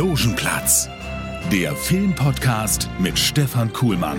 Logenplatz, 0.00 0.88
der 1.52 1.76
Filmpodcast 1.76 2.88
mit 2.98 3.18
Stefan 3.18 3.70
Kuhlmann. 3.70 4.16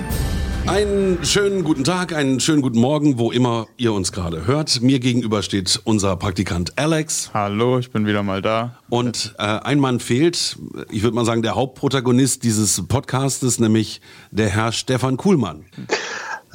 Einen 0.67 1.25
schönen 1.25 1.63
guten 1.63 1.83
Tag, 1.83 2.13
einen 2.13 2.39
schönen 2.39 2.61
guten 2.61 2.79
Morgen, 2.79 3.17
wo 3.17 3.31
immer 3.31 3.65
ihr 3.77 3.91
uns 3.91 4.11
gerade 4.11 4.45
hört. 4.45 4.83
Mir 4.83 4.99
gegenüber 4.99 5.41
steht 5.41 5.81
unser 5.83 6.15
Praktikant 6.17 6.77
Alex. 6.77 7.31
Hallo, 7.33 7.79
ich 7.79 7.89
bin 7.89 8.05
wieder 8.05 8.21
mal 8.21 8.43
da. 8.43 8.77
Und 8.91 9.33
äh, 9.39 9.41
ein 9.41 9.79
Mann 9.79 9.99
fehlt, 9.99 10.55
ich 10.91 11.01
würde 11.01 11.15
mal 11.15 11.25
sagen, 11.25 11.41
der 11.41 11.55
Hauptprotagonist 11.55 12.43
dieses 12.43 12.85
Podcastes, 12.87 13.57
nämlich 13.57 14.01
der 14.29 14.49
Herr 14.49 14.73
Stefan 14.73 15.17
Kuhlmann. 15.17 15.65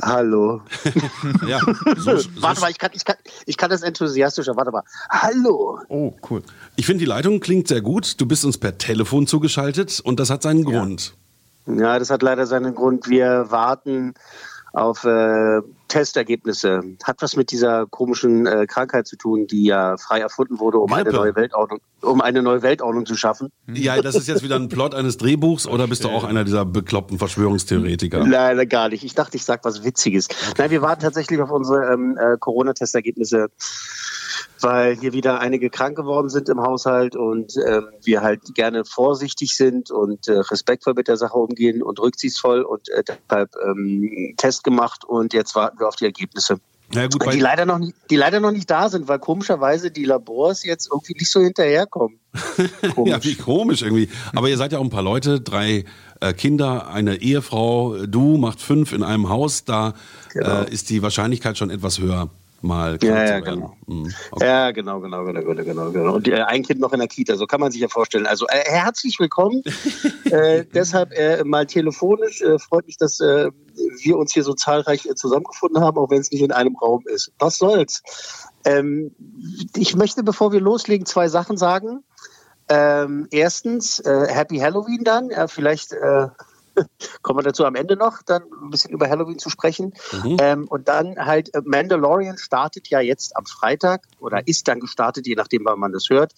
Hallo. 0.02 0.62
ja, 1.46 1.60
so, 1.96 2.16
so 2.16 2.28
warte 2.40 2.60
mal, 2.60 2.70
ich 2.70 2.78
kann, 2.78 2.90
ich, 2.92 3.04
kann, 3.04 3.16
ich 3.46 3.56
kann 3.56 3.70
das 3.70 3.82
enthusiastischer. 3.82 4.56
Warte 4.56 4.70
mal. 4.70 4.82
Hallo. 5.10 5.80
Oh, 5.88 6.12
cool. 6.30 6.42
Ich 6.76 6.86
finde, 6.86 7.00
die 7.00 7.06
Leitung 7.06 7.40
klingt 7.40 7.68
sehr 7.68 7.80
gut. 7.80 8.20
Du 8.20 8.26
bist 8.26 8.44
uns 8.44 8.58
per 8.58 8.76
Telefon 8.78 9.26
zugeschaltet 9.26 10.00
und 10.00 10.20
das 10.20 10.30
hat 10.30 10.42
seinen 10.42 10.64
Grund. 10.64 11.14
Ja, 11.66 11.98
das 11.98 12.10
hat 12.10 12.22
leider 12.22 12.46
seinen 12.46 12.74
Grund. 12.74 13.08
Wir 13.08 13.46
warten 13.48 14.14
auf 14.72 15.04
äh, 15.04 15.62
Testergebnisse. 15.88 16.82
Hat 17.02 17.22
was 17.22 17.34
mit 17.34 17.50
dieser 17.50 17.86
komischen 17.86 18.46
äh, 18.46 18.66
Krankheit 18.66 19.06
zu 19.06 19.16
tun, 19.16 19.46
die 19.46 19.64
ja 19.64 19.96
frei 19.96 20.20
erfunden 20.20 20.58
wurde, 20.58 20.78
um 20.78 20.92
eine 20.92 21.10
neue 21.10 21.34
Weltordnung, 21.34 21.80
um 22.06 22.20
eine 22.20 22.42
neue 22.42 22.62
Weltordnung 22.62 23.06
zu 23.06 23.16
schaffen. 23.16 23.50
Ja, 23.72 24.00
das 24.00 24.14
ist 24.14 24.28
jetzt 24.28 24.42
wieder 24.42 24.56
ein 24.56 24.68
Plot 24.68 24.94
eines 24.94 25.16
Drehbuchs 25.16 25.66
oder 25.66 25.86
bist 25.86 26.04
du 26.04 26.08
auch 26.08 26.24
einer 26.24 26.44
dieser 26.44 26.64
bekloppten 26.64 27.18
Verschwörungstheoretiker? 27.18 28.24
Nein, 28.24 28.68
gar 28.68 28.88
nicht. 28.88 29.04
Ich 29.04 29.14
dachte, 29.14 29.36
ich 29.36 29.44
sag 29.44 29.64
was 29.64 29.84
Witziges. 29.84 30.28
Nein, 30.56 30.70
wir 30.70 30.82
warten 30.82 31.02
tatsächlich 31.02 31.40
auf 31.40 31.50
unsere 31.50 31.92
ähm, 31.92 32.16
äh, 32.18 32.36
Corona-Testergebnisse 32.38 33.48
weil 34.60 34.96
hier 34.96 35.12
wieder 35.12 35.40
einige 35.40 35.70
krank 35.70 35.96
geworden 35.96 36.28
sind 36.28 36.48
im 36.48 36.60
Haushalt 36.60 37.16
und 37.16 37.54
ähm, 37.66 37.88
wir 38.02 38.22
halt 38.22 38.54
gerne 38.54 38.84
vorsichtig 38.84 39.56
sind 39.56 39.90
und 39.90 40.28
äh, 40.28 40.38
respektvoll 40.38 40.94
mit 40.94 41.08
der 41.08 41.16
Sache 41.16 41.36
umgehen 41.36 41.82
und 41.82 42.00
rücksichtsvoll 42.00 42.62
und 42.62 42.88
äh, 42.90 43.02
deshalb 43.06 43.50
ähm, 43.64 44.34
Test 44.36 44.64
gemacht 44.64 45.04
und 45.04 45.32
jetzt 45.34 45.54
warten 45.54 45.78
wir 45.78 45.88
auf 45.88 45.96
die 45.96 46.06
Ergebnisse. 46.06 46.58
Ja, 46.94 47.08
gut, 47.08 47.32
die, 47.32 47.40
leider 47.40 47.66
noch 47.66 47.78
nicht, 47.78 47.94
die 48.10 48.16
leider 48.16 48.38
noch 48.40 48.52
nicht 48.52 48.70
da 48.70 48.88
sind, 48.88 49.08
weil 49.08 49.18
komischerweise 49.18 49.90
die 49.90 50.04
Labors 50.04 50.64
jetzt 50.64 50.88
irgendwie 50.90 51.14
nicht 51.14 51.30
so 51.30 51.40
hinterherkommen. 51.40 52.18
ja, 53.04 53.22
wie 53.24 53.34
komisch 53.34 53.82
irgendwie. 53.82 54.08
Aber 54.34 54.48
ihr 54.48 54.56
seid 54.56 54.72
ja 54.72 54.78
auch 54.78 54.84
ein 54.84 54.90
paar 54.90 55.02
Leute, 55.02 55.40
drei 55.40 55.84
äh, 56.20 56.32
Kinder, 56.32 56.88
eine 56.88 57.16
Ehefrau, 57.16 58.06
du 58.06 58.36
macht 58.36 58.60
fünf 58.60 58.92
in 58.92 59.02
einem 59.02 59.28
Haus, 59.28 59.64
da 59.64 59.94
genau. 60.32 60.62
äh, 60.62 60.70
ist 60.72 60.90
die 60.90 61.02
Wahrscheinlichkeit 61.02 61.58
schon 61.58 61.70
etwas 61.70 61.98
höher 61.98 62.30
mal 62.66 62.98
ja, 63.02 63.24
ja, 63.24 63.40
genau. 63.40 63.76
Mhm. 63.86 64.12
Okay. 64.30 64.44
ja, 64.44 64.70
genau, 64.72 65.00
genau, 65.00 65.24
genau, 65.24 65.42
genau, 65.42 65.64
genau, 65.64 65.90
genau. 65.90 66.14
Und 66.14 66.28
äh, 66.28 66.42
ein 66.42 66.62
Kind 66.62 66.80
noch 66.80 66.92
in 66.92 66.98
der 66.98 67.08
Kita, 67.08 67.36
so 67.36 67.46
kann 67.46 67.60
man 67.60 67.72
sich 67.72 67.80
ja 67.80 67.88
vorstellen. 67.88 68.26
Also 68.26 68.46
äh, 68.48 68.64
herzlich 68.64 69.18
willkommen. 69.18 69.62
äh, 70.24 70.64
deshalb 70.74 71.12
äh, 71.12 71.44
mal 71.44 71.66
telefonisch. 71.66 72.42
Äh, 72.42 72.58
freut 72.58 72.86
mich, 72.86 72.98
dass 72.98 73.20
äh, 73.20 73.50
wir 74.02 74.18
uns 74.18 74.32
hier 74.32 74.42
so 74.42 74.52
zahlreich 74.52 75.08
zusammengefunden 75.14 75.82
haben, 75.82 75.96
auch 75.98 76.10
wenn 76.10 76.20
es 76.20 76.30
nicht 76.30 76.42
in 76.42 76.52
einem 76.52 76.76
Raum 76.76 77.02
ist. 77.06 77.32
Was 77.38 77.58
soll's? 77.58 78.02
Ähm, 78.64 79.14
ich 79.74 79.96
möchte, 79.96 80.22
bevor 80.22 80.52
wir 80.52 80.60
loslegen, 80.60 81.06
zwei 81.06 81.28
Sachen 81.28 81.56
sagen. 81.56 82.02
Ähm, 82.68 83.28
erstens, 83.30 84.02
Happy 84.04 84.58
Halloween 84.58 85.04
dann. 85.04 85.30
Vielleicht 85.46 85.94
kommen 87.22 87.38
wir 87.38 87.42
dazu 87.42 87.64
am 87.64 87.74
Ende 87.74 87.96
noch, 87.96 88.22
dann 88.22 88.42
ein 88.62 88.70
bisschen 88.70 88.92
über 88.92 89.08
Halloween 89.08 89.38
zu 89.38 89.50
sprechen. 89.50 89.94
Mhm. 90.12 90.36
Ähm, 90.40 90.68
und 90.68 90.88
dann 90.88 91.16
halt, 91.16 91.54
äh, 91.54 91.62
Mandalorian 91.64 92.38
startet 92.38 92.88
ja 92.88 93.00
jetzt 93.00 93.36
am 93.36 93.46
Freitag 93.46 94.02
oder 94.20 94.46
ist 94.46 94.68
dann 94.68 94.80
gestartet, 94.80 95.26
je 95.26 95.34
nachdem, 95.34 95.64
wann 95.64 95.78
man 95.78 95.92
das 95.92 96.08
hört. 96.10 96.32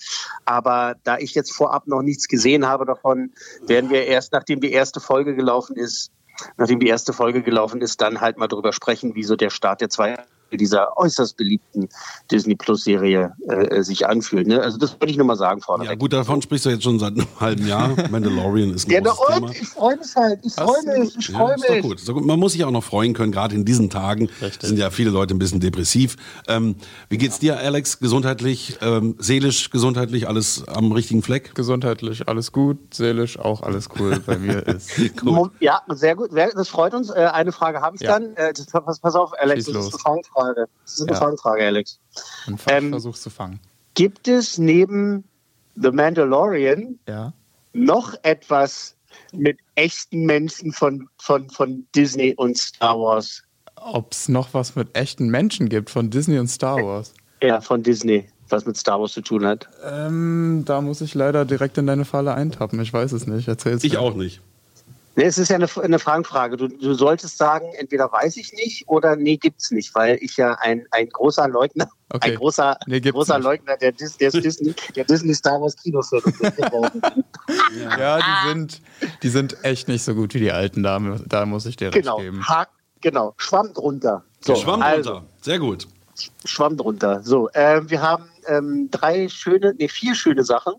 Aber 0.44 0.96
da 1.04 1.18
ich 1.18 1.34
jetzt 1.34 1.52
vorab 1.52 1.86
noch 1.86 2.02
nichts 2.02 2.28
gesehen 2.28 2.66
habe 2.66 2.84
davon, 2.84 3.32
werden 3.66 3.90
wir 3.90 4.06
erst, 4.06 4.32
nachdem 4.32 4.60
die 4.60 4.72
erste 4.72 5.00
Folge 5.00 5.34
gelaufen 5.34 5.76
ist, 5.76 6.10
nachdem 6.56 6.80
die 6.80 6.88
erste 6.88 7.12
Folge 7.12 7.42
gelaufen 7.42 7.80
ist, 7.80 8.00
dann 8.00 8.20
halt 8.20 8.38
mal 8.38 8.48
drüber 8.48 8.72
sprechen, 8.72 9.14
wie 9.14 9.24
so 9.24 9.36
der 9.36 9.50
Start 9.50 9.80
der 9.80 9.90
zwei 9.90 10.16
dieser 10.56 10.96
äußerst 10.96 11.36
beliebten 11.36 11.88
Disney 12.30 12.54
Plus 12.54 12.84
Serie 12.84 13.32
äh, 13.48 13.82
sich 13.82 14.06
anfühlt. 14.06 14.46
Ne? 14.46 14.60
Also 14.60 14.78
das 14.78 14.92
würde 14.92 15.10
ich 15.10 15.16
nur 15.16 15.26
mal 15.26 15.36
sagen 15.36 15.60
vorne. 15.60 15.84
Ja 15.84 15.94
gut, 15.94 16.12
davon 16.12 16.42
sprichst 16.42 16.66
du 16.66 16.70
jetzt 16.70 16.84
schon 16.84 16.98
seit 16.98 17.14
einem 17.14 17.26
halben 17.38 17.66
Jahr. 17.66 17.90
Mandalorian 18.10 18.74
ist 18.74 18.88
ein 18.88 18.92
ja, 18.92 19.00
großes 19.00 19.34
Thema. 19.34 19.50
Ich 19.50 19.68
freue 19.68 19.96
mich 19.96 20.16
halt. 20.16 20.40
Ich 20.42 20.54
freue 20.54 20.98
mich. 20.98 21.16
Ich 21.18 21.26
freue 21.30 21.50
ja, 21.50 21.74
mich. 21.74 22.04
Doch 22.04 22.14
gut. 22.14 22.24
Man 22.24 22.38
muss 22.38 22.52
sich 22.52 22.64
auch 22.64 22.70
noch 22.70 22.84
freuen 22.84 23.14
können. 23.14 23.32
Gerade 23.32 23.54
in 23.54 23.64
diesen 23.64 23.90
Tagen 23.90 24.28
Richtig. 24.40 24.68
sind 24.68 24.78
ja 24.78 24.90
viele 24.90 25.10
Leute 25.10 25.34
ein 25.34 25.38
bisschen 25.38 25.60
depressiv. 25.60 26.16
Ähm, 26.46 26.76
wie 27.08 27.18
geht's 27.18 27.38
dir, 27.38 27.58
Alex? 27.58 27.98
Gesundheitlich, 27.98 28.78
ähm, 28.80 29.16
seelisch, 29.18 29.70
gesundheitlich 29.70 30.28
alles 30.28 30.66
am 30.68 30.92
richtigen 30.92 31.22
Fleck? 31.22 31.54
Gesundheitlich 31.54 32.28
alles 32.28 32.52
gut, 32.52 32.94
seelisch 32.94 33.38
auch 33.38 33.62
alles 33.62 33.88
cool 33.98 34.20
bei 34.24 34.38
mir 34.38 34.66
ist. 34.66 34.90
ja, 35.60 35.82
sehr 35.88 36.16
gut. 36.16 36.30
Das 36.32 36.68
freut 36.68 36.94
uns. 36.94 37.10
Äh, 37.10 37.28
eine 37.32 37.52
Frage 37.52 37.80
habe 37.80 37.96
ich 37.96 38.02
ja. 38.02 38.18
dann. 38.18 38.34
Äh, 38.36 38.52
pass, 38.72 39.14
auf, 39.14 39.32
Alex. 39.38 39.64
Schieß 39.64 39.74
das 39.74 39.74
los. 39.74 39.94
ist 39.94 40.06
eine 40.06 40.22
Fangfrage. 40.38 40.68
Das 40.84 40.94
ist 40.94 41.02
eine 41.02 41.12
ja. 41.12 41.18
Fangfrage, 41.18 41.64
Alex. 41.64 41.98
Und 42.46 42.60
ähm, 42.68 42.90
versuchst 42.90 43.22
zu 43.22 43.30
fangen. 43.30 43.60
Gibt 43.94 44.28
es 44.28 44.58
neben 44.58 45.24
The 45.76 45.90
Mandalorian 45.90 46.98
ja. 47.08 47.32
noch 47.72 48.14
etwas 48.22 48.94
mit 49.32 49.58
echten 49.74 50.24
Menschen 50.24 50.72
von, 50.72 51.08
von, 51.18 51.48
von 51.50 51.86
Disney 51.94 52.34
und 52.36 52.56
Star 52.56 52.98
Wars? 52.98 53.42
Ob 53.76 54.12
es 54.12 54.28
noch 54.28 54.54
was 54.54 54.76
mit 54.76 54.96
echten 54.96 55.28
Menschen 55.28 55.68
gibt 55.68 55.90
von 55.90 56.10
Disney 56.10 56.38
und 56.38 56.48
Star 56.48 56.76
Wars? 56.76 57.14
Ja, 57.42 57.60
von 57.60 57.82
Disney, 57.82 58.28
was 58.48 58.66
mit 58.66 58.76
Star 58.76 59.00
Wars 59.00 59.12
zu 59.12 59.20
tun 59.20 59.46
hat. 59.46 59.68
Ähm, 59.84 60.62
da 60.66 60.80
muss 60.80 61.00
ich 61.00 61.14
leider 61.14 61.44
direkt 61.44 61.78
in 61.78 61.86
deine 61.86 62.04
Falle 62.04 62.34
eintappen. 62.34 62.80
Ich 62.80 62.92
weiß 62.92 63.12
es 63.12 63.26
nicht. 63.26 63.46
Erzähl's 63.46 63.84
Ich 63.84 63.92
mir. 63.92 64.00
auch 64.00 64.14
nicht. 64.14 64.40
Nee, 65.18 65.24
es 65.24 65.36
ist 65.36 65.48
ja 65.48 65.56
eine, 65.56 65.66
eine 65.82 65.98
Fangfrage. 65.98 66.56
Du, 66.56 66.68
du 66.68 66.94
solltest 66.94 67.38
sagen, 67.38 67.66
entweder 67.76 68.12
weiß 68.12 68.36
ich 68.36 68.52
nicht 68.52 68.86
oder 68.86 69.16
nee, 69.16 69.36
gibt's 69.36 69.72
nicht, 69.72 69.92
weil 69.96 70.16
ich 70.20 70.36
ja 70.36 70.52
ein, 70.60 70.86
ein 70.92 71.08
großer 71.08 71.48
Leugner, 71.48 71.88
okay. 72.10 72.30
ein 72.30 72.36
großer, 72.36 72.78
nee, 72.86 73.00
großer 73.00 73.40
Leugner 73.40 73.76
der, 73.78 73.90
Dis, 73.90 74.16
der, 74.16 74.30
Disney, 74.30 74.76
der 74.94 75.04
Disney 75.06 75.34
Star 75.34 75.60
Wars 75.60 75.74
bin. 75.82 75.92
ja, 75.92 76.02
ja 77.98 78.18
die, 78.18 78.48
sind, 78.48 78.80
die 79.24 79.28
sind 79.28 79.64
echt 79.64 79.88
nicht 79.88 80.04
so 80.04 80.14
gut 80.14 80.34
wie 80.34 80.38
die 80.38 80.52
alten, 80.52 80.84
da, 80.84 81.00
da 81.26 81.46
muss 81.46 81.66
ich 81.66 81.74
dir 81.74 81.90
genau. 81.90 82.18
recht 82.18 82.26
geben. 82.26 82.48
Ha 82.48 82.68
genau, 83.00 83.34
Schwamm 83.38 83.74
drunter. 83.74 84.24
So, 84.38 84.54
Schwamm 84.54 84.82
also, 84.82 85.14
drunter, 85.14 85.26
sehr 85.40 85.58
gut. 85.58 85.88
Schwamm 86.44 86.76
drunter. 86.76 87.24
So, 87.24 87.48
äh, 87.54 87.80
wir 87.90 88.02
haben 88.02 88.30
ähm, 88.46 88.88
drei 88.92 89.28
schöne, 89.28 89.74
nee, 89.78 89.88
vier 89.88 90.14
schöne 90.14 90.44
Sachen 90.44 90.74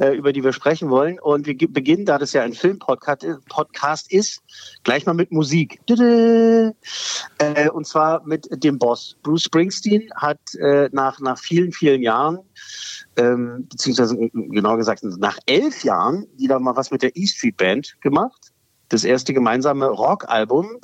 äh, 0.00 0.14
über 0.14 0.32
die 0.32 0.42
wir 0.42 0.52
sprechen 0.52 0.90
wollen. 0.90 1.18
Und 1.20 1.46
wir 1.46 1.56
beginnen, 1.56 2.06
da 2.06 2.18
das 2.18 2.32
ja 2.32 2.42
ein 2.42 2.54
Filmpodcast 2.54 4.10
ist, 4.10 4.42
gleich 4.82 5.06
mal 5.06 5.14
mit 5.14 5.30
Musik. 5.30 5.80
Äh, 5.90 6.72
und 7.70 7.86
zwar 7.86 8.26
mit 8.26 8.48
dem 8.64 8.78
Boss. 8.78 9.16
Bruce 9.22 9.44
Springsteen 9.44 10.10
hat 10.16 10.40
äh, 10.54 10.88
nach, 10.92 11.20
nach 11.20 11.38
vielen, 11.38 11.72
vielen 11.72 12.02
Jahren, 12.02 12.38
ähm, 13.16 13.66
beziehungsweise 13.70 14.16
genau 14.32 14.76
gesagt 14.76 15.04
nach 15.04 15.38
elf 15.46 15.84
Jahren, 15.84 16.26
wieder 16.36 16.58
mal 16.58 16.76
was 16.76 16.90
mit 16.90 17.02
der 17.02 17.14
E 17.16 17.26
Street 17.26 17.56
Band 17.56 17.96
gemacht. 18.00 18.52
Das 18.88 19.04
erste 19.04 19.34
gemeinsame 19.34 19.86
Rockalbum. 19.86 20.78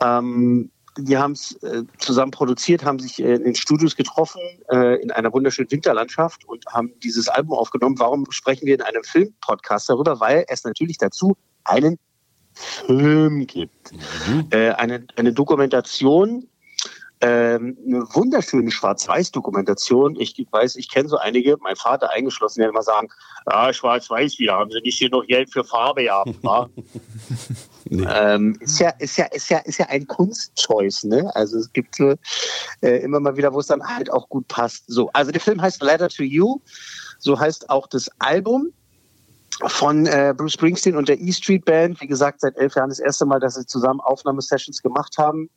Ähm, 0.00 0.70
die 0.98 1.16
haben 1.16 1.32
es 1.32 1.52
äh, 1.62 1.84
zusammen 1.98 2.30
produziert, 2.30 2.84
haben 2.84 2.98
sich 2.98 3.22
äh, 3.22 3.34
in 3.34 3.44
den 3.44 3.54
Studios 3.54 3.96
getroffen, 3.96 4.40
äh, 4.70 5.00
in 5.02 5.10
einer 5.10 5.32
wunderschönen 5.32 5.70
Winterlandschaft 5.70 6.44
und 6.46 6.64
haben 6.66 6.92
dieses 7.02 7.28
Album 7.28 7.58
aufgenommen. 7.58 7.98
Warum 7.98 8.30
sprechen 8.30 8.66
wir 8.66 8.74
in 8.74 8.82
einem 8.82 9.04
Filmpodcast 9.04 9.88
darüber? 9.88 10.20
Weil 10.20 10.44
es 10.48 10.64
natürlich 10.64 10.98
dazu 10.98 11.36
einen 11.64 11.98
Film 12.54 13.46
gibt. 13.46 13.92
Mhm. 13.92 14.46
Äh, 14.50 14.70
eine, 14.70 15.06
eine 15.16 15.32
Dokumentation, 15.32 16.48
ähm, 17.20 17.78
eine 17.86 18.02
wunderschöne 18.14 18.70
Schwarz-Weiß-Dokumentation. 18.70 20.16
Ich 20.20 20.36
weiß, 20.50 20.76
ich 20.76 20.90
kenne 20.90 21.08
so 21.08 21.16
einige, 21.16 21.56
mein 21.60 21.76
Vater 21.76 22.10
eingeschlossen, 22.10 22.60
der 22.60 22.68
immer 22.68 22.82
sagen, 22.82 23.08
ah, 23.46 23.72
Schwarz-Weiß, 23.72 24.38
wir 24.38 24.52
haben 24.52 24.70
sie 24.70 24.80
nicht 24.80 24.98
hier 24.98 25.08
noch 25.08 25.26
Geld 25.26 25.50
für 25.50 25.64
Farbe 25.64 26.04
gehabt. 26.04 26.30
Nee. 27.88 28.04
Ähm, 28.12 28.56
ist 28.58 28.80
ja, 28.80 28.90
ist 28.98 29.16
ja, 29.16 29.26
ist 29.26 29.48
ja, 29.48 29.58
ist 29.58 29.78
ja 29.78 29.86
ein 29.86 30.08
Kunstchoice, 30.08 31.04
ne? 31.04 31.30
Also 31.36 31.58
es 31.58 31.72
gibt 31.72 31.94
so, 31.94 32.16
äh, 32.80 32.96
immer 32.96 33.20
mal 33.20 33.36
wieder, 33.36 33.54
wo 33.54 33.60
es 33.60 33.68
dann 33.68 33.80
halt 33.80 34.10
auch 34.12 34.28
gut 34.28 34.48
passt. 34.48 34.86
So, 34.88 35.08
also 35.12 35.30
der 35.30 35.40
Film 35.40 35.62
heißt 35.62 35.80
Letter 35.82 36.08
to 36.08 36.24
You, 36.24 36.58
so 37.20 37.38
heißt 37.38 37.70
auch 37.70 37.86
das 37.86 38.10
Album 38.18 38.72
von 39.66 40.06
äh, 40.06 40.34
Bruce 40.36 40.54
Springsteen 40.54 40.96
und 40.96 41.08
der 41.08 41.20
E 41.20 41.30
Street 41.30 41.64
Band. 41.64 42.00
Wie 42.00 42.08
gesagt, 42.08 42.40
seit 42.40 42.56
elf 42.56 42.74
Jahren 42.74 42.88
das 42.88 42.98
erste 42.98 43.24
Mal, 43.24 43.38
dass 43.38 43.54
sie 43.54 43.64
zusammen 43.66 44.00
Aufnahmesessions 44.00 44.82
gemacht 44.82 45.16
haben 45.16 45.48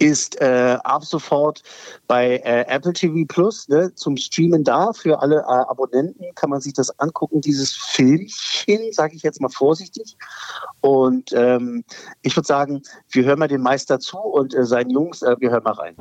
ist 0.00 0.40
äh, 0.40 0.78
ab 0.82 1.04
sofort 1.04 1.62
bei 2.08 2.38
äh, 2.38 2.64
Apple 2.68 2.92
TV 2.92 3.26
Plus 3.28 3.68
ne, 3.68 3.94
zum 3.94 4.16
Streamen 4.16 4.64
da. 4.64 4.92
Für 4.92 5.20
alle 5.20 5.40
äh, 5.40 5.68
Abonnenten 5.68 6.24
kann 6.34 6.50
man 6.50 6.60
sich 6.60 6.72
das 6.72 6.98
angucken, 6.98 7.40
dieses 7.40 7.72
Filmchen, 7.74 8.92
sage 8.92 9.14
ich 9.14 9.22
jetzt 9.22 9.40
mal 9.40 9.50
vorsichtig. 9.50 10.16
Und 10.80 11.32
ähm, 11.32 11.84
ich 12.22 12.34
würde 12.36 12.46
sagen, 12.46 12.82
wir 13.10 13.24
hören 13.24 13.38
mal 13.38 13.48
den 13.48 13.60
Meister 13.62 14.00
zu 14.00 14.18
und 14.18 14.54
äh, 14.54 14.64
seinen 14.64 14.90
Jungs, 14.90 15.22
äh, 15.22 15.36
wir 15.38 15.50
hören 15.50 15.64
mal 15.64 15.72
rein. 15.72 15.94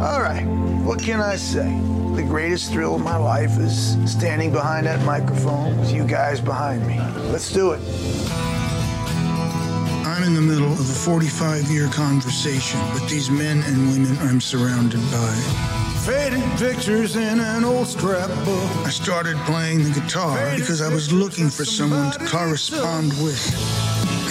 All 0.00 0.20
right, 0.20 0.46
what 0.84 0.98
can 0.98 1.20
I 1.20 1.36
say? 1.36 1.68
The 2.16 2.22
greatest 2.22 2.72
thrill 2.72 2.94
of 2.94 3.02
my 3.02 3.16
life 3.16 3.58
is 3.58 3.96
standing 4.06 4.52
behind 4.52 4.86
that 4.86 5.00
microphone 5.06 5.78
with 5.80 5.92
you 5.92 6.04
guys 6.04 6.40
behind 6.40 6.86
me. 6.86 7.00
Let's 7.32 7.52
do 7.52 7.72
it. 7.72 8.59
I'm 10.20 10.26
in 10.26 10.34
the 10.34 10.42
middle 10.42 10.70
of 10.70 10.80
a 10.80 10.92
45 10.92 11.70
year 11.70 11.88
conversation 11.88 12.78
with 12.92 13.08
these 13.08 13.30
men 13.30 13.62
and 13.62 13.88
women 13.88 14.18
I'm 14.18 14.38
surrounded 14.38 15.00
by. 15.10 15.34
Faded 16.04 16.44
pictures 16.58 17.16
in 17.16 17.40
an 17.40 17.64
old 17.64 17.86
scrapbook. 17.86 18.70
I 18.84 18.90
started 18.90 19.38
playing 19.46 19.82
the 19.82 19.98
guitar 19.98 20.54
because 20.56 20.82
I 20.82 20.92
was 20.92 21.10
looking 21.10 21.48
for 21.48 21.64
someone 21.64 22.12
to 22.12 22.18
correspond 22.26 23.14
with. 23.22 23.40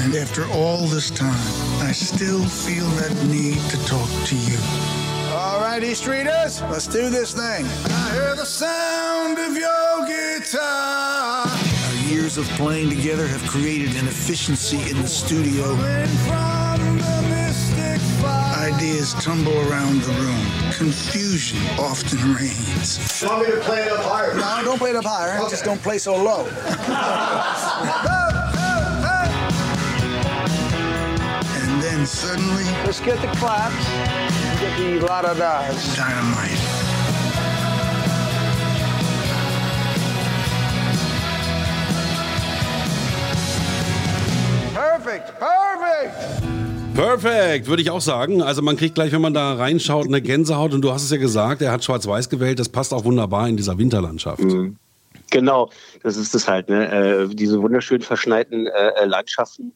And 0.04 0.14
after 0.14 0.46
all 0.52 0.86
this 0.86 1.10
time, 1.10 1.82
I 1.82 1.92
still 1.92 2.46
feel 2.46 2.86
that 3.02 3.26
need 3.26 3.58
to 3.72 3.86
talk 3.88 4.10
to 4.28 4.36
you. 4.36 4.60
All 5.34 5.60
right, 5.60 5.84
East 5.84 6.04
Streeters, 6.04 6.62
let's 6.70 6.86
do 6.86 7.10
this 7.10 7.34
thing. 7.34 7.66
I 7.66 8.12
hear 8.14 8.36
the 8.36 8.46
sound 8.46 9.40
of 9.40 9.58
your 9.58 10.06
guitar 10.06 11.39
years 12.30 12.38
of 12.38 12.58
playing 12.58 12.90
together 12.90 13.28
have 13.28 13.42
created 13.50 13.96
an 13.96 14.08
efficiency 14.08 14.78
in 14.90 15.02
the 15.02 15.08
studio. 15.08 15.74
Ideas 18.56 19.16
tumble 19.16 19.58
around 19.68 20.02
the 20.02 20.14
room. 20.14 20.46
Confusion 20.74 21.60
often 21.80 22.20
reigns. 22.36 23.22
You 23.22 23.30
want 23.30 23.48
me 23.48 23.56
to 23.56 23.62
play 23.62 23.82
it 23.82 23.92
up 23.92 24.04
higher? 24.04 24.36
No, 24.36 24.62
don't 24.64 24.78
play 24.78 24.92
it 24.92 24.96
up 24.96 25.06
higher. 25.06 25.40
Okay. 25.40 25.50
Just 25.50 25.64
don't 25.64 25.82
play 25.82 25.98
so 25.98 26.16
low. 26.16 26.46
and 31.60 31.82
then 31.82 32.06
suddenly... 32.06 32.64
Let's 32.86 33.00
get 33.00 33.20
the 33.22 33.32
claps. 33.40 33.86
Get 34.60 34.78
the 34.78 35.06
la-da-das. 35.08 35.96
Dynamite. 35.96 36.79
Perfect, 45.10 45.40
perfect. 45.40 46.94
Perfekt, 46.94 47.68
würde 47.68 47.82
ich 47.82 47.90
auch 47.90 48.02
sagen. 48.02 48.44
Also 48.44 48.62
man 48.62 48.78
kriegt 48.78 48.94
gleich, 48.94 49.12
wenn 49.12 49.22
man 49.22 49.34
da 49.34 49.54
reinschaut, 49.54 50.06
eine 50.06 50.22
Gänsehaut. 50.22 50.72
Und 50.74 50.82
du 50.84 50.92
hast 50.92 51.04
es 51.04 51.10
ja 51.10 51.18
gesagt, 51.18 51.64
er 51.64 51.72
hat 51.72 51.84
Schwarz-Weiß 51.84 52.30
gewählt. 52.30 52.60
Das 52.60 52.70
passt 52.70 52.94
auch 52.94 53.06
wunderbar 53.06 53.48
in 53.48 53.58
dieser 53.58 53.80
Winterlandschaft. 53.80 54.42
Mhm. 54.42 54.78
Genau, 55.32 55.72
das 56.04 56.16
ist 56.16 56.36
es 56.36 56.48
halt, 56.48 56.70
ne? 56.70 56.92
Äh, 56.92 57.28
diese 57.34 57.60
wunderschön 57.60 58.02
verschneiten 58.02 58.68
äh, 58.68 59.06
Landschaften. 59.06 59.74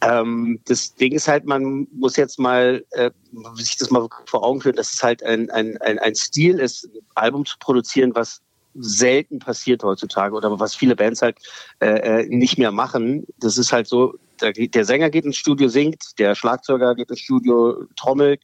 Ähm, 0.00 0.60
das 0.66 0.94
Ding 0.94 1.12
ist 1.12 1.26
halt, 1.26 1.46
man 1.46 1.88
muss 1.92 2.16
jetzt 2.16 2.38
mal 2.38 2.84
äh, 2.92 3.10
sich 3.56 3.76
das 3.76 3.90
mal 3.90 4.06
vor 4.26 4.44
Augen 4.44 4.60
führen, 4.60 4.76
dass 4.76 4.92
es 4.92 5.02
halt 5.02 5.22
ein, 5.24 5.50
ein, 5.50 5.76
ein, 5.78 5.98
ein 5.98 6.14
Stil 6.14 6.60
ist, 6.60 6.84
ein 6.84 7.00
Album 7.16 7.44
zu 7.44 7.56
produzieren, 7.58 8.14
was 8.14 8.40
selten 8.74 9.38
passiert 9.38 9.82
heutzutage 9.82 10.34
oder 10.34 10.58
was 10.58 10.74
viele 10.74 10.96
Bands 10.96 11.22
halt 11.22 11.38
äh, 11.80 12.22
äh, 12.22 12.26
nicht 12.28 12.58
mehr 12.58 12.72
machen. 12.72 13.26
Das 13.38 13.58
ist 13.58 13.72
halt 13.72 13.86
so, 13.86 14.14
der, 14.40 14.52
der, 14.52 14.84
Sänger 14.84 15.10
geht 15.10 15.24
ins 15.24 15.36
Studio, 15.36 15.68
singt, 15.68 16.18
der 16.18 16.34
Schlagzeuger 16.34 16.94
geht 16.94 17.10
ins 17.10 17.20
Studio, 17.20 17.84
trommelt, 17.96 18.42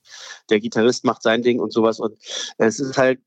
der 0.49 0.61
Gitarrist 0.61 1.05
macht 1.05 1.23
sein 1.23 1.43
Ding 1.43 1.59
und 1.61 1.73
sowas. 1.73 1.99
Und 1.99 2.17
es 2.59 2.79
ist 2.79 2.97
halt, 2.97 3.21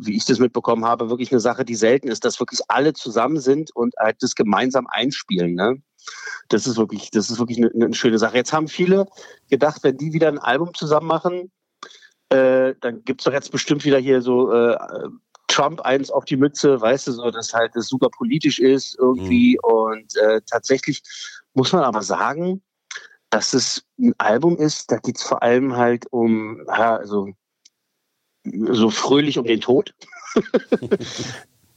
wie 0.00 0.16
ich 0.16 0.24
das 0.24 0.38
mitbekommen 0.38 0.84
habe, 0.84 1.10
wirklich 1.10 1.32
eine 1.32 1.40
Sache, 1.40 1.64
die 1.64 1.74
selten 1.74 2.08
ist, 2.08 2.24
dass 2.24 2.40
wirklich 2.40 2.60
alle 2.68 2.92
zusammen 2.92 3.40
sind 3.40 3.74
und 3.74 3.94
halt 3.98 4.22
das 4.22 4.34
gemeinsam 4.34 4.86
einspielen. 4.86 5.54
Ne? 5.54 5.82
Das 6.48 6.66
ist 6.66 6.76
wirklich, 6.76 7.10
das 7.10 7.30
ist 7.30 7.38
wirklich 7.38 7.58
eine, 7.58 7.70
eine 7.74 7.94
schöne 7.94 8.18
Sache. 8.18 8.36
Jetzt 8.36 8.52
haben 8.52 8.68
viele 8.68 9.06
gedacht, 9.50 9.82
wenn 9.82 9.98
die 9.98 10.12
wieder 10.12 10.28
ein 10.28 10.38
Album 10.38 10.72
zusammen 10.74 11.06
machen, 11.06 11.50
äh, 12.30 12.74
dann 12.80 13.04
gibt's 13.04 13.24
doch 13.24 13.32
jetzt 13.32 13.50
bestimmt 13.50 13.84
wieder 13.84 13.98
hier 13.98 14.20
so 14.20 14.52
äh, 14.52 14.76
Trump 15.48 15.80
eins 15.80 16.10
auf 16.10 16.24
die 16.24 16.36
Mütze, 16.36 16.80
weißt 16.80 17.08
du, 17.08 17.12
so, 17.12 17.30
dass 17.30 17.52
halt 17.52 17.72
das 17.74 17.88
super 17.88 18.08
politisch 18.10 18.58
ist 18.58 18.96
irgendwie. 18.98 19.58
Mhm. 19.62 19.72
Und 19.72 20.16
äh, 20.16 20.40
tatsächlich 20.46 21.02
muss 21.54 21.72
man 21.72 21.82
aber 21.82 22.02
sagen, 22.02 22.62
dass 23.30 23.54
es 23.54 23.84
ein 23.98 24.14
Album 24.18 24.56
ist, 24.56 24.90
da 24.90 24.98
geht 24.98 25.16
es 25.16 25.22
vor 25.22 25.42
allem 25.42 25.76
halt 25.76 26.06
um, 26.10 26.62
ja, 26.66 26.96
also 26.96 27.28
so 28.44 28.90
fröhlich 28.90 29.38
um 29.38 29.44
den 29.44 29.60
Tod. 29.60 29.94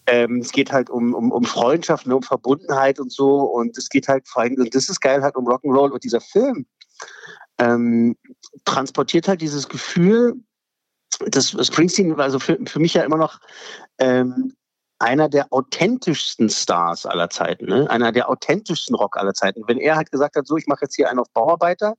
ähm, 0.06 0.39
es 0.39 0.51
geht 0.51 0.71
halt 0.71 0.89
um, 0.89 1.13
um, 1.13 1.31
um 1.31 1.44
Freundschaft, 1.44 2.07
ne, 2.07 2.15
um 2.15 2.24
Verbundenheit 2.24 3.00
und 3.00 3.12
so. 3.12 3.41
Und 3.41 3.77
es 3.77 3.89
geht 3.89 4.07
halt 4.07 4.27
vor 4.27 4.44
allem, 4.44 4.56
und 4.56 4.74
das 4.74 4.89
ist 4.89 5.01
geil, 5.01 5.21
halt 5.21 5.35
um 5.35 5.47
Rock'n'Roll. 5.47 5.91
Und 5.91 6.03
dieser 6.03 6.21
Film 6.21 6.65
ähm, 7.57 8.15
transportiert 8.65 9.27
halt 9.27 9.41
dieses 9.41 9.67
Gefühl, 9.67 10.35
das 11.19 11.49
Springsteen 11.49 12.17
war 12.17 12.25
also 12.25 12.39
für, 12.39 12.57
für 12.65 12.79
mich 12.79 12.93
ja 12.93 13.03
immer 13.03 13.17
noch 13.17 13.39
ähm, 13.99 14.53
einer 14.99 15.29
der 15.29 15.51
authentischsten 15.51 16.49
Stars 16.49 17.05
aller 17.05 17.29
Zeiten, 17.29 17.65
ne? 17.65 17.89
einer 17.89 18.11
der 18.11 18.29
authentischsten 18.29 18.95
Rock 18.95 19.17
aller 19.17 19.33
Zeiten. 19.33 19.63
Wenn 19.67 19.79
er 19.79 19.95
halt 19.95 20.11
gesagt 20.11 20.35
hat, 20.35 20.45
so, 20.45 20.57
ich 20.57 20.67
mache 20.67 20.81
jetzt 20.83 20.95
hier 20.95 21.09
einen 21.09 21.19
auf 21.19 21.29
Bauarbeiter, 21.33 21.95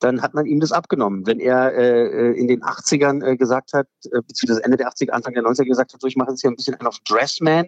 dann 0.00 0.22
hat 0.22 0.34
man 0.34 0.46
ihm 0.46 0.60
das 0.60 0.72
abgenommen. 0.72 1.26
Wenn 1.26 1.38
er 1.40 1.74
äh, 1.74 2.32
in 2.32 2.48
den 2.48 2.62
80ern 2.62 3.24
äh, 3.24 3.36
gesagt 3.36 3.72
hat, 3.74 3.86
äh, 4.06 4.20
beziehungsweise 4.26 4.64
Ende 4.64 4.76
der 4.76 4.88
80er, 4.88 5.10
Anfang 5.10 5.34
der 5.34 5.42
90er 5.44 5.66
gesagt 5.66 5.92
hat, 5.92 6.00
so 6.00 6.06
ich 6.06 6.16
mache 6.16 6.30
jetzt 6.30 6.40
hier 6.40 6.50
ein 6.50 6.56
bisschen 6.56 6.74
einen 6.74 6.86
auf 6.86 6.98
Dressman, 7.06 7.66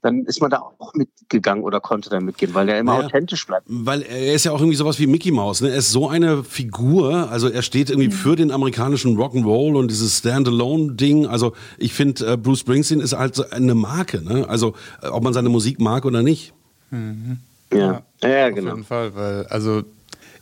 dann 0.00 0.24
ist 0.24 0.40
man 0.40 0.50
da 0.50 0.60
auch 0.60 0.94
mitgegangen 0.94 1.64
oder 1.64 1.80
konnte 1.80 2.08
da 2.08 2.20
mitgehen, 2.20 2.54
weil 2.54 2.68
er 2.68 2.78
immer 2.78 2.94
naja, 2.94 3.06
authentisch 3.06 3.46
bleibt. 3.46 3.66
Weil 3.68 4.02
er 4.02 4.34
ist 4.34 4.44
ja 4.44 4.52
auch 4.52 4.60
irgendwie 4.60 4.76
sowas 4.76 4.98
wie 4.98 5.06
Mickey 5.06 5.32
Mouse. 5.32 5.60
Ne? 5.60 5.70
Er 5.70 5.76
ist 5.76 5.90
so 5.90 6.08
eine 6.08 6.44
Figur, 6.44 7.30
also 7.30 7.48
er 7.48 7.62
steht 7.62 7.90
irgendwie 7.90 8.08
mhm. 8.08 8.12
für 8.12 8.36
den 8.36 8.52
amerikanischen 8.52 9.16
Rock'n'Roll 9.16 9.76
und 9.76 9.90
dieses 9.90 10.18
Standalone-Ding. 10.18 11.26
Also 11.26 11.52
ich 11.78 11.92
finde, 11.92 12.32
äh, 12.32 12.36
Bruce 12.36 12.60
Springsteen 12.60 13.00
ist 13.00 13.16
halt 13.16 13.34
so 13.34 13.50
eine 13.50 13.74
Marke. 13.74 14.22
Ne? 14.22 14.48
Also 14.48 14.74
äh, 15.02 15.08
ob 15.08 15.24
man 15.24 15.32
seine 15.32 15.48
Musik 15.48 15.80
mag 15.80 16.04
oder 16.04 16.22
nicht. 16.22 16.54
Mhm. 16.90 17.38
Ja. 17.72 18.02
ja, 18.22 18.28
ja, 18.28 18.50
genau. 18.50 18.70
Auf 18.70 18.76
jeden 18.76 18.86
Fall, 18.86 19.14
weil 19.14 19.46
also 19.46 19.82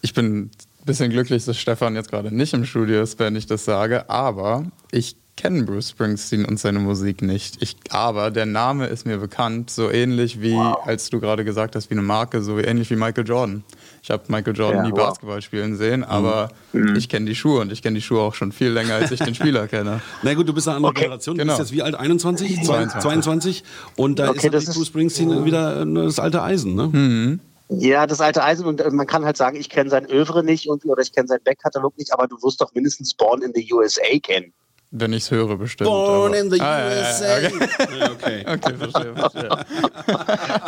ich 0.02 0.14
bin 0.14 0.50
bisschen 0.90 1.11
glücklich, 1.11 1.44
dass 1.44 1.56
Stefan 1.56 1.94
jetzt 1.94 2.11
gerade 2.11 2.35
nicht 2.35 2.52
im 2.52 2.64
Studio 2.64 3.00
ist, 3.02 3.18
wenn 3.18 3.37
ich 3.37 3.47
das 3.47 3.64
sage, 3.64 4.11
aber 4.11 4.64
ich 4.90 5.16
kenne 5.37 5.62
Bruce 5.62 5.90
Springsteen 5.90 6.44
und 6.44 6.59
seine 6.59 6.80
Musik 6.80 7.23
nicht. 7.23 7.62
Ich, 7.62 7.76
aber 7.90 8.30
der 8.30 8.44
Name 8.44 8.88
ist 8.88 9.06
mir 9.06 9.18
bekannt, 9.18 9.70
so 9.70 9.88
ähnlich 9.90 10.42
wie, 10.42 10.52
wow. 10.52 10.85
als 10.85 11.09
du 11.09 11.20
gerade 11.20 11.44
gesagt 11.44 11.76
hast, 11.76 11.90
wie 11.90 11.94
eine 11.94 12.02
Marke, 12.02 12.42
so 12.42 12.59
ähnlich 12.59 12.90
wie 12.90 12.97
Michael 12.97 13.26
Jordan. 13.26 13.62
Ich 14.02 14.11
habe 14.11 14.25
Michael 14.28 14.56
Jordan 14.56 14.78
ja, 14.78 14.82
nie 14.82 14.92
wow. 14.92 15.06
Basketball 15.09 15.40
spielen 15.40 15.76
sehen, 15.76 16.02
aber 16.02 16.50
mhm. 16.73 16.97
ich 16.97 17.09
kenne 17.09 17.26
die 17.26 17.37
Schuhe 17.37 17.61
und 17.61 17.73
ich 17.73 17.82
kenne 17.82 17.94
die 17.94 18.02
Schuhe 18.02 18.20
auch 18.20 18.35
schon 18.35 18.50
viel 18.50 18.70
länger, 18.70 18.94
als 18.94 19.12
ich 19.12 19.20
den 19.20 19.35
Spieler 19.35 19.68
kenne. 19.68 20.02
Na 20.23 20.35
gut, 20.35 20.49
du 20.49 20.52
bist 20.52 20.66
eine 20.66 20.76
andere 20.76 20.90
okay. 20.90 21.02
Generation. 21.02 21.37
Du 21.37 21.42
genau. 21.42 21.56
bist 21.56 21.70
jetzt 21.70 21.76
wie 21.76 21.82
alt? 21.82 21.94
21? 21.94 22.64
22. 22.64 23.00
22. 23.00 23.64
Und 23.97 24.18
da 24.18 24.30
okay, 24.30 24.49
ist, 24.49 24.68
ist 24.68 24.75
Bruce 24.75 24.88
Springsteen 24.88 25.44
wieder 25.44 25.87
das 25.87 26.18
alte 26.18 26.42
Eisen, 26.42 26.75
ne? 26.75 26.88
Mhm. 26.88 27.40
Ja, 27.70 28.06
das 28.06 28.20
alte 28.20 28.42
Eisen 28.42 28.66
und 28.66 28.80
äh, 28.80 28.90
man 28.90 29.06
kann 29.06 29.24
halt 29.24 29.36
sagen, 29.36 29.56
ich 29.56 29.70
kenne 29.70 29.90
sein 29.90 30.06
Övre 30.10 30.42
nicht 30.42 30.66
irgendwie 30.66 30.88
oder 30.88 31.02
ich 31.02 31.12
kenne 31.12 31.28
seinen 31.28 31.44
Backkatalog 31.44 31.96
nicht, 31.98 32.12
aber 32.12 32.26
du 32.26 32.36
wirst 32.42 32.60
doch 32.60 32.74
mindestens 32.74 33.14
Born 33.14 33.42
in 33.42 33.52
the 33.54 33.72
USA 33.72 34.18
kennen. 34.22 34.52
Wenn 34.92 35.12
ich 35.12 35.22
es 35.22 35.30
höre, 35.30 35.56
bestimmt. 35.56 35.88
Born 35.88 36.32
aber. 36.32 36.38
in 36.38 36.50
the 36.50 36.60
ah, 36.60 36.88
USA. 36.88 37.38
Ja, 37.38 37.48
ja, 37.48 38.10
okay. 38.10 38.44
okay. 38.44 38.44
okay, 38.48 38.74
verstehe, 38.76 39.14
verstehe. 39.14 39.66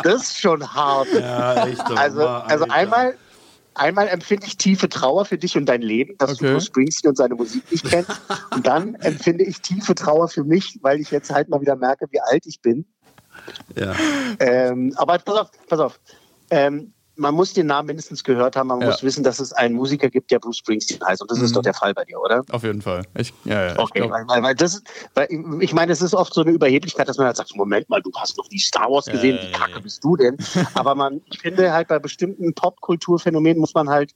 Das 0.03 0.23
ist 0.23 0.39
schon 0.39 0.73
hart. 0.73 1.09
Ja, 1.13 1.67
echt. 1.67 1.81
Also, 1.81 2.25
also 2.25 2.65
einmal, 2.69 3.15
einmal 3.73 4.07
empfinde 4.07 4.47
ich 4.47 4.55
tiefe 4.55 4.87
Trauer 4.87 5.25
für 5.25 5.37
dich 5.37 5.57
und 5.57 5.65
dein 5.65 5.81
Leben, 5.81 6.17
dass 6.19 6.31
okay. 6.31 6.45
du 6.45 6.53
Bruce 6.53 6.67
Springsteen 6.67 7.09
und 7.09 7.17
seine 7.17 7.35
Musik 7.35 7.69
nicht 7.69 7.83
kennst. 7.83 8.11
Und 8.51 8.65
dann 8.65 8.95
empfinde 8.95 9.43
ich 9.43 9.59
tiefe 9.59 9.93
Trauer 9.93 10.29
für 10.29 10.45
mich, 10.45 10.79
weil 10.81 11.01
ich 11.01 11.11
jetzt 11.11 11.33
halt 11.33 11.49
mal 11.49 11.59
wieder 11.59 11.75
merke, 11.75 12.05
wie 12.11 12.21
alt 12.21 12.45
ich 12.45 12.61
bin. 12.61 12.85
Ja. 13.75 13.93
Ähm, 14.39 14.93
aber 14.95 15.17
pass 15.17 15.35
auf, 15.35 15.51
pass 15.67 15.79
auf. 15.79 15.99
Ähm, 16.49 16.93
man 17.15 17.35
muss 17.35 17.53
den 17.53 17.67
Namen 17.67 17.85
mindestens 17.87 18.23
gehört 18.23 18.55
haben. 18.55 18.67
Man 18.69 18.81
Ja. 18.81 18.87
muss 18.87 19.03
wissen, 19.03 19.23
dass 19.23 19.39
es 19.39 19.53
einen 19.53 19.75
Musiker 19.75 20.09
gibt, 20.09 20.31
der 20.31 20.39
Bruce 20.39 20.57
Springsteen 20.57 20.99
heißt. 21.05 21.21
Und 21.21 21.29
das 21.29 21.39
ist 21.39 21.51
Mhm. 21.51 21.55
doch 21.55 21.61
der 21.61 21.75
Fall 21.75 21.93
bei 21.93 22.03
dir, 22.05 22.19
oder? 22.19 22.43
Auf 22.51 22.63
jeden 22.63 22.81
Fall. 22.81 23.03
Ich, 23.15 23.31
ja, 23.45 23.65
ja, 23.67 23.71
ich 23.73 23.77
Okay, 23.77 23.99
glaub, 23.99 24.11
weil, 24.11 24.27
weil, 24.27 24.41
weil 24.41 24.55
das 24.55 24.75
ist, 24.75 24.87
weil 25.13 25.27
ich 25.61 25.73
meine, 25.73 25.91
es 25.91 26.01
ist 26.01 26.15
oft 26.15 26.33
so 26.33 26.41
eine 26.41 26.49
Überheblichkeit, 26.51 27.07
dass 27.07 27.17
man 27.17 27.27
halt 27.27 27.37
sagt, 27.37 27.55
Moment 27.55 27.87
mal, 27.87 28.01
du 28.01 28.09
hast 28.15 28.35
noch 28.37 28.49
nie 28.49 28.57
Star 28.57 28.89
Wars 28.89 29.05
gesehen, 29.05 29.39
wie 29.41 29.51
kacke 29.51 29.79
bist 29.79 30.03
du 30.03 30.15
denn? 30.15 30.37
Aber 30.73 30.95
man, 30.95 31.21
ich 31.25 31.39
finde 31.39 31.71
halt 31.71 31.87
bei 31.87 31.99
bestimmten 31.99 32.51
Popkulturphänomenen 32.55 33.59
muss 33.59 33.75
man 33.75 33.89
halt 33.89 34.11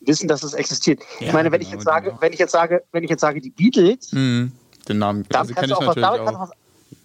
wissen, 0.00 0.26
dass 0.26 0.42
es 0.42 0.54
existiert. 0.54 1.00
ich 1.20 1.32
meine, 1.32 1.52
wenn 1.52 1.60
ich 1.60 1.68
genau, 1.68 1.78
jetzt 1.78 1.84
sage, 1.84 2.08
genau. 2.08 2.20
wenn 2.20 2.32
ich 2.32 2.40
jetzt 2.40 2.52
sage, 2.52 2.82
wenn 2.90 3.04
ich 3.04 3.10
jetzt 3.10 3.20
sage, 3.20 3.40
die 3.40 3.50
Beatles, 3.50 4.12
Mhm. 4.12 4.50
den 4.88 4.98
Namen 4.98 5.24
dann 5.28 5.42
also 5.42 5.54
du 5.54 5.60
ich 5.64 5.72
auch 5.74 5.80
was, 5.86 5.96
natürlich 5.96 6.18
du 6.18 6.22
auch. 6.22 6.40
was, 6.40 6.50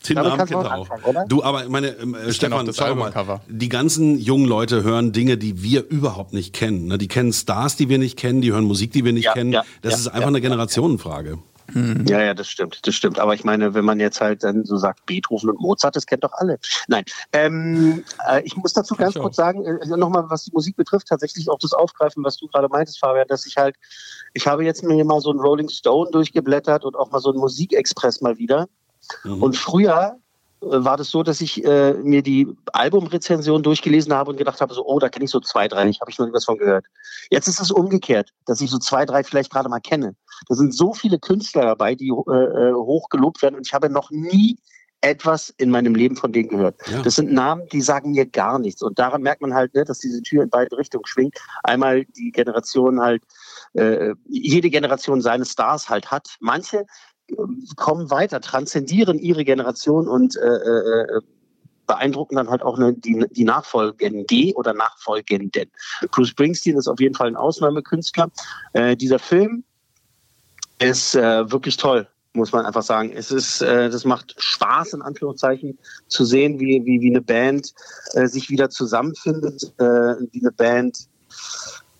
Kannst 0.03 0.09
du 0.09 0.13
kennt 0.13 0.51
er 0.51 0.57
auch. 0.57 0.71
anfangen, 0.81 1.03
oder? 1.03 1.25
Du, 1.27 1.43
aber 1.43 1.67
meine, 1.69 1.87
ähm, 1.89 2.15
äh, 2.15 2.31
Stefan, 2.31 2.65
das 2.65 2.77
doch 2.77 2.95
mal, 2.95 3.41
die 3.47 3.69
ganzen 3.69 4.17
jungen 4.19 4.45
Leute 4.45 4.83
hören 4.83 5.11
Dinge, 5.11 5.37
die 5.37 5.61
wir 5.63 5.87
überhaupt 5.87 6.33
nicht 6.33 6.53
kennen. 6.53 6.87
Ne? 6.87 6.97
Die 6.97 7.07
kennen 7.07 7.33
Stars, 7.33 7.75
die 7.75 7.89
wir 7.89 7.97
nicht 7.97 8.17
kennen, 8.17 8.41
die 8.41 8.51
hören 8.51 8.65
Musik, 8.65 8.91
die 8.91 9.03
wir 9.05 9.13
nicht 9.13 9.25
Ja, 9.25 9.33
kennen. 9.33 9.51
ja, 9.51 9.63
das 9.81 9.93
ja, 9.93 9.99
ist 9.99 10.07
einfach 10.07 10.21
ja, 10.21 10.27
eine 10.27 10.41
Generationenfrage. 10.41 11.39
Ja, 12.07 12.21
ja, 12.21 12.33
das 12.33 12.47
stimmt, 12.47 12.79
das 12.87 12.95
stimmt. 12.95 13.19
Aber 13.19 13.33
ich 13.33 13.43
meine, 13.43 13.73
wenn 13.73 13.83
man 13.83 13.99
jetzt 13.99 14.21
halt 14.21 14.43
dann 14.43 14.63
so 14.63 14.77
sagt, 14.77 15.05
Beethoven 15.05 15.49
und 15.49 15.59
Mozart, 15.59 15.97
das 15.97 16.05
kennt 16.05 16.23
doch 16.23 16.31
alle. 16.33 16.59
Nein, 16.87 17.03
ähm, 17.33 18.05
äh, 18.29 18.41
ich 18.43 18.55
muss 18.55 18.71
dazu 18.71 18.95
ganz 18.95 19.15
kurz 19.15 19.35
sagen, 19.35 19.65
äh, 19.65 19.97
nochmal, 19.97 20.29
was 20.29 20.45
die 20.45 20.51
Musik 20.53 20.77
betrifft, 20.77 21.07
tatsächlich 21.07 21.49
auch 21.49 21.59
das 21.59 21.73
Aufgreifen, 21.73 22.23
was 22.23 22.37
du 22.37 22.47
gerade 22.47 22.69
meintest, 22.69 22.99
Fabian, 22.99 23.27
dass 23.27 23.45
ich 23.45 23.57
halt, 23.57 23.75
ich 24.33 24.47
habe 24.47 24.63
jetzt 24.63 24.81
mir 24.83 25.03
mal 25.03 25.19
so 25.19 25.29
einen 25.29 25.41
Rolling 25.41 25.67
Stone 25.67 26.09
durchgeblättert 26.11 26.85
und 26.85 26.95
auch 26.95 27.11
mal 27.11 27.19
so 27.19 27.31
einen 27.31 27.39
Musikexpress 27.39 28.21
mal 28.21 28.37
wieder. 28.37 28.69
Mhm. 29.23 29.43
Und 29.43 29.57
früher 29.57 30.17
äh, 30.61 30.65
war 30.69 30.97
das 30.97 31.09
so, 31.09 31.23
dass 31.23 31.41
ich 31.41 31.63
äh, 31.63 31.93
mir 31.93 32.21
die 32.21 32.47
Albumrezension 32.73 33.63
durchgelesen 33.63 34.13
habe 34.13 34.31
und 34.31 34.37
gedacht 34.37 34.61
habe, 34.61 34.73
so, 34.73 34.85
oh, 34.85 34.99
da 34.99 35.09
kenne 35.09 35.25
ich 35.25 35.31
so 35.31 35.39
zwei, 35.39 35.67
drei 35.67 35.85
nicht, 35.85 36.01
habe 36.01 36.11
ich 36.11 36.17
noch 36.17 36.25
nie 36.25 36.33
was 36.33 36.45
von 36.45 36.57
gehört. 36.57 36.85
Jetzt 37.29 37.47
ist 37.47 37.59
es 37.59 37.71
umgekehrt, 37.71 38.33
dass 38.45 38.61
ich 38.61 38.69
so 38.69 38.77
zwei, 38.77 39.05
drei 39.05 39.23
vielleicht 39.23 39.51
gerade 39.51 39.69
mal 39.69 39.79
kenne. 39.79 40.15
Da 40.47 40.55
sind 40.55 40.75
so 40.75 40.93
viele 40.93 41.19
Künstler 41.19 41.63
dabei, 41.63 41.95
die 41.95 42.09
äh, 42.09 42.11
äh, 42.11 42.73
hoch 42.73 43.09
gelobt 43.09 43.41
werden 43.41 43.55
und 43.55 43.67
ich 43.67 43.73
habe 43.73 43.89
noch 43.89 44.11
nie 44.11 44.57
etwas 45.01 45.53
in 45.57 45.69
meinem 45.69 45.95
Leben 45.95 46.15
von 46.15 46.31
denen 46.31 46.49
gehört. 46.49 46.75
Ja. 46.87 47.01
Das 47.01 47.15
sind 47.15 47.31
Namen, 47.31 47.67
die 47.71 47.81
sagen 47.81 48.11
mir 48.11 48.25
gar 48.25 48.57
nichts. 48.57 48.81
Und 48.81 48.97
daran 48.97 49.21
merkt 49.21 49.41
man 49.41 49.53
halt, 49.53 49.73
ne, 49.75 49.83
dass 49.85 49.99
diese 49.99 50.21
Tür 50.23 50.43
in 50.43 50.49
beide 50.49 50.75
Richtungen 50.77 51.05
schwingt. 51.05 51.37
Einmal 51.63 52.05
die 52.05 52.31
Generation 52.31 52.99
halt, 52.99 53.23
äh, 53.73 54.15
jede 54.25 54.69
Generation 54.69 55.21
seine 55.21 55.45
Stars 55.45 55.87
halt 55.87 56.09
hat. 56.09 56.35
Manche 56.39 56.85
kommen 57.75 58.09
weiter, 58.09 58.41
transzendieren 58.41 59.19
ihre 59.19 59.43
Generation 59.43 60.07
und 60.07 60.37
äh, 60.37 60.45
äh, 60.45 61.21
beeindrucken 61.87 62.35
dann 62.35 62.49
halt 62.49 62.61
auch 62.61 62.77
eine, 62.77 62.93
die, 62.93 63.25
die 63.31 63.43
Nachfolgende 63.43 64.53
oder 64.55 64.73
Nachfolgenden. 64.73 65.71
Bruce 66.11 66.29
Springsteen 66.29 66.77
ist 66.77 66.87
auf 66.87 66.99
jeden 66.99 67.15
Fall 67.15 67.27
ein 67.27 67.35
Ausnahmekünstler. 67.35 68.29
Äh, 68.73 68.95
dieser 68.95 69.19
Film 69.19 69.63
ist 70.79 71.15
äh, 71.15 71.49
wirklich 71.49 71.77
toll, 71.77 72.07
muss 72.33 72.51
man 72.51 72.65
einfach 72.65 72.83
sagen. 72.83 73.11
Es 73.13 73.31
ist, 73.31 73.61
äh, 73.61 73.89
das 73.89 74.05
macht 74.05 74.35
Spaß 74.37 74.93
in 74.93 75.01
Anführungszeichen 75.01 75.79
zu 76.07 76.25
sehen, 76.25 76.59
wie 76.59 76.85
wie, 76.85 77.01
wie 77.01 77.09
eine 77.09 77.21
Band 77.21 77.73
äh, 78.13 78.27
sich 78.27 78.49
wieder 78.49 78.69
zusammenfindet, 78.69 79.73
äh, 79.77 80.15
wie 80.31 80.41
eine 80.41 80.51
Band 80.51 81.07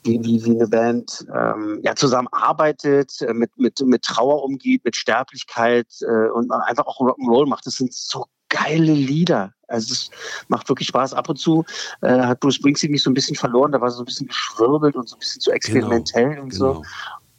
wie, 0.08 0.24
wie, 0.24 0.44
wie 0.44 0.56
eine 0.56 0.68
Band 0.68 1.26
ähm, 1.34 1.80
ja, 1.84 1.96
zusammenarbeitet, 1.96 3.22
äh, 3.22 3.34
mit, 3.34 3.58
mit, 3.58 3.80
mit 3.82 4.02
Trauer 4.02 4.44
umgeht, 4.44 4.84
mit 4.86 4.96
Sterblichkeit 4.96 5.88
äh, 6.02 6.30
und 6.30 6.52
einfach 6.52 6.88
auch 6.88 7.00
Rock'n'Roll 7.00 7.48
macht. 7.48 7.68
Das 7.68 7.76
sind 7.76 7.94
so 7.94 8.26
geile 8.50 8.94
Lieder. 8.94 9.54
Also 9.68 9.94
es 9.94 10.10
macht 10.48 10.70
wirklich 10.70 10.88
Spaß. 10.88 11.14
Ab 11.14 11.30
und 11.30 11.38
zu 11.38 11.66
äh, 12.02 12.20
hat 12.20 12.40
Bruce 12.40 12.56
Springsteen 12.56 12.92
mich 12.92 13.04
so 13.04 13.10
ein 13.10 13.14
bisschen 13.14 13.36
verloren, 13.36 13.74
da 13.74 13.82
war 13.82 13.92
so 13.92 14.02
ein 14.02 14.06
bisschen 14.06 14.28
geschwirbelt 14.28 14.96
und 14.96 15.10
so 15.10 15.16
ein 15.16 15.20
bisschen 15.20 15.42
zu 15.42 15.52
experimentell 15.52 16.40
und 16.40 16.54
so. 16.54 16.74
Genau. 16.74 16.84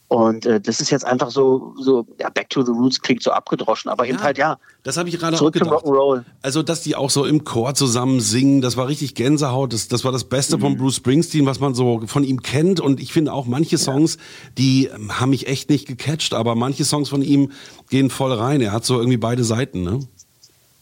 Und 0.08 0.46
äh, 0.46 0.58
das 0.58 0.80
ist 0.80 0.88
jetzt 0.88 1.04
einfach 1.04 1.30
so, 1.30 1.74
so 1.78 2.06
ja, 2.18 2.30
Back 2.30 2.48
to 2.48 2.62
the 2.62 2.72
Roots 2.72 2.98
klingt 3.00 3.22
so 3.22 3.30
abgedroschen, 3.30 3.90
aber 3.90 4.06
eben 4.06 4.16
Ja, 4.16 4.24
halt 4.24 4.38
ja, 4.38 4.58
Das 4.82 4.96
habe 4.96 5.10
ich 5.10 5.18
gerade 5.18 5.36
auch 5.36 5.38
zurück 5.38 5.58
zum 5.58 5.68
gedacht. 5.68 5.84
Rock'n'Roll. 5.84 6.24
Also, 6.40 6.62
dass 6.62 6.80
die 6.80 6.96
auch 6.96 7.10
so 7.10 7.26
im 7.26 7.44
Chor 7.44 7.74
zusammen 7.74 8.20
singen, 8.20 8.62
das 8.62 8.78
war 8.78 8.88
richtig 8.88 9.14
Gänsehaut. 9.14 9.74
Das, 9.74 9.88
das 9.88 10.04
war 10.04 10.12
das 10.12 10.24
Beste 10.24 10.58
von 10.58 10.78
Bruce 10.78 10.96
Springsteen, 10.96 11.44
was 11.44 11.60
man 11.60 11.74
so 11.74 12.02
von 12.06 12.24
ihm 12.24 12.40
kennt. 12.40 12.80
Und 12.80 13.00
ich 13.00 13.12
finde 13.12 13.34
auch 13.34 13.44
manche 13.44 13.76
Songs, 13.76 14.16
die 14.56 14.86
ähm, 14.86 15.20
haben 15.20 15.30
mich 15.30 15.46
echt 15.46 15.68
nicht 15.68 15.86
gecatcht, 15.86 16.32
aber 16.32 16.54
manche 16.54 16.86
Songs 16.86 17.10
von 17.10 17.20
ihm 17.20 17.52
gehen 17.90 18.08
voll 18.08 18.32
rein. 18.32 18.62
Er 18.62 18.72
hat 18.72 18.86
so 18.86 18.98
irgendwie 18.98 19.18
beide 19.18 19.44
Seiten, 19.44 19.82
ne? 19.82 20.00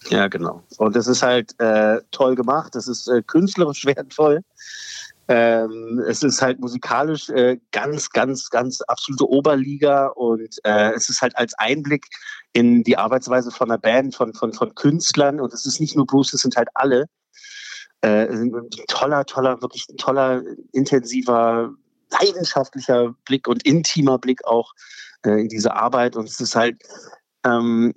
Ja, 0.08 0.28
genau. 0.28 0.62
Und 0.78 0.94
das 0.94 1.08
ist 1.08 1.22
halt 1.22 1.58
äh, 1.58 2.00
toll 2.12 2.36
gemacht. 2.36 2.76
Das 2.76 2.86
ist 2.86 3.08
äh, 3.08 3.22
künstlerisch 3.22 3.84
wertvoll. 3.86 4.42
Ähm, 5.28 6.02
es 6.08 6.22
ist 6.22 6.40
halt 6.40 6.60
musikalisch 6.60 7.28
äh, 7.30 7.58
ganz, 7.72 8.10
ganz, 8.10 8.48
ganz 8.48 8.80
absolute 8.82 9.28
Oberliga 9.28 10.06
und 10.08 10.58
äh, 10.64 10.92
es 10.92 11.08
ist 11.08 11.20
halt 11.20 11.36
als 11.36 11.54
Einblick 11.54 12.06
in 12.52 12.84
die 12.84 12.96
Arbeitsweise 12.96 13.50
von 13.50 13.70
einer 13.70 13.78
Band, 13.78 14.14
von, 14.14 14.34
von, 14.34 14.52
von 14.52 14.74
Künstlern 14.74 15.40
und 15.40 15.52
es 15.52 15.66
ist 15.66 15.80
nicht 15.80 15.96
nur 15.96 16.06
Bruce, 16.06 16.32
es 16.32 16.42
sind 16.42 16.56
halt 16.56 16.68
alle. 16.74 17.06
Äh, 18.02 18.26
ein 18.28 18.52
toller, 18.86 19.24
toller, 19.24 19.60
wirklich 19.62 19.88
ein 19.88 19.96
toller, 19.96 20.42
intensiver, 20.72 21.74
leidenschaftlicher 22.10 23.14
Blick 23.24 23.48
und 23.48 23.66
intimer 23.66 24.18
Blick 24.18 24.44
auch 24.44 24.72
äh, 25.24 25.40
in 25.40 25.48
diese 25.48 25.74
Arbeit 25.74 26.14
und 26.14 26.28
es 26.28 26.38
ist 26.40 26.54
halt 26.54 26.80
ähm, 27.44 27.92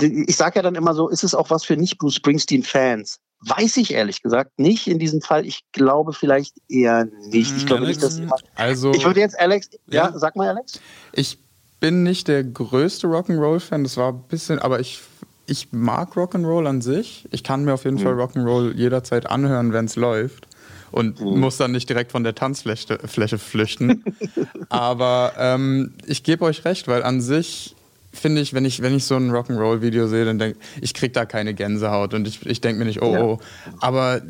ich 0.00 0.36
sage 0.36 0.56
ja 0.56 0.62
dann 0.62 0.74
immer 0.74 0.94
so, 0.94 1.08
ist 1.08 1.24
es 1.24 1.34
auch 1.34 1.50
was 1.50 1.64
für 1.64 1.76
nicht 1.76 1.98
Bruce 1.98 2.14
Springsteen-Fans? 2.14 3.20
Weiß 3.46 3.76
ich 3.78 3.92
ehrlich 3.92 4.22
gesagt 4.22 4.58
nicht 4.58 4.86
in 4.86 4.98
diesem 4.98 5.20
Fall. 5.20 5.44
Ich 5.46 5.62
glaube 5.72 6.12
vielleicht 6.12 6.54
eher 6.68 7.06
nicht. 7.28 7.56
Ich 7.56 7.66
glaube 7.66 7.82
Alex? 7.82 7.96
nicht, 7.98 8.02
dass 8.06 8.18
jemand. 8.18 8.42
Also, 8.54 8.92
Ich 8.92 9.04
würde 9.04 9.20
jetzt 9.20 9.38
Alex, 9.38 9.70
ja, 9.88 10.10
Ja. 10.10 10.18
sag 10.18 10.36
mal 10.36 10.48
Alex. 10.48 10.80
ich 11.12 11.38
bin 11.80 12.04
nicht 12.04 12.28
der 12.28 12.44
größte 12.44 13.08
Rock'n'Roll-Fan. 13.08 13.82
Das 13.82 13.96
war 13.96 14.12
ein 14.12 14.22
bisschen, 14.28 14.60
aber 14.60 14.78
ich, 14.78 15.00
ich 15.46 15.72
mag 15.72 16.12
Rock'n'Roll 16.16 16.68
an 16.68 16.80
sich. 16.80 17.26
Ich 17.32 17.42
kann 17.42 17.64
mir 17.64 17.74
auf 17.74 17.84
jeden 17.84 17.98
Fall 17.98 18.12
Rock'n'Roll 18.14 18.74
jederzeit 18.76 19.26
anhören, 19.28 19.72
wenn 19.72 19.86
es 19.86 19.96
läuft. 19.96 20.46
Und 20.92 21.20
muss 21.20 21.56
dann 21.56 21.72
nicht 21.72 21.88
direkt 21.88 22.12
von 22.12 22.22
der 22.22 22.34
Tanzfläche 22.34 22.98
Fläche 23.08 23.38
flüchten. 23.38 24.04
aber 24.68 25.32
ähm, 25.38 25.94
ich 26.06 26.22
gebe 26.22 26.44
euch 26.44 26.64
recht, 26.64 26.86
weil 26.86 27.02
an 27.02 27.20
sich 27.20 27.74
finde 28.12 28.40
ich, 28.40 28.52
wenn 28.54 28.64
ich, 28.64 28.82
wenn 28.82 28.94
ich 28.94 29.04
so 29.04 29.16
ein 29.16 29.30
Rock'n'Roll-Video 29.30 30.06
sehe, 30.06 30.24
dann 30.24 30.38
denke 30.38 30.58
ich, 30.80 30.94
krieg 30.94 31.12
da 31.12 31.24
keine 31.24 31.54
Gänsehaut 31.54 32.14
und 32.14 32.28
ich, 32.28 32.44
ich 32.46 32.60
denke 32.60 32.78
mir 32.78 32.84
nicht, 32.84 33.02
oh, 33.02 33.12
Ja. 33.14 33.22
oh. 33.22 33.38
Aber 33.80 34.20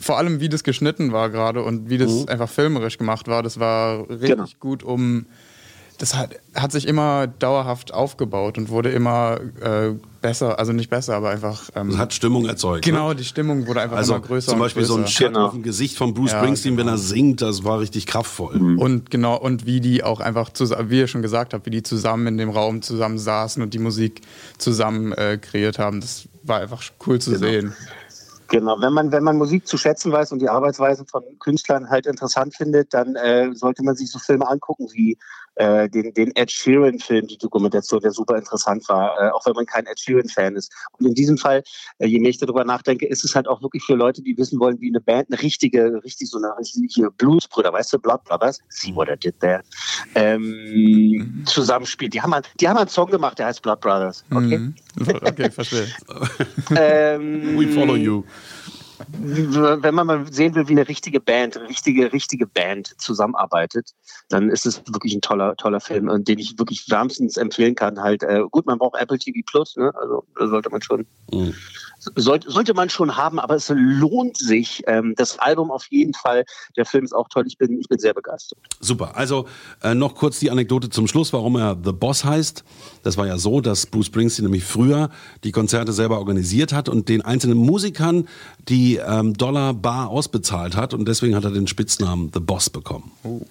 vor 0.00 0.18
allem, 0.18 0.40
wie 0.40 0.48
das 0.48 0.64
geschnitten 0.64 1.12
war 1.12 1.30
gerade 1.30 1.62
und 1.62 1.88
wie 1.88 1.98
das 1.98 2.26
einfach 2.28 2.48
filmerisch 2.48 2.98
gemacht 2.98 3.28
war, 3.28 3.42
das 3.42 3.58
war 3.60 4.08
richtig 4.10 4.30
Genau. 4.30 4.44
gut, 4.60 4.82
um. 4.82 5.26
Das 5.98 6.16
hat, 6.16 6.30
hat 6.54 6.72
sich 6.72 6.88
immer 6.88 7.28
dauerhaft 7.28 7.94
aufgebaut 7.94 8.58
und 8.58 8.68
wurde 8.68 8.90
immer 8.90 9.38
äh, 9.60 9.92
besser, 10.20 10.58
also 10.58 10.72
nicht 10.72 10.90
besser, 10.90 11.14
aber 11.14 11.30
einfach. 11.30 11.70
Ähm, 11.76 11.96
hat 11.98 12.12
Stimmung 12.12 12.46
erzeugt. 12.46 12.84
genau, 12.84 13.10
Ne? 13.10 13.14
die 13.16 13.24
Stimmung 13.24 13.66
wurde 13.68 13.80
einfach 13.82 13.96
Also 13.98 14.14
immer 14.16 14.24
größer. 14.26 14.48
zum 14.48 14.54
und 14.54 14.60
Beispiel 14.64 14.84
so 14.84 14.94
ein 14.94 15.02
größer. 15.02 15.12
Shit 15.12 15.26
Genau. 15.28 15.46
auf 15.46 15.52
dem 15.52 15.62
Gesicht 15.62 15.96
von 15.96 16.12
Bruce 16.12 16.32
Ja, 16.32 16.38
Springsteen, 16.40 16.76
wenn 16.76 16.86
genau. 16.86 16.96
er 16.96 16.98
singt, 16.98 17.42
das 17.42 17.62
war 17.62 17.78
richtig 17.78 18.06
kraftvoll. 18.06 18.56
Und 18.78 19.10
genau, 19.12 19.36
und 19.38 19.66
wie 19.66 19.80
die 19.80 20.02
auch 20.02 20.18
einfach, 20.20 20.50
zusammen, 20.50 20.90
wie 20.90 20.98
ihr 20.98 21.06
schon 21.06 21.22
gesagt 21.22 21.54
habt, 21.54 21.64
wie 21.66 21.70
die 21.70 21.82
zusammen 21.84 22.26
in 22.26 22.38
dem 22.38 22.50
Raum 22.50 22.82
zusammen 22.82 23.18
saßen 23.18 23.62
und 23.62 23.72
die 23.72 23.78
Musik 23.78 24.22
zusammen 24.58 25.12
äh, 25.12 25.38
kreiert 25.40 25.78
haben, 25.78 26.00
das 26.00 26.28
war 26.42 26.60
einfach 26.60 26.82
cool 27.06 27.20
zu 27.20 27.38
sehen. 27.38 27.72
Genau, 28.54 28.80
wenn 28.80 28.92
man, 28.92 29.10
wenn 29.10 29.24
man 29.24 29.36
Musik 29.36 29.66
zu 29.66 29.76
schätzen 29.76 30.12
weiß 30.12 30.30
und 30.30 30.38
die 30.40 30.48
Arbeitsweise 30.48 31.04
von 31.10 31.24
Künstlern 31.40 31.90
halt 31.90 32.06
interessant 32.06 32.54
findet, 32.54 32.94
dann 32.94 33.16
äh, 33.16 33.52
sollte 33.52 33.82
man 33.82 33.96
sich 33.96 34.10
so 34.12 34.20
Filme 34.20 34.48
angucken 34.48 34.86
wie 34.92 35.18
äh, 35.56 35.88
den, 35.88 36.12
den 36.14 36.34
Ed 36.36 36.50
Sheeran-Film, 36.50 37.26
die 37.28 37.38
Dokumentation, 37.38 38.00
der 38.00 38.10
super 38.12 38.36
interessant 38.36 38.88
war, 38.88 39.16
äh, 39.20 39.30
auch 39.30 39.44
wenn 39.46 39.54
man 39.54 39.66
kein 39.66 39.86
Ed 39.86 39.98
Sheeran-Fan 40.00 40.56
ist. 40.56 40.72
Und 40.98 41.06
in 41.06 41.14
diesem 41.14 41.36
Fall, 41.38 41.62
äh, 41.98 42.06
je 42.06 42.18
mehr 42.20 42.30
ich 42.30 42.38
darüber 42.38 42.64
nachdenke, 42.64 43.06
ist 43.06 43.24
es 43.24 43.34
halt 43.36 43.46
auch 43.48 43.60
wirklich 43.62 43.82
für 43.84 43.94
Leute, 43.94 44.20
die 44.22 44.36
wissen 44.36 44.58
wollen, 44.60 44.80
wie 44.80 44.88
eine 44.90 45.00
Band, 45.00 45.28
eine 45.32 45.40
richtige, 45.42 46.00
richtig 46.04 46.28
so 46.30 46.38
eine 46.38 46.56
richtige 46.58 47.10
Bluesbrüder, 47.12 47.72
weißt 47.72 47.92
du, 47.92 47.98
Blood 47.98 48.22
Brothers, 48.24 48.58
see 48.68 48.94
what 48.94 49.08
I 49.08 49.16
did 49.16 49.38
there, 49.40 49.62
ähm, 50.16 51.42
zusammenspielt. 51.46 52.14
Die 52.14 52.20
haben, 52.22 52.34
halt- 52.34 52.50
die 52.60 52.68
haben 52.68 52.76
einen 52.76 52.88
Song 52.88 53.10
gemacht, 53.10 53.38
der 53.38 53.46
heißt 53.46 53.62
Blood 53.62 53.80
Brothers. 53.80 54.24
Okay? 54.32 54.58
Mhm. 54.58 54.74
Okay, 54.96 55.50
verstehe. 55.50 55.86
Ähm, 56.76 57.58
We 57.58 57.68
follow 57.68 57.96
you. 57.96 58.22
Wenn 59.08 59.94
man 59.94 60.06
mal 60.06 60.32
sehen 60.32 60.54
will, 60.54 60.68
wie 60.68 60.72
eine 60.72 60.88
richtige 60.88 61.20
Band, 61.20 61.56
eine 61.56 61.68
richtige, 61.68 62.12
richtige 62.12 62.46
Band 62.46 62.94
zusammenarbeitet, 62.98 63.90
dann 64.28 64.50
ist 64.50 64.66
es 64.66 64.82
wirklich 64.86 65.14
ein 65.14 65.20
toller, 65.20 65.56
toller 65.56 65.80
Film, 65.80 66.24
den 66.24 66.38
ich 66.38 66.58
wirklich 66.58 66.88
wärmstens 66.88 67.36
empfehlen 67.36 67.74
kann. 67.74 68.00
Halt, 68.00 68.22
äh, 68.22 68.42
gut, 68.50 68.66
man 68.66 68.78
braucht 68.78 69.00
Apple 69.00 69.18
TV 69.18 69.40
Plus, 69.46 69.76
ne? 69.76 69.92
Also 69.96 70.24
sollte 70.36 70.70
man 70.70 70.82
schon, 70.82 71.06
Mhm. 71.32 71.54
Sollte, 72.16 72.50
sollte 72.50 72.74
man 72.74 72.90
schon 72.90 73.16
haben, 73.16 73.38
aber 73.38 73.54
es 73.54 73.72
lohnt 73.74 74.36
sich. 74.36 74.82
Ähm, 74.86 75.14
das 75.16 75.38
Album 75.38 75.70
auf 75.70 75.86
jeden 75.90 76.14
Fall. 76.14 76.44
Der 76.76 76.84
Film 76.86 77.04
ist 77.04 77.12
auch 77.12 77.28
toll. 77.28 77.44
Ich 77.46 77.58
bin, 77.58 77.80
ich 77.80 77.88
bin 77.88 77.98
sehr 77.98 78.14
begeistert. 78.14 78.58
Super. 78.80 79.16
Also 79.16 79.46
äh, 79.82 79.94
noch 79.94 80.14
kurz 80.14 80.38
die 80.38 80.50
Anekdote 80.50 80.90
zum 80.90 81.06
Schluss, 81.06 81.32
warum 81.32 81.56
er 81.56 81.76
The 81.82 81.92
Boss 81.92 82.24
heißt. 82.24 82.64
Das 83.02 83.16
war 83.16 83.26
ja 83.26 83.38
so, 83.38 83.60
dass 83.60 83.86
Bruce 83.86 84.06
Springsteen 84.06 84.44
nämlich 84.44 84.64
früher 84.64 85.10
die 85.44 85.52
Konzerte 85.52 85.92
selber 85.92 86.18
organisiert 86.18 86.72
hat 86.72 86.88
und 86.88 87.08
den 87.08 87.22
einzelnen 87.22 87.58
Musikern 87.58 88.28
die 88.68 88.96
ähm, 88.96 89.34
Dollar 89.34 89.74
bar 89.74 90.08
ausbezahlt 90.08 90.76
hat 90.76 90.94
und 90.94 91.06
deswegen 91.06 91.36
hat 91.36 91.44
er 91.44 91.50
den 91.50 91.66
Spitznamen 91.66 92.30
The 92.32 92.40
Boss 92.40 92.70
bekommen. 92.70 93.12
Oh. 93.22 93.42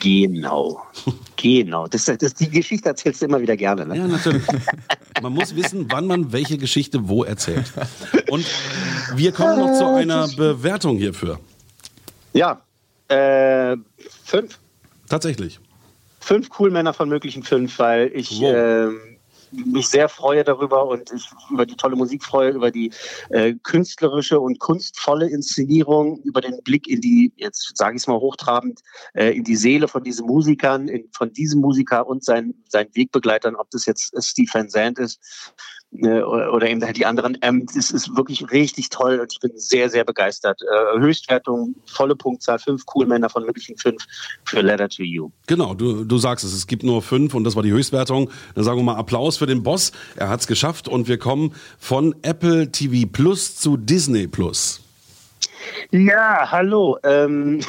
Genau. 0.00 0.82
genau. 1.36 1.86
Das, 1.86 2.04
das, 2.04 2.34
die 2.34 2.50
Geschichte 2.50 2.88
erzählst 2.88 3.22
du 3.22 3.26
immer 3.26 3.40
wieder 3.40 3.56
gerne. 3.56 3.86
Ne? 3.86 3.96
Ja, 3.96 4.06
natürlich. 4.06 4.42
Man 5.22 5.32
muss 5.32 5.54
wissen, 5.56 5.86
wann 5.90 6.06
man 6.06 6.32
welche 6.32 6.58
Geschichte 6.58 7.08
wo 7.08 7.24
erzählt. 7.24 7.72
Und 8.30 8.46
wir 9.14 9.32
kommen 9.32 9.58
noch 9.58 9.78
zu 9.78 9.86
einer 9.86 10.28
Bewertung 10.28 10.96
hierfür. 10.96 11.38
Ja. 12.32 12.60
Äh, 13.08 13.76
fünf. 14.24 14.58
Tatsächlich. 15.08 15.60
Fünf 16.20 16.50
Coolmänner 16.50 16.92
von 16.92 17.08
möglichen 17.08 17.42
fünf, 17.42 17.78
weil 17.78 18.10
ich 18.14 18.40
Wow. 18.40 18.54
ähm, 18.54 19.00
mich 19.50 19.88
sehr 19.88 20.10
freue 20.10 20.44
darüber 20.44 20.86
und 20.86 21.10
ich 21.12 21.26
über 21.50 21.64
die 21.64 21.76
tolle 21.76 21.96
Musik 21.96 22.22
freue, 22.22 22.50
über 22.50 22.70
die 22.70 22.92
äh, 23.30 23.54
künstlerische 23.62 24.38
und 24.38 24.58
kunstvolle 24.58 25.28
Inszenierung, 25.30 26.20
über 26.22 26.42
den 26.42 26.62
Blick 26.64 26.86
in 26.86 27.00
die, 27.00 27.32
jetzt 27.36 27.76
sage 27.76 27.96
ich 27.96 28.02
es 28.02 28.06
mal 28.06 28.18
hochtrabend, 28.18 28.80
äh, 29.14 29.30
in 29.30 29.44
die 29.44 29.56
Seele 29.56 29.88
von 29.88 30.04
diesen 30.04 30.26
Musikern, 30.26 30.88
in, 30.88 31.08
von 31.12 31.32
diesem 31.32 31.60
Musiker 31.60 32.06
und 32.06 32.24
seinen, 32.24 32.62
seinen 32.68 32.94
Wegbegleitern, 32.94 33.56
ob 33.56 33.70
das 33.70 33.86
jetzt 33.86 34.14
äh, 34.14 34.20
Steve 34.20 34.50
Van 34.52 34.68
Zandt 34.68 34.98
ist 34.98 35.18
äh, 35.92 36.20
oder 36.22 36.68
eben 36.68 36.84
halt 36.84 36.96
die 36.96 37.06
anderen. 37.06 37.38
Ähm, 37.42 37.66
das 37.74 37.90
ist 37.90 38.16
wirklich 38.16 38.50
richtig 38.50 38.90
toll 38.90 39.20
und 39.20 39.32
ich 39.32 39.40
bin 39.40 39.52
sehr, 39.56 39.88
sehr 39.90 40.04
begeistert. 40.04 40.60
Äh, 40.62 40.98
Höchstwertung, 40.98 41.74
volle 41.86 42.16
Punktzahl, 42.16 42.58
fünf 42.58 42.86
Coolmänner 42.86 43.30
von 43.30 43.44
möglichen 43.44 43.76
fünf 43.76 44.04
für 44.44 44.60
Letter 44.60 44.88
to 44.88 45.02
You. 45.02 45.30
Genau, 45.46 45.74
du, 45.74 46.04
du 46.04 46.18
sagst 46.18 46.44
es, 46.44 46.52
es 46.52 46.66
gibt 46.66 46.82
nur 46.82 47.02
fünf 47.02 47.34
und 47.34 47.44
das 47.44 47.56
war 47.56 47.62
die 47.62 47.72
Höchstwertung. 47.72 48.30
Dann 48.54 48.64
sagen 48.64 48.78
wir 48.78 48.84
mal 48.84 48.96
Applaus 48.96 49.38
für 49.38 49.46
den 49.46 49.62
Boss. 49.62 49.92
Er 50.16 50.28
hat 50.28 50.40
es 50.40 50.46
geschafft 50.46 50.88
und 50.88 51.08
wir 51.08 51.18
kommen 51.18 51.54
von 51.78 52.14
Apple 52.22 52.70
TV 52.70 53.08
Plus 53.10 53.56
zu 53.56 53.76
Disney 53.76 54.26
Plus. 54.26 54.80
Ja, 55.90 56.50
hallo. 56.50 56.98
Ähm, 57.02 57.60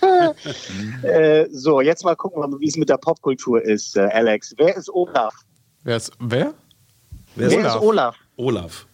äh, 1.02 1.46
so, 1.50 1.80
jetzt 1.80 2.04
mal 2.04 2.16
gucken, 2.16 2.60
wie 2.60 2.68
es 2.68 2.76
mit 2.76 2.88
der 2.88 2.96
Popkultur 2.96 3.62
ist, 3.62 3.96
äh, 3.96 4.08
Alex. 4.12 4.54
Wer 4.56 4.76
ist 4.76 4.90
Olaf? 4.90 5.34
Wer 5.84 5.96
ist, 5.96 6.12
wer? 6.18 6.54
Wer 7.36 7.48
ist 7.66 7.76
Olaf? 7.76 8.16
Olaf. 8.36 8.86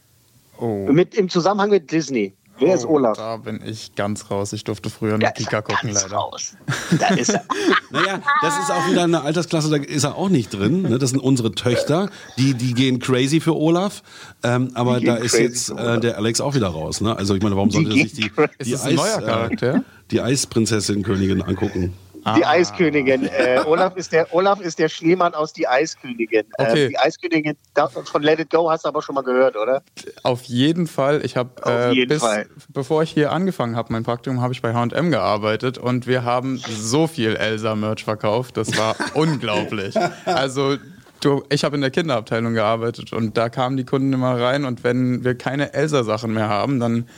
Oh. 0.58 0.86
Mit, 0.90 1.14
Im 1.14 1.28
Zusammenhang 1.28 1.70
mit 1.70 1.90
Disney. 1.90 2.34
Wer 2.58 2.74
ist 2.74 2.84
Oh, 2.86 2.94
Olaf? 2.94 3.16
Da 3.16 3.36
bin 3.36 3.60
ich 3.64 3.94
ganz 3.94 4.30
raus. 4.30 4.52
Ich 4.52 4.64
durfte 4.64 4.90
früher 4.90 5.16
nur 5.16 5.28
ist 5.28 5.36
Kika 5.36 5.62
gucken, 5.62 5.90
ganz 5.90 6.02
leider. 6.02 6.16
raus. 6.16 6.56
Da 6.98 7.08
ist 7.14 7.30
er. 7.30 7.44
Naja, 7.90 8.20
das 8.42 8.58
ist 8.58 8.70
auch 8.70 8.90
wieder 8.90 9.04
eine 9.04 9.22
Altersklasse, 9.22 9.70
da 9.70 9.76
ist 9.76 10.04
er 10.04 10.14
auch 10.16 10.28
nicht 10.28 10.50
drin. 10.50 10.82
Ne? 10.82 10.98
Das 10.98 11.08
sind 11.08 11.20
unsere 11.20 11.52
Töchter, 11.52 12.10
die, 12.36 12.52
die 12.52 12.74
gehen 12.74 12.98
crazy 12.98 13.40
für 13.40 13.56
Olaf. 13.56 14.02
Ähm, 14.42 14.72
aber 14.74 15.00
da 15.00 15.14
ist 15.16 15.38
jetzt 15.38 15.70
äh, 15.70 15.72
Olaf. 15.72 16.00
der 16.00 16.18
Alex 16.18 16.42
auch 16.42 16.54
wieder 16.54 16.66
raus. 16.68 17.00
Ne? 17.00 17.16
Also 17.16 17.34
ich 17.34 17.42
meine, 17.42 17.56
warum 17.56 17.70
sollte 17.70 17.88
er 17.88 17.94
sich 17.94 18.12
die, 18.12 18.30
die, 18.64 18.72
Ist 18.72 18.80
es 18.80 18.82
ein 18.82 18.96
neuer 18.96 19.22
Charakter? 19.22 19.74
Äh, 19.76 19.80
die 20.10 20.20
Eisprinzessin 20.20 21.02
Königin 21.02 21.40
angucken? 21.40 21.94
Die 22.36 22.44
Eiskönigin. 22.44 23.26
Äh, 23.26 23.60
Olaf, 23.66 23.96
ist 23.96 24.12
der, 24.12 24.32
Olaf 24.34 24.60
ist 24.60 24.78
der 24.78 24.88
Schneemann 24.88 25.34
aus 25.34 25.52
Die 25.52 25.66
Eiskönigin. 25.66 26.44
Okay. 26.58 26.84
Ähm, 26.84 26.88
die 26.90 26.98
Eiskönigin 26.98 27.56
von 28.04 28.22
Let 28.22 28.40
It 28.40 28.50
Go 28.50 28.70
hast 28.70 28.84
du 28.84 28.88
aber 28.88 29.02
schon 29.02 29.14
mal 29.14 29.22
gehört, 29.22 29.56
oder? 29.56 29.82
Auf 30.22 30.44
jeden 30.44 30.86
Fall. 30.86 31.24
Ich 31.24 31.36
habe 31.36 31.50
äh, 31.64 32.06
bis 32.06 32.20
Fall. 32.20 32.46
bevor 32.68 33.02
ich 33.02 33.10
hier 33.10 33.32
angefangen 33.32 33.76
habe, 33.76 33.92
mein 33.92 34.02
Praktikum, 34.02 34.40
habe 34.40 34.52
ich 34.52 34.62
bei 34.62 34.74
H&M 34.74 35.10
gearbeitet 35.10 35.78
und 35.78 36.06
wir 36.06 36.24
haben 36.24 36.58
so 36.58 37.06
viel 37.06 37.36
Elsa-Merch 37.36 38.04
verkauft. 38.04 38.56
Das 38.56 38.76
war 38.76 38.96
unglaublich. 39.14 39.94
Also 40.24 40.76
du, 41.20 41.44
ich 41.50 41.64
habe 41.64 41.76
in 41.76 41.82
der 41.82 41.90
Kinderabteilung 41.90 42.54
gearbeitet 42.54 43.12
und 43.12 43.36
da 43.36 43.48
kamen 43.48 43.76
die 43.76 43.84
Kunden 43.84 44.12
immer 44.12 44.40
rein 44.40 44.64
und 44.64 44.84
wenn 44.84 45.24
wir 45.24 45.36
keine 45.36 45.72
Elsa-Sachen 45.74 46.32
mehr 46.32 46.48
haben, 46.48 46.80
dann 46.80 47.08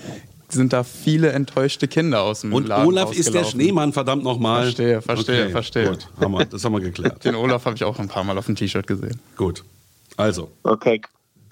sind 0.53 0.73
da 0.73 0.85
viele 0.85 1.31
enttäuschte 1.33 1.89
Kinder 1.89 2.23
aus 2.23 2.43
dem 2.43 2.53
Und 2.53 2.67
Laden 2.69 2.87
Olaf 2.87 3.13
ist 3.13 3.33
der. 3.35 3.45
Schneemann, 3.45 3.93
verdammt 3.93 4.23
nochmal. 4.23 4.65
Verstehe, 4.65 5.03
verstehe, 5.03 5.51
verstehe. 5.51 5.89
Gut, 5.91 6.09
haben 6.21 6.33
wir, 6.33 6.45
das 6.45 6.65
haben 6.65 6.73
wir 6.73 6.81
geklärt. 6.81 7.25
Den 7.25 7.35
Olaf 7.35 7.65
habe 7.65 7.77
ich 7.77 7.85
auch 7.85 7.99
ein 7.99 8.09
paar 8.09 8.25
Mal 8.25 8.37
auf 8.39 8.47
dem 8.47 8.57
T-Shirt 8.57 8.87
gesehen. 8.87 9.21
Gut. 9.37 9.65
Also, 10.17 10.51
Okay. 10.63 11.01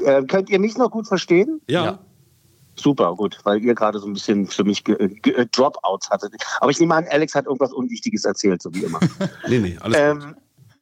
Äh, 0.05 0.23
könnt 0.25 0.49
ihr 0.51 0.61
mich 0.61 0.77
noch 0.77 0.91
gut 0.91 1.07
verstehen? 1.09 1.61
ja. 1.69 1.85
Ja. 1.85 1.99
Super, 2.81 3.17
gut, 3.17 3.37
weil 3.43 3.61
ihr 3.65 3.75
gerade 3.75 3.99
so 3.99 4.07
ein 4.07 4.13
bisschen 4.13 4.47
für 4.47 4.63
mich 4.63 4.87
äh, 4.89 5.47
Dropouts 5.51 6.11
hattet. 6.11 6.33
Aber 6.61 6.71
ich 6.71 6.79
nehme 6.79 6.95
an, 6.95 7.07
Alex 7.11 7.35
hat 7.35 7.47
irgendwas 7.47 7.73
Unwichtiges 7.73 8.25
erzählt, 8.25 8.63
so 8.63 8.73
wie 8.73 8.85
immer. 8.85 9.01
Nee, 9.49 9.59
nee, 9.59 9.77
alles 9.81 10.23
gut. 10.23 10.35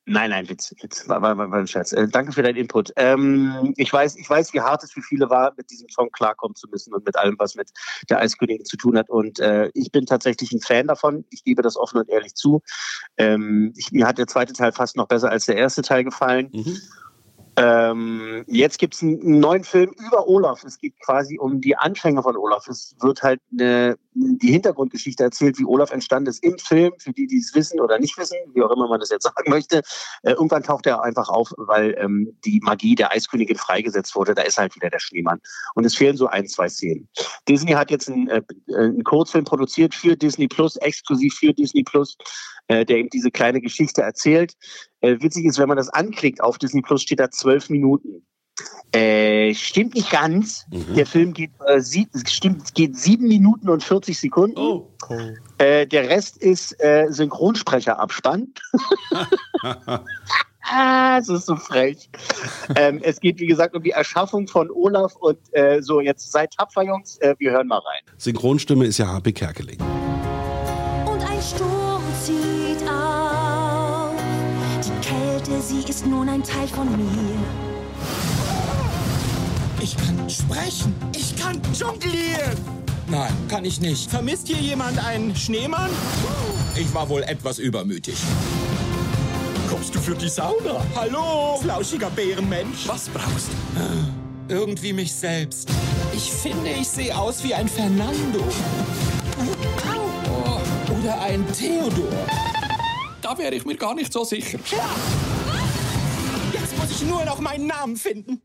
Nein, 0.06 0.30
nein, 0.30 0.48
Witz, 0.48 0.74
Witz 0.80 1.08
war, 1.08 1.20
war, 1.20 1.36
war 1.36 1.52
ein 1.52 1.66
Scherz. 1.66 1.92
Äh, 1.92 2.08
danke 2.08 2.32
für 2.32 2.42
deinen 2.42 2.56
Input. 2.56 2.92
Ähm, 2.96 3.74
ich, 3.76 3.92
weiß, 3.92 4.16
ich 4.16 4.28
weiß, 4.28 4.54
wie 4.54 4.60
hart 4.60 4.82
es 4.82 4.92
für 4.92 5.02
viele 5.02 5.28
war, 5.28 5.52
mit 5.56 5.70
diesem 5.70 5.88
Song 5.88 6.10
klarkommen 6.10 6.54
zu 6.54 6.68
müssen 6.68 6.94
und 6.94 7.04
mit 7.04 7.16
allem, 7.16 7.36
was 7.38 7.54
mit 7.54 7.70
der 8.08 8.20
Eiskönigin 8.20 8.64
zu 8.64 8.76
tun 8.76 8.96
hat. 8.96 9.10
Und 9.10 9.38
äh, 9.40 9.70
ich 9.74 9.92
bin 9.92 10.06
tatsächlich 10.06 10.52
ein 10.52 10.60
Fan 10.60 10.86
davon. 10.86 11.24
Ich 11.30 11.44
gebe 11.44 11.62
das 11.62 11.76
offen 11.76 11.98
und 11.98 12.08
ehrlich 12.08 12.34
zu. 12.34 12.62
Ähm, 13.18 13.72
ich, 13.76 13.92
mir 13.92 14.06
hat 14.06 14.18
der 14.18 14.26
zweite 14.26 14.52
Teil 14.52 14.72
fast 14.72 14.96
noch 14.96 15.08
besser 15.08 15.30
als 15.30 15.46
der 15.46 15.56
erste 15.56 15.82
Teil 15.82 16.04
gefallen. 16.04 16.50
Mhm. 16.52 16.78
Ähm, 17.58 18.44
jetzt 18.48 18.78
gibt 18.78 18.94
es 18.94 19.02
einen 19.02 19.40
neuen 19.40 19.64
Film 19.64 19.90
über 20.06 20.28
Olaf. 20.28 20.62
Es 20.64 20.78
geht 20.78 21.00
quasi 21.00 21.38
um 21.38 21.60
die 21.60 21.76
Anfänge 21.76 22.22
von 22.22 22.36
Olaf. 22.36 22.68
Es 22.68 22.94
wird 23.00 23.22
halt 23.22 23.40
eine, 23.50 23.96
die 24.16 24.52
Hintergrundgeschichte 24.52 25.22
erzählt, 25.22 25.58
wie 25.58 25.64
Olaf 25.64 25.90
entstanden 25.90 26.30
ist 26.30 26.42
im 26.42 26.58
Film, 26.58 26.92
für 26.98 27.12
die, 27.12 27.26
die 27.26 27.38
es 27.38 27.54
wissen 27.54 27.80
oder 27.80 27.98
nicht 27.98 28.16
wissen, 28.16 28.36
wie 28.54 28.62
auch 28.62 28.70
immer 28.70 28.88
man 28.88 29.00
das 29.00 29.10
jetzt 29.10 29.22
sagen 29.36 29.50
möchte. 29.50 29.82
Äh, 30.22 30.32
irgendwann 30.32 30.62
taucht 30.62 30.86
er 30.86 31.02
einfach 31.02 31.28
auf, 31.28 31.52
weil 31.56 31.94
ähm, 31.98 32.36
die 32.44 32.60
Magie 32.62 32.94
der 32.94 33.12
Eiskönigin 33.12 33.56
freigesetzt 33.56 34.14
wurde. 34.14 34.34
Da 34.34 34.42
ist 34.42 34.58
halt 34.58 34.74
wieder 34.74 34.90
der 34.90 34.98
Schneemann. 34.98 35.40
Und 35.74 35.84
es 35.84 35.94
fehlen 35.94 36.16
so 36.16 36.26
ein, 36.26 36.46
zwei 36.46 36.68
Szenen. 36.68 37.08
Disney 37.48 37.72
hat 37.72 37.90
jetzt 37.90 38.08
einen, 38.08 38.28
äh, 38.28 38.42
einen 38.74 39.04
Kurzfilm 39.04 39.44
produziert 39.44 39.94
für 39.94 40.16
Disney 40.16 40.48
Plus, 40.48 40.76
exklusiv 40.76 41.34
für 41.34 41.52
Disney 41.52 41.82
Plus, 41.82 42.16
äh, 42.68 42.84
der 42.84 42.98
eben 42.98 43.10
diese 43.10 43.30
kleine 43.30 43.60
Geschichte 43.60 44.02
erzählt. 44.02 44.54
Äh, 45.00 45.16
witzig 45.20 45.44
ist, 45.44 45.58
wenn 45.58 45.68
man 45.68 45.76
das 45.76 45.88
anklickt 45.90 46.40
auf 46.40 46.58
Disney 46.58 46.82
Plus, 46.82 47.02
steht 47.02 47.20
da 47.20 47.30
zwölf 47.30 47.68
Minuten. 47.68 48.26
Äh, 48.96 49.54
stimmt 49.54 49.94
nicht 49.94 50.10
ganz. 50.10 50.64
Der 50.70 51.04
Film 51.04 51.34
geht, 51.34 51.50
äh, 51.66 51.80
sie, 51.80 52.08
stimmt, 52.26 52.74
geht 52.74 52.96
sieben 52.96 53.28
Minuten 53.28 53.68
und 53.68 53.84
40 53.84 54.18
Sekunden. 54.18 54.56
Oh. 54.56 54.90
Äh, 55.58 55.86
der 55.86 56.08
Rest 56.08 56.38
ist 56.38 56.72
äh, 56.82 57.06
Synchronsprecherabspann. 57.10 58.48
ah, 60.62 61.18
das 61.18 61.28
ist 61.28 61.46
so 61.46 61.56
frech. 61.56 62.08
ähm, 62.76 63.00
es 63.02 63.20
geht, 63.20 63.38
wie 63.38 63.46
gesagt, 63.46 63.74
um 63.74 63.82
die 63.82 63.90
Erschaffung 63.90 64.48
von 64.48 64.70
Olaf 64.70 65.14
und 65.16 65.38
äh, 65.52 65.82
so, 65.82 66.00
jetzt 66.00 66.32
seid 66.32 66.54
tapfer, 66.56 66.82
Jungs, 66.82 67.18
äh, 67.18 67.34
wir 67.38 67.50
hören 67.50 67.66
mal 67.66 67.78
rein. 67.78 68.00
Synchronstimme 68.16 68.86
ist 68.86 68.96
ja 68.96 69.08
HP 69.08 69.32
Kerkeling. 69.32 69.78
und 69.78 71.20
ein 71.20 71.42
Sturm 71.42 72.02
zieht 72.22 72.88
auf. 72.88 74.14
Die 74.82 75.06
Kälte, 75.06 75.60
sie 75.60 75.86
ist 75.86 76.06
nun 76.06 76.30
ein 76.30 76.42
Teil 76.42 76.66
von 76.68 76.86
mir. 76.96 77.65
Ich 79.86 79.96
kann 79.98 80.28
sprechen. 80.28 80.92
Ich 81.14 81.36
kann 81.36 81.60
jonglieren. 81.72 82.56
Nein, 83.06 83.32
kann 83.48 83.64
ich 83.64 83.80
nicht. 83.80 84.10
Vermisst 84.10 84.48
hier 84.48 84.56
jemand 84.56 84.98
einen 84.98 85.36
Schneemann? 85.36 85.90
Ich 86.74 86.92
war 86.92 87.08
wohl 87.08 87.22
etwas 87.22 87.60
übermütig. 87.60 88.16
Kommst 89.70 89.94
du 89.94 90.00
für 90.00 90.16
die 90.16 90.28
Sauna? 90.28 90.84
Hallo, 90.96 91.60
flauschiger 91.62 92.10
Bärenmensch. 92.10 92.88
Was 92.88 93.08
brauchst 93.10 93.50
du? 93.76 94.52
Irgendwie 94.52 94.92
mich 94.92 95.14
selbst. 95.14 95.68
Ich 96.12 96.32
finde, 96.32 96.70
ich 96.70 96.88
sehe 96.88 97.16
aus 97.16 97.44
wie 97.44 97.54
ein 97.54 97.68
Fernando. 97.68 98.42
Oder 101.00 101.20
ein 101.20 101.44
Theodor. 101.52 102.26
Da 103.22 103.38
wäre 103.38 103.54
ich 103.54 103.64
mir 103.64 103.76
gar 103.76 103.94
nicht 103.94 104.12
so 104.12 104.24
sicher. 104.24 104.58
Jetzt 104.58 104.80
muss 106.86 107.02
ich 107.02 107.08
nur 107.08 107.24
noch 107.24 107.40
meinen 107.40 107.66
Namen 107.66 107.96
finden. 107.96 108.40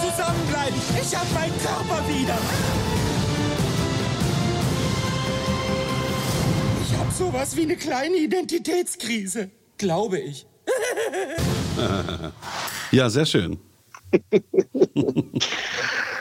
Zusammenbleiben! 0.00 0.80
Ich 1.00 1.16
hab 1.16 1.32
meinen 1.32 1.58
Körper 1.58 2.02
wieder! 2.08 2.38
Ich 6.82 6.96
hab 6.96 7.12
sowas 7.12 7.56
wie 7.56 7.62
eine 7.62 7.76
kleine 7.76 8.16
Identitätskrise. 8.16 9.50
Glaube 9.78 10.18
ich. 10.20 10.46
Ja, 12.90 13.10
sehr 13.10 13.26
schön. 13.26 13.58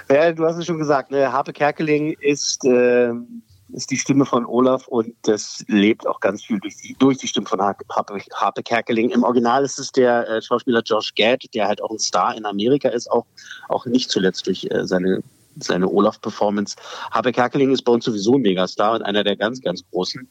Ja, 0.09 0.31
du 0.31 0.45
hast 0.45 0.55
es 0.55 0.65
schon 0.65 0.77
gesagt, 0.77 1.11
ne? 1.11 1.33
Harpe 1.33 1.51
Kerkeling 1.51 2.15
ist, 2.21 2.63
ähm, 2.63 3.41
ist 3.73 3.91
die 3.91 3.97
Stimme 3.97 4.25
von 4.25 4.45
Olaf 4.45 4.87
und 4.87 5.13
das 5.23 5.63
lebt 5.67 6.07
auch 6.07 6.19
ganz 6.19 6.43
viel 6.43 6.59
durch 6.59 6.77
die, 6.77 6.95
durch 6.99 7.17
die 7.17 7.27
Stimme 7.27 7.47
von 7.47 7.61
Harpe, 7.61 7.85
Harpe 8.33 8.63
Kerkeling. 8.63 9.09
Im 9.09 9.23
Original 9.23 9.63
ist 9.63 9.79
es 9.79 9.91
der 9.91 10.27
äh, 10.29 10.41
Schauspieler 10.41 10.81
Josh 10.85 11.13
Gad, 11.15 11.43
der 11.53 11.67
halt 11.67 11.81
auch 11.81 11.91
ein 11.91 11.99
Star 11.99 12.35
in 12.35 12.45
Amerika 12.45 12.89
ist, 12.89 13.11
auch, 13.11 13.25
auch 13.69 13.85
nicht 13.85 14.09
zuletzt 14.09 14.47
durch 14.47 14.67
äh, 14.71 14.85
seine, 14.85 15.21
seine 15.59 15.89
Olaf-Performance. 15.89 16.75
Harpe 17.11 17.31
Kerkeling 17.31 17.71
ist 17.71 17.83
bei 17.83 17.91
uns 17.91 18.05
sowieso 18.05 18.35
ein 18.35 18.41
Megastar 18.41 18.95
und 18.95 19.03
einer 19.03 19.23
der 19.23 19.35
ganz, 19.35 19.61
ganz 19.61 19.83
großen. 19.91 20.27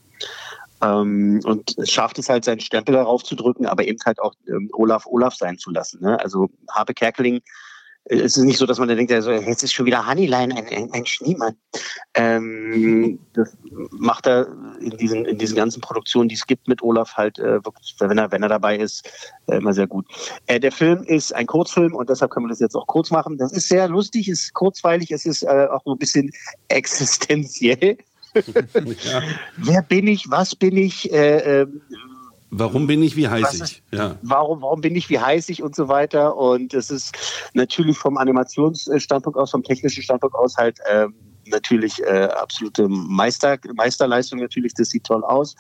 Ähm, 0.83 1.41
und 1.45 1.77
schafft 1.85 2.19
es 2.19 2.29
halt, 2.29 2.45
seinen 2.45 2.61
Stempel 2.61 2.95
darauf 2.95 3.23
zu 3.23 3.35
drücken, 3.35 3.67
aber 3.67 3.87
eben 3.87 3.99
halt 4.05 4.19
auch 4.21 4.35
ähm, 4.49 4.71
Olaf 4.73 5.07
Olaf 5.07 5.35
sein 5.35 5.59
zu 5.59 5.71
lassen. 5.71 6.03
Ne? 6.03 6.19
Also 6.21 6.51
Harpe 6.71 6.95
Kerkeling 6.95 7.41
es 8.09 8.37
ist 8.37 8.45
nicht 8.45 8.59
so, 8.59 8.67
dass 8.67 8.79
man 8.79 8.89
dann 8.89 8.97
denkt, 8.97 9.13
also, 9.13 9.33
jetzt 9.33 9.65
ist 9.65 9.73
schon 9.73 9.87
wieder 9.87 10.07
Honeyline 10.07 10.55
ein, 10.55 10.67
ein, 10.69 10.93
ein 10.93 11.07
Schneemann. 11.07 11.57
Ähm, 12.15 13.19
das 13.33 13.57
macht 13.91 14.27
er 14.27 14.47
in 14.81 14.97
diesen, 14.97 15.25
in 15.25 15.39
diesen 15.39 15.57
ganzen 15.57 15.81
Produktionen, 15.81 16.29
die 16.29 16.37
es 16.37 16.47
gibt 16.47 16.69
mit 16.69 16.83
Olaf, 16.83 17.15
halt 17.15 17.39
äh, 17.39 17.65
wirklich, 17.65 17.97
wenn 17.99 18.17
er, 18.17 18.31
wenn 18.31 18.43
er 18.45 18.49
dabei 18.49 18.77
ist, 18.77 19.09
äh, 19.49 19.57
immer 19.57 19.73
sehr 19.73 19.89
gut. 19.89 20.07
Äh, 20.47 20.61
der 20.61 20.71
Film 20.71 21.03
ist 21.03 21.35
ein 21.35 21.47
Kurzfilm 21.47 21.95
und 21.95 22.09
deshalb 22.09 22.31
können 22.31 22.47
wir 22.47 22.51
das 22.51 22.61
jetzt 22.61 22.77
auch 22.77 22.87
kurz 22.87 23.11
machen. 23.11 23.39
Das 23.39 23.53
ist 23.53 23.69
sehr 23.69 23.89
lustig, 23.89 24.29
ist 24.29 24.55
kurzweilig, 24.55 25.11
es 25.11 25.27
ist 25.27 25.43
äh, 25.43 25.67
auch 25.71 25.83
so 25.85 25.93
ein 25.93 25.99
bisschen 25.99 26.31
existenziell. 26.69 27.99
ja. 28.35 29.23
Wer 29.57 29.83
bin 29.83 30.07
ich? 30.07 30.31
Was 30.31 30.55
bin 30.55 30.77
ich? 30.77 31.11
Warum 32.51 32.87
bin 32.87 33.03
ich 33.03 33.17
wie 33.17 33.29
heiß 33.29 33.61
ich? 33.61 33.83
Ja. 33.93 34.19
Warum, 34.23 34.63
warum 34.63 34.81
bin 34.81 34.95
ich 34.95 35.11
wie 35.11 35.19
heiß 35.19 35.49
ich 35.49 35.63
und 35.63 35.75
so 35.75 35.89
weiter? 35.89 36.37
Und 36.37 36.75
es 36.75 36.91
ist 36.91 37.15
natürlich 37.55 37.99
vom 37.99 38.17
Animationsstandpunkt 38.17 39.39
aus, 39.39 39.51
vom 39.51 39.63
technischen 39.63 40.03
Standpunkt 40.03 40.37
aus 40.37 40.57
halt 40.57 40.79
äh, 40.87 41.09
natürlich 41.49 42.03
äh, 42.03 42.29
absolute 42.35 42.89
Meister, 42.89 43.59
Meisterleistung 43.75 44.41
natürlich. 44.41 44.75
Das 44.75 44.91
sieht 44.91 45.05
toll 45.05 45.25
aus. 45.25 45.55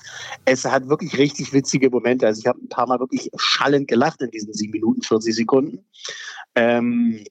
Es 0.44 0.64
hat 0.64 0.88
wirklich 0.88 1.16
richtig 1.18 1.52
witzige 1.52 1.90
Momente. 1.90 2.26
Also 2.26 2.40
ich 2.40 2.46
habe 2.46 2.60
ein 2.60 2.68
paar 2.68 2.86
Mal 2.86 3.00
wirklich 3.00 3.30
schallend 3.36 3.88
gelacht 3.88 4.20
in 4.22 4.30
diesen 4.30 4.52
sieben 4.52 4.72
Minuten, 4.72 5.02
40 5.02 5.34
Sekunden. 5.34 5.84
Ähm, 6.54 7.24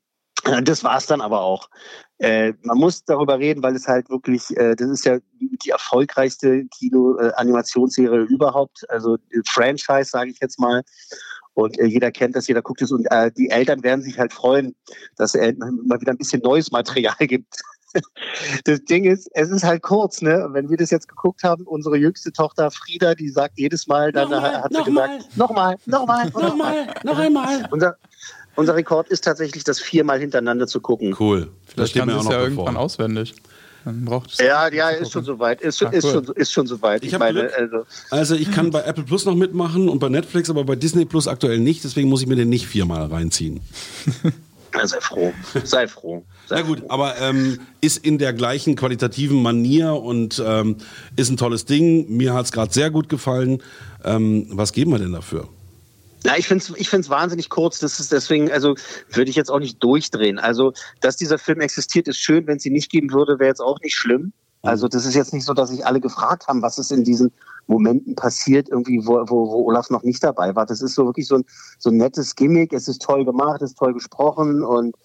das 0.63 0.83
war 0.83 0.97
es 0.97 1.05
dann 1.05 1.21
aber 1.21 1.41
auch. 1.41 1.69
Äh, 2.19 2.53
man 2.63 2.77
muss 2.77 3.03
darüber 3.03 3.39
reden, 3.39 3.61
weil 3.61 3.75
es 3.75 3.87
halt 3.87 4.09
wirklich, 4.09 4.55
äh, 4.57 4.75
das 4.75 4.89
ist 4.89 5.05
ja 5.05 5.17
die 5.39 5.69
erfolgreichste 5.69 6.65
Kino-Animationsserie 6.77 8.21
überhaupt, 8.23 8.89
also 8.89 9.17
Franchise, 9.45 10.09
sage 10.11 10.29
ich 10.31 10.39
jetzt 10.39 10.59
mal. 10.59 10.83
Und 11.55 11.77
äh, 11.79 11.85
jeder 11.85 12.11
kennt 12.11 12.35
das, 12.35 12.47
jeder 12.47 12.61
guckt 12.61 12.81
es 12.81 12.91
und 12.91 13.05
äh, 13.11 13.31
die 13.31 13.49
Eltern 13.49 13.83
werden 13.83 14.01
sich 14.01 14.17
halt 14.19 14.33
freuen, 14.33 14.75
dass 15.17 15.35
es 15.35 15.57
mal 15.57 15.99
wieder 15.99 16.11
ein 16.11 16.17
bisschen 16.17 16.41
neues 16.41 16.71
Material 16.71 17.15
gibt. 17.19 17.61
das 18.65 18.83
Ding 18.83 19.05
ist, 19.05 19.29
es 19.33 19.49
ist 19.49 19.63
halt 19.63 19.81
kurz, 19.81 20.21
ne? 20.21 20.49
Wenn 20.51 20.69
wir 20.69 20.75
das 20.75 20.89
jetzt 20.89 21.07
geguckt 21.07 21.43
haben, 21.43 21.65
unsere 21.65 21.95
jüngste 21.95 22.33
Tochter 22.33 22.69
Frieda, 22.71 23.15
die 23.15 23.29
sagt 23.29 23.57
jedes 23.57 23.87
Mal, 23.87 24.11
dann 24.11 24.29
nochmal, 24.29 24.63
hat 24.63 24.73
sie 24.73 24.83
gesagt, 24.83 25.37
nochmal, 25.37 25.77
nochmal, 25.85 26.29
nochmal, 26.29 26.93
noch 27.03 27.17
einmal. 27.17 27.67
Unser, 27.71 27.97
unser 28.55 28.75
Rekord 28.75 29.09
ist 29.09 29.23
tatsächlich, 29.23 29.63
das 29.63 29.79
viermal 29.79 30.19
hintereinander 30.19 30.67
zu 30.67 30.81
gucken. 30.81 31.15
Cool. 31.19 31.49
Vielleicht 31.67 31.95
kann 31.95 32.09
es 32.09 32.25
ja 32.25 32.41
irgendwann 32.41 32.77
auswendig. 32.77 33.35
Dann 33.85 34.03
braucht 34.03 34.31
es 34.31 34.39
ja, 34.39 34.67
ja, 34.73 34.89
ist 34.89 35.11
schon 35.11 35.23
soweit. 35.23 35.61
Ist, 35.61 35.81
ah, 35.83 35.89
ist, 35.89 36.09
schon, 36.09 36.25
ist 36.25 36.51
schon 36.51 36.65
soweit. 36.65 37.03
Ich, 37.03 37.13
ich 37.13 37.19
meine, 37.19 37.51
also, 37.55 37.85
also 38.09 38.35
ich 38.35 38.51
kann 38.51 38.71
bei 38.71 38.81
Apple 38.81 39.03
Plus 39.03 39.25
noch 39.25 39.35
mitmachen 39.35 39.89
und 39.89 39.99
bei 39.99 40.09
Netflix, 40.09 40.49
aber 40.49 40.63
bei 40.63 40.75
Disney 40.75 41.05
Plus 41.05 41.27
aktuell 41.27 41.59
nicht. 41.59 41.83
Deswegen 41.83 42.09
muss 42.09 42.21
ich 42.21 42.27
mir 42.27 42.35
den 42.35 42.49
nicht 42.49 42.65
viermal 42.65 43.05
reinziehen. 43.05 43.61
sei 44.83 44.99
froh. 44.99 45.33
Sei 45.63 45.87
froh. 45.87 46.23
Sei 46.47 46.57
Na 46.57 46.61
gut, 46.63 46.79
froh. 46.79 46.87
aber 46.89 47.19
ähm, 47.21 47.59
ist 47.79 48.03
in 48.03 48.17
der 48.17 48.33
gleichen 48.33 48.75
qualitativen 48.75 49.41
Manier 49.41 49.93
und 49.93 50.43
ähm, 50.45 50.77
ist 51.15 51.29
ein 51.29 51.37
tolles 51.37 51.65
Ding. 51.65 52.09
Mir 52.09 52.33
hat 52.33 52.45
es 52.45 52.51
gerade 52.51 52.73
sehr 52.73 52.89
gut 52.89 53.07
gefallen. 53.07 53.61
Ähm, 54.03 54.47
was 54.49 54.73
geben 54.73 54.91
wir 54.91 54.99
denn 54.99 55.13
dafür? 55.13 55.47
Ja, 56.25 56.35
ich 56.37 56.47
finde 56.47 56.63
es 56.63 56.73
ich 56.75 56.89
find's 56.89 57.11
wahnsinnig 57.11 57.49
kurz. 57.49 57.77
Das 57.77 57.99
ist 57.99 58.11
deswegen, 58.11 58.51
also 58.51 58.73
würde 59.11 59.29
ich 59.29 59.35
jetzt 59.35 59.51
auch 59.51 59.59
nicht 59.59 59.81
durchdrehen. 59.83 60.39
Also, 60.39 60.73
dass 60.99 61.17
dieser 61.17 61.37
Film 61.37 61.61
existiert, 61.61 62.07
ist 62.07 62.17
schön. 62.17 62.47
Wenn 62.47 62.57
es 62.57 62.65
ihn 62.65 62.73
nicht 62.73 62.89
geben 62.89 63.13
würde, 63.13 63.37
wäre 63.37 63.49
jetzt 63.49 63.61
auch 63.61 63.79
nicht 63.81 63.95
schlimm. 63.95 64.33
Also, 64.63 64.87
das 64.87 65.05
ist 65.05 65.13
jetzt 65.13 65.35
nicht 65.35 65.45
so, 65.45 65.53
dass 65.53 65.69
sich 65.69 65.85
alle 65.85 66.01
gefragt 66.01 66.47
haben, 66.47 66.63
was 66.63 66.79
ist 66.79 66.91
in 66.91 67.03
diesen 67.03 67.31
Momenten 67.67 68.15
passiert, 68.15 68.69
irgendwie, 68.69 69.05
wo, 69.05 69.23
wo, 69.27 69.51
wo 69.51 69.65
Olaf 69.65 69.89
noch 69.89 70.03
nicht 70.03 70.23
dabei 70.23 70.55
war. 70.55 70.65
Das 70.65 70.81
ist 70.81 70.95
so 70.95 71.05
wirklich 71.05 71.27
so 71.27 71.35
ein, 71.35 71.45
so 71.79 71.89
ein 71.89 71.97
nettes 71.97 72.35
Gimmick. 72.35 72.73
Es 72.73 72.87
ist 72.87 73.01
toll 73.01 73.25
gemacht, 73.25 73.61
es 73.61 73.71
ist 73.71 73.77
toll 73.77 73.93
gesprochen 73.93 74.63
und 74.63 74.95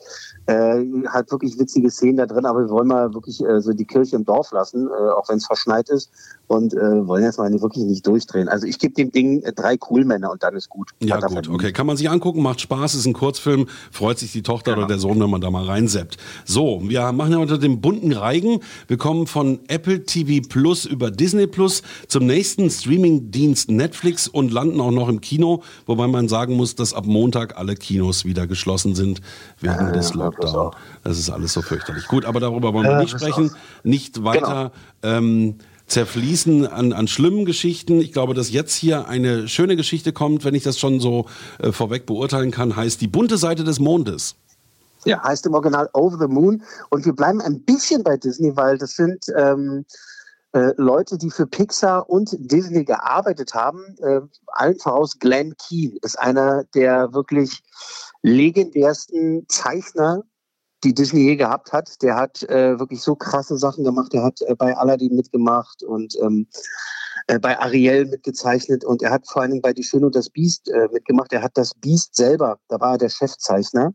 äh, 0.47 0.85
hat 1.09 1.31
wirklich 1.31 1.59
witzige 1.59 1.91
Szenen 1.91 2.19
da 2.19 2.27
drin. 2.27 2.47
Aber 2.47 2.61
wir 2.61 2.71
wollen 2.71 2.89
mal 2.89 3.13
wirklich 3.15 3.43
äh, 3.45 3.61
so 3.61 3.73
die 3.73 3.85
Kirche 3.85 4.17
im 4.17 4.25
Dorf 4.25 4.53
lassen, 4.53 4.89
äh, 4.89 5.11
auch 5.11 5.29
wenn 5.29 5.39
es 5.39 5.47
verschneit 5.47 5.89
ist 5.89 6.11
und 6.51 6.75
äh, 6.75 7.07
wollen 7.07 7.23
jetzt 7.23 7.39
mal 7.39 7.51
wirklich 7.63 7.85
nicht 7.85 8.05
durchdrehen. 8.05 8.49
Also 8.49 8.67
ich 8.67 8.81
gebe 8.81 8.93
dem 8.95 9.13
Ding 9.13 9.41
äh, 9.43 9.53
drei 9.53 9.77
Coolmänner 9.77 10.33
und 10.33 10.43
dann 10.43 10.57
ist 10.57 10.69
gut. 10.69 10.91
Ja 11.01 11.21
gut, 11.21 11.31
verdient. 11.31 11.55
okay. 11.55 11.73
Kann 11.73 11.87
man 11.87 11.97
sich 11.97 12.11
angucken, 12.11 12.43
macht 12.43 12.61
Spaß, 12.61 12.95
ist 12.95 13.07
ein 13.07 13.13
Kurzfilm, 13.13 13.67
freut 13.93 14.19
sich 14.19 14.33
die 14.33 14.43
Tochter 14.43 14.73
genau. 14.73 14.87
oder 14.87 14.95
der 14.95 14.99
Sohn, 14.99 15.21
wenn 15.21 15.31
man 15.31 15.41
da 15.41 15.51
mal 15.51 15.65
reinseppt. 15.65 16.17
So, 16.45 16.81
wir 16.83 17.13
machen 17.13 17.33
ja 17.33 17.39
unter 17.39 17.57
dem 17.57 17.81
bunten 17.81 18.13
Reigen. 18.13 18.61
Wir 18.89 18.97
kommen 18.97 19.29
von 19.29 19.61
Apple 19.69 20.05
TV 20.05 20.45
Plus 20.49 20.87
über 20.87 21.13
Disney 21.13 21.47
Plus 21.47 21.83
zum 22.09 22.27
nächsten 22.27 22.50
Streaming 22.53 22.71
Streamingdienst 22.71 23.71
Netflix 23.71 24.29
und 24.29 24.53
landen 24.53 24.81
auch 24.81 24.91
noch 24.91 25.09
im 25.09 25.21
Kino, 25.21 25.63
wobei 25.87 26.07
man 26.07 26.29
sagen 26.29 26.55
muss, 26.55 26.75
dass 26.75 26.93
ab 26.93 27.07
Montag 27.07 27.57
alle 27.57 27.75
Kinos 27.75 28.25
wieder 28.25 28.47
geschlossen 28.47 28.95
sind 28.95 29.21
wegen 29.61 29.75
ja, 29.75 29.91
des 29.93 30.15
Lockdowns. 30.15 30.77
Das 31.05 31.19
ist 31.19 31.31
alles 31.31 31.53
so 31.53 31.63
fürchterlich. 31.63 32.07
Gut, 32.09 32.25
aber 32.25 32.41
darüber 32.41 32.73
wollen 32.75 32.89
wir 32.89 32.99
nicht 32.99 33.11
sprechen, 33.11 33.53
nicht 33.83 34.25
weiter. 34.25 34.73
Genau. 35.03 35.17
Ähm, 35.17 35.55
zerfließen 35.87 36.67
an, 36.69 36.93
an 36.93 37.09
schlimmen 37.09 37.45
Geschichten. 37.45 38.01
Ich 38.01 38.13
glaube, 38.13 38.35
dass 38.35 38.51
jetzt 38.51 38.75
hier 38.75 39.09
eine 39.09 39.49
schöne 39.49 39.75
Geschichte 39.75 40.13
kommt, 40.13 40.45
wenn 40.45 40.55
ich 40.55 40.63
das 40.63 40.79
schon 40.79 41.01
so 41.01 41.27
äh, 41.59 41.73
vorweg 41.73 42.07
beurteilen 42.07 42.53
kann, 42.53 42.77
heißt 42.77 43.01
die 43.01 43.09
bunte 43.09 43.37
Seite 43.37 43.65
des 43.65 43.81
Mondes. 43.81 44.37
Ja, 45.05 45.23
heißt 45.23 45.47
im 45.47 45.55
Original 45.55 45.89
Over 45.95 46.19
the 46.19 46.33
Moon. 46.33 46.63
Und 46.91 47.07
wir 47.07 47.13
bleiben 47.13 47.41
ein 47.41 47.61
bisschen 47.63 48.05
bei 48.05 48.17
Disney, 48.17 48.55
weil 48.57 48.79
das 48.79 48.97
sind 48.97 49.25
ähm, 49.37 49.85
äh, 50.53 50.73
Leute, 50.77 51.17
die 51.19 51.31
für 51.31 51.47
Pixar 51.47 52.09
und 52.09 52.31
Disney 52.39 52.85
gearbeitet 52.85 53.55
haben. 53.55 53.97
Äh, 53.99 54.21
allen 54.49 54.79
voraus 54.79 55.19
Glenn 55.19 55.55
Keane 55.57 55.97
ist 56.03 56.19
einer 56.19 56.65
der 56.75 57.13
wirklich 57.13 57.63
legendärsten 58.23 59.47
Zeichner, 59.49 60.23
die 60.83 60.95
Disney 60.95 61.21
je 61.21 61.37
gehabt 61.37 61.73
hat. 61.73 62.03
Der 62.03 62.17
hat 62.17 62.43
äh, 62.45 62.79
wirklich 62.79 63.03
so 63.03 63.15
krasse 63.15 63.59
Sachen 63.59 63.85
gemacht. 63.85 64.13
Er 64.15 64.25
hat 64.25 64.41
äh, 64.43 64.55
bei 64.55 64.77
Aladdin 64.77 65.15
mitgemacht 65.15 65.83
und 65.83 66.17
ähm, 66.21 66.49
äh, 67.27 67.39
bei 67.39 67.59
Ariel 67.59 68.07
mitgezeichnet 68.07 68.85
und 68.85 69.03
er 69.03 69.11
hat 69.11 69.29
vor 69.29 69.43
allen 69.43 69.53
Dingen 69.53 69.63
bei 69.63 69.73
Die 69.73 69.85
Schöne 69.85 70.07
und 70.07 70.17
das 70.17 70.31
Biest 70.31 70.69
äh, 70.71 70.89
mitgemacht. 70.93 71.33
Er 71.33 71.43
hat 71.43 71.53
das 71.55 71.75
Biest 71.75 72.17
selber, 72.17 72.59
da 72.69 72.81
war 72.81 72.93
er 72.93 72.99
der 72.99 73.09
Chefzeichner. 73.09 73.95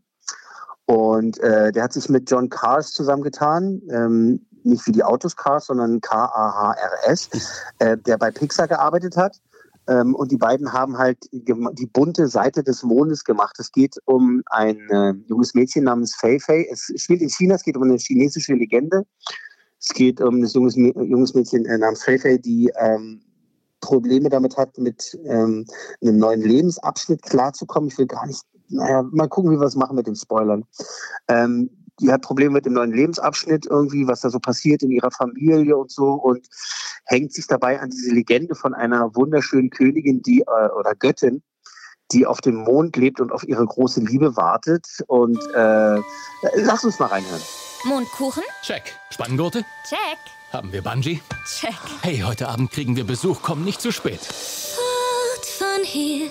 Und 0.86 1.38
äh, 1.40 1.72
der 1.72 1.82
hat 1.82 1.92
sich 1.92 2.08
mit 2.08 2.30
John 2.30 2.48
Cars 2.48 2.92
zusammengetan. 2.92 3.82
Ähm, 3.90 4.46
nicht 4.66 4.86
wie 4.86 4.92
die 4.92 5.04
Autos 5.04 5.36
Cars, 5.36 5.66
sondern 5.66 6.00
K-A-H-R-S, 6.00 7.30
äh, 7.78 7.96
der 7.96 8.18
bei 8.18 8.30
Pixar 8.30 8.68
gearbeitet 8.68 9.16
hat. 9.16 9.40
Ähm, 9.88 10.14
und 10.14 10.32
die 10.32 10.36
beiden 10.36 10.72
haben 10.72 10.98
halt 10.98 11.18
die 11.30 11.86
bunte 11.86 12.26
Seite 12.26 12.64
des 12.64 12.82
Mondes 12.82 13.24
gemacht. 13.24 13.56
Es 13.58 13.70
geht 13.70 13.96
um 14.04 14.42
ein 14.46 14.78
äh, 14.90 15.12
junges 15.28 15.54
Mädchen 15.54 15.84
namens 15.84 16.16
Fei 16.16 16.38
Fei. 16.40 16.66
Es 16.70 16.92
spielt 16.96 17.22
in 17.22 17.30
China, 17.30 17.54
es 17.54 17.62
geht 17.62 17.76
um 17.76 17.84
eine 17.84 17.96
chinesische 17.96 18.54
Legende. 18.54 19.04
Es 19.78 19.90
geht 19.90 20.20
um 20.20 20.36
ein 20.36 20.46
junges, 20.46 20.74
junges 20.74 21.34
Mädchen 21.34 21.64
äh, 21.66 21.78
namens 21.78 22.02
Fei 22.02 22.18
Fei, 22.18 22.38
die 22.38 22.72
ähm, 22.78 23.22
Probleme 23.80 24.28
damit 24.28 24.56
hat, 24.56 24.76
mit 24.78 25.16
ähm, 25.24 25.64
einem 26.02 26.18
neuen 26.18 26.40
Lebensabschnitt 26.42 27.22
klarzukommen. 27.22 27.88
Ich 27.88 27.98
will 27.98 28.06
gar 28.06 28.26
nicht, 28.26 28.42
naja, 28.68 29.04
mal 29.12 29.28
gucken, 29.28 29.52
wie 29.52 29.60
wir 29.60 29.66
es 29.66 29.76
machen 29.76 29.94
mit 29.94 30.08
den 30.08 30.16
Spoilern. 30.16 30.64
Ähm, 31.28 31.70
die 32.00 32.12
hat 32.12 32.22
Probleme 32.22 32.52
mit 32.52 32.66
dem 32.66 32.74
neuen 32.74 32.92
Lebensabschnitt 32.92 33.66
irgendwie, 33.66 34.06
was 34.06 34.20
da 34.20 34.30
so 34.30 34.38
passiert 34.38 34.82
in 34.82 34.90
ihrer 34.90 35.10
Familie 35.10 35.76
und 35.76 35.90
so 35.90 36.12
und 36.12 36.46
hängt 37.04 37.32
sich 37.32 37.46
dabei 37.46 37.80
an 37.80 37.90
diese 37.90 38.12
Legende 38.12 38.54
von 38.54 38.74
einer 38.74 39.14
wunderschönen 39.14 39.70
Königin, 39.70 40.22
die 40.22 40.40
äh, 40.40 40.68
oder 40.78 40.94
Göttin, 40.94 41.42
die 42.12 42.26
auf 42.26 42.40
dem 42.40 42.56
Mond 42.56 42.96
lebt 42.96 43.20
und 43.20 43.32
auf 43.32 43.46
ihre 43.46 43.64
große 43.64 44.00
Liebe 44.00 44.36
wartet. 44.36 44.86
Und 45.06 45.38
äh, 45.54 46.00
lass 46.54 46.84
uns 46.84 46.98
mal 46.98 47.06
reinhören. 47.06 47.42
Mondkuchen? 47.84 48.42
Check. 48.62 48.94
Spanngurte? 49.10 49.64
Check. 49.88 50.18
Haben 50.52 50.72
wir 50.72 50.82
Bungee? 50.82 51.20
Check. 51.58 51.74
Hey, 52.02 52.22
heute 52.24 52.48
Abend 52.48 52.70
kriegen 52.70 52.96
wir 52.96 53.04
Besuch. 53.04 53.40
Komm 53.42 53.64
nicht 53.64 53.80
zu 53.80 53.92
spät. 53.92 54.20
Fort 54.20 55.46
von 55.46 55.84
hier 55.84 56.30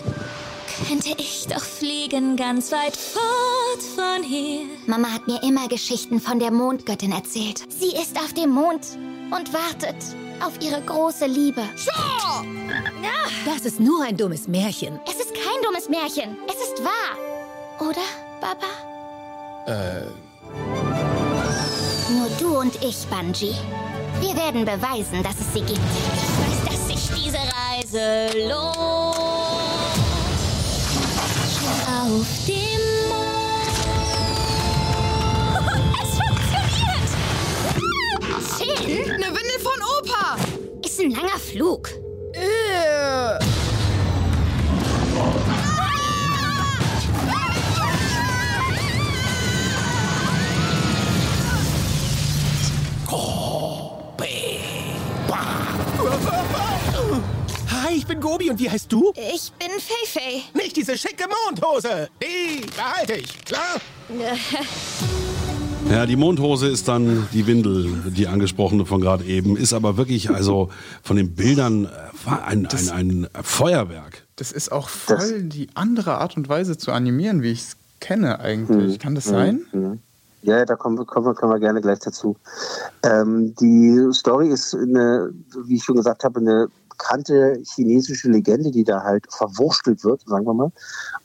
könnte 0.87 1.09
ich 1.17 1.47
doch 1.47 1.63
fliegen 1.63 2.35
ganz 2.35 2.71
weit 2.71 2.95
fort 2.95 3.64
von 3.83 4.23
hier. 4.23 4.61
Mama 4.87 5.09
hat 5.09 5.27
mir 5.27 5.41
immer 5.43 5.67
Geschichten 5.67 6.19
von 6.19 6.39
der 6.39 6.51
Mondgöttin 6.51 7.11
erzählt. 7.11 7.63
Sie 7.69 7.95
ist 7.95 8.17
auf 8.17 8.33
dem 8.33 8.51
Mond 8.51 8.97
und 9.31 9.53
wartet 9.53 9.95
auf 10.45 10.53
ihre 10.61 10.81
große 10.81 11.25
Liebe. 11.25 11.63
Shaw! 11.75 12.43
Das 13.45 13.65
ist 13.65 13.79
nur 13.79 14.03
ein 14.03 14.17
dummes 14.17 14.47
Märchen. 14.47 14.99
Es 15.05 15.15
ist 15.15 15.33
kein 15.33 15.61
dummes 15.63 15.89
Märchen. 15.89 16.37
Es 16.47 16.55
ist 16.55 16.83
wahr. 16.83 17.87
Oder, 17.87 18.01
Papa? 18.41 18.67
Äh. 19.67 20.05
Nur 22.11 22.29
du 22.39 22.59
und 22.59 22.75
ich, 22.83 23.05
Bungie. 23.07 23.55
Wir 24.19 24.35
werden 24.35 24.65
beweisen, 24.65 25.21
dass 25.23 25.35
es 25.39 25.53
sie 25.53 25.61
gibt. 25.61 25.71
Ich 25.71 26.29
weiß, 26.39 26.59
dass 26.69 26.87
sich 26.87 27.23
diese 27.23 27.37
Reise 27.37 28.29
lohnt 28.47 28.85
auf 31.87 32.27
dem 32.47 32.74
Eine 38.97 39.25
Windel 39.25 39.59
von 39.59 39.73
Opa! 39.99 40.37
Ist 40.85 41.01
ein 41.01 41.11
langer 41.11 41.37
Flug. 41.37 41.89
Äh. 42.31 43.37
Hi, 57.69 57.95
ich 57.97 58.07
bin 58.07 58.21
Gobi 58.21 58.49
und 58.49 58.59
wie 58.59 58.69
heißt 58.69 58.89
du? 58.89 59.11
Ich 59.17 59.51
bin 59.59 59.71
Feifei. 59.71 60.41
Nicht 60.53 60.77
diese 60.77 60.97
schicke 60.97 61.25
Mondhose. 61.27 62.07
Die 62.23 62.61
behalte 62.61 63.15
ich, 63.15 63.43
klar? 63.43 63.75
Ja, 65.89 66.05
die 66.05 66.15
Mondhose 66.15 66.67
ist 66.67 66.87
dann 66.87 67.27
die 67.31 67.45
Windel, 67.47 67.87
die 68.07 68.27
angesprochene 68.27 68.85
von 68.85 69.01
gerade 69.01 69.23
eben, 69.23 69.55
ist 69.55 69.73
aber 69.73 69.97
wirklich, 69.97 70.29
also 70.29 70.69
von 71.03 71.15
den 71.15 71.35
Bildern 71.35 71.85
äh, 71.85 71.89
ein, 72.45 72.67
ein, 72.67 72.91
ein 72.91 73.43
Feuerwerk. 73.43 74.25
Das 74.35 74.51
ist 74.51 74.71
auch 74.71 74.89
voll 74.89 75.43
die 75.43 75.69
andere 75.75 76.17
Art 76.17 76.37
und 76.37 76.49
Weise 76.49 76.77
zu 76.77 76.91
animieren, 76.91 77.43
wie 77.43 77.51
ich 77.51 77.61
es 77.61 77.77
kenne 77.99 78.39
eigentlich. 78.39 78.99
Kann 78.99 79.15
das 79.15 79.25
sein? 79.25 79.65
Mhm. 79.71 79.99
Ja, 80.41 80.65
da 80.65 80.75
kommen 80.75 80.97
wir, 80.97 81.05
kommen, 81.05 81.25
wir, 81.25 81.33
kommen 81.33 81.53
wir 81.53 81.59
gerne 81.59 81.81
gleich 81.81 81.99
dazu. 81.99 82.35
Ähm, 83.03 83.55
die 83.55 84.09
Story 84.11 84.49
ist, 84.49 84.75
eine, 84.75 85.31
wie 85.65 85.75
ich 85.75 85.83
schon 85.83 85.95
gesagt 85.95 86.23
habe, 86.23 86.39
eine 86.39 86.67
bekannte 86.89 87.61
chinesische 87.75 88.29
Legende, 88.29 88.71
die 88.71 88.83
da 88.83 89.01
halt 89.01 89.25
verwurstelt 89.31 90.03
wird, 90.03 90.21
sagen 90.27 90.45
wir 90.45 90.53
mal. 90.53 90.71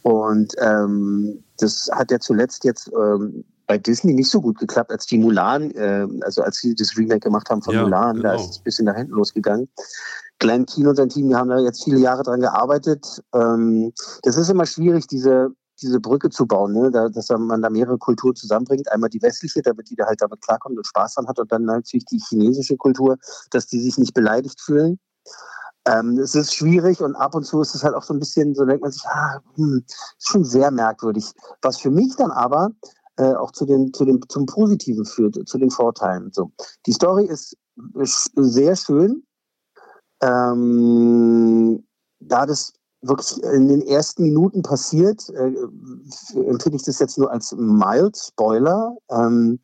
Und 0.03 0.55
ähm, 0.59 1.43
das 1.59 1.89
hat 1.93 2.11
ja 2.11 2.19
zuletzt 2.19 2.65
jetzt 2.65 2.91
ähm, 2.99 3.45
bei 3.71 3.79
Disney 3.79 4.15
nicht 4.15 4.29
so 4.29 4.41
gut 4.41 4.59
geklappt, 4.59 4.91
als 4.91 5.07
die 5.07 5.17
Mulan, 5.17 5.71
äh, 5.77 6.05
also 6.23 6.43
als 6.43 6.57
sie 6.57 6.75
das 6.75 6.97
Remake 6.97 7.21
gemacht 7.21 7.49
haben 7.51 7.63
von 7.63 7.73
Ja, 7.73 7.83
Mulan, 7.85 8.21
da 8.21 8.33
genau. 8.33 8.43
ist 8.43 8.51
es 8.51 8.59
ein 8.59 8.65
bisschen 8.65 8.87
nach 8.87 8.97
hinten 8.97 9.13
losgegangen. 9.13 9.69
Glenn 10.41 10.67
Keane 10.67 10.89
und 10.89 10.97
sein 10.97 11.09
Team, 11.09 11.29
die 11.29 11.37
haben 11.37 11.51
da 11.51 11.59
jetzt 11.61 11.85
viele 11.85 12.01
Jahre 12.01 12.25
dran 12.25 12.41
gearbeitet. 12.41 13.23
Ähm, 13.33 13.93
das 14.25 14.37
ist 14.37 14.49
immer 14.51 14.67
schwierig, 14.67 15.07
diese, 15.07 15.51
diese 15.81 16.01
Brücke 16.01 16.31
zu 16.31 16.47
bauen, 16.47 16.73
ne? 16.73 16.91
da, 16.91 17.11
dass 17.11 17.29
man 17.29 17.63
da 17.63 17.71
mehrere 17.71 17.97
Kulturen 17.97 18.35
zusammenbringt. 18.35 18.91
Einmal 18.91 19.09
die 19.09 19.23
westliche, 19.23 19.63
damit 19.63 19.89
die 19.89 19.95
da 19.95 20.07
halt 20.07 20.21
damit 20.21 20.43
klarkommt 20.43 20.77
und 20.77 20.87
Spaß 20.89 21.15
dran 21.15 21.29
hat, 21.29 21.39
und 21.39 21.53
dann 21.53 21.63
natürlich 21.63 22.07
die 22.07 22.21
chinesische 22.29 22.77
Kultur, 22.77 23.19
dass 23.51 23.69
die 23.69 23.79
sich 23.81 23.99
nicht 23.99 24.15
beleidigt 24.15 24.61
fühlen. 24.61 24.99
Ähm, 25.87 26.19
es 26.19 26.35
ist 26.35 26.57
schwierig 26.57 27.01
und 27.03 27.15
ab 27.15 27.37
und 27.37 27.45
zu 27.45 27.61
ist 27.61 27.77
es 27.77 27.85
halt 27.85 27.95
auch 27.95 28.03
so 28.03 28.15
ein 28.15 28.19
bisschen, 28.19 28.53
so 28.57 28.65
denkt 28.65 28.83
man 28.83 28.91
sich, 28.91 29.07
ah, 29.07 29.41
hm, 29.55 29.85
ist 29.87 30.29
schon 30.29 30.45
sehr 30.45 30.73
merkwürdig. 30.73 31.33
Was 31.63 31.79
für 31.79 31.91
mich 31.93 32.17
dann 32.17 32.33
aber 32.33 32.73
äh, 33.21 33.35
auch 33.35 33.51
zu 33.53 33.67
den, 33.67 33.93
zu 33.93 34.07
dem, 34.07 34.21
zum 34.29 34.47
Positiven 34.47 35.05
führt, 35.05 35.37
zu 35.47 35.59
den 35.59 35.71
Vorteilen. 35.71 36.31
So. 36.33 36.51
Die 36.87 36.93
Story 36.93 37.27
ist, 37.27 37.55
ist 37.99 38.31
sehr 38.35 38.75
schön. 38.77 39.23
Ähm, 40.23 41.85
da 42.21 42.47
das 42.47 42.73
wirklich 43.03 43.43
in 43.43 43.69
den 43.69 43.83
ersten 43.83 44.23
Minuten 44.23 44.63
passiert, 44.63 45.29
äh, 45.31 45.53
empfinde 46.35 46.77
ich 46.77 46.83
das 46.83 46.99
jetzt 46.99 47.19
nur 47.19 47.31
als 47.31 47.53
mild 47.53 48.17
Spoiler. 48.17 48.97
Ähm, 49.11 49.61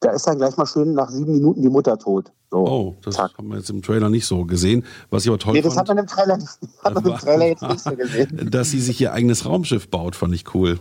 da 0.00 0.10
ist 0.10 0.26
dann 0.26 0.38
gleich 0.38 0.56
mal 0.56 0.66
schön 0.66 0.94
nach 0.94 1.10
sieben 1.10 1.32
Minuten 1.32 1.62
die 1.62 1.68
Mutter 1.68 1.96
tot. 1.96 2.32
So. 2.50 2.66
Oh, 2.66 2.96
das 3.04 3.18
haben 3.18 3.48
wir 3.48 3.58
jetzt 3.58 3.70
im 3.70 3.82
Trailer 3.82 4.08
nicht 4.08 4.26
so 4.26 4.44
gesehen. 4.44 4.84
Was 5.10 5.22
ich 5.22 5.28
aber 5.28 5.38
toll 5.38 5.52
Nee, 5.52 5.62
das 5.62 5.76
hat 5.76 5.86
fand, 5.86 5.96
man 5.96 5.98
im 5.98 6.06
Trailer, 6.08 6.38
hat 6.84 6.94
man 6.94 7.06
im 7.06 7.18
Trailer 7.18 7.46
jetzt 7.46 7.62
nicht 7.62 7.80
so 7.80 7.90
gesehen. 7.96 8.50
dass 8.50 8.70
sie 8.70 8.80
sich 8.80 9.00
ihr 9.00 9.12
eigenes 9.12 9.46
Raumschiff 9.46 9.88
baut, 9.88 10.16
fand 10.16 10.34
ich 10.34 10.52
cool. 10.54 10.80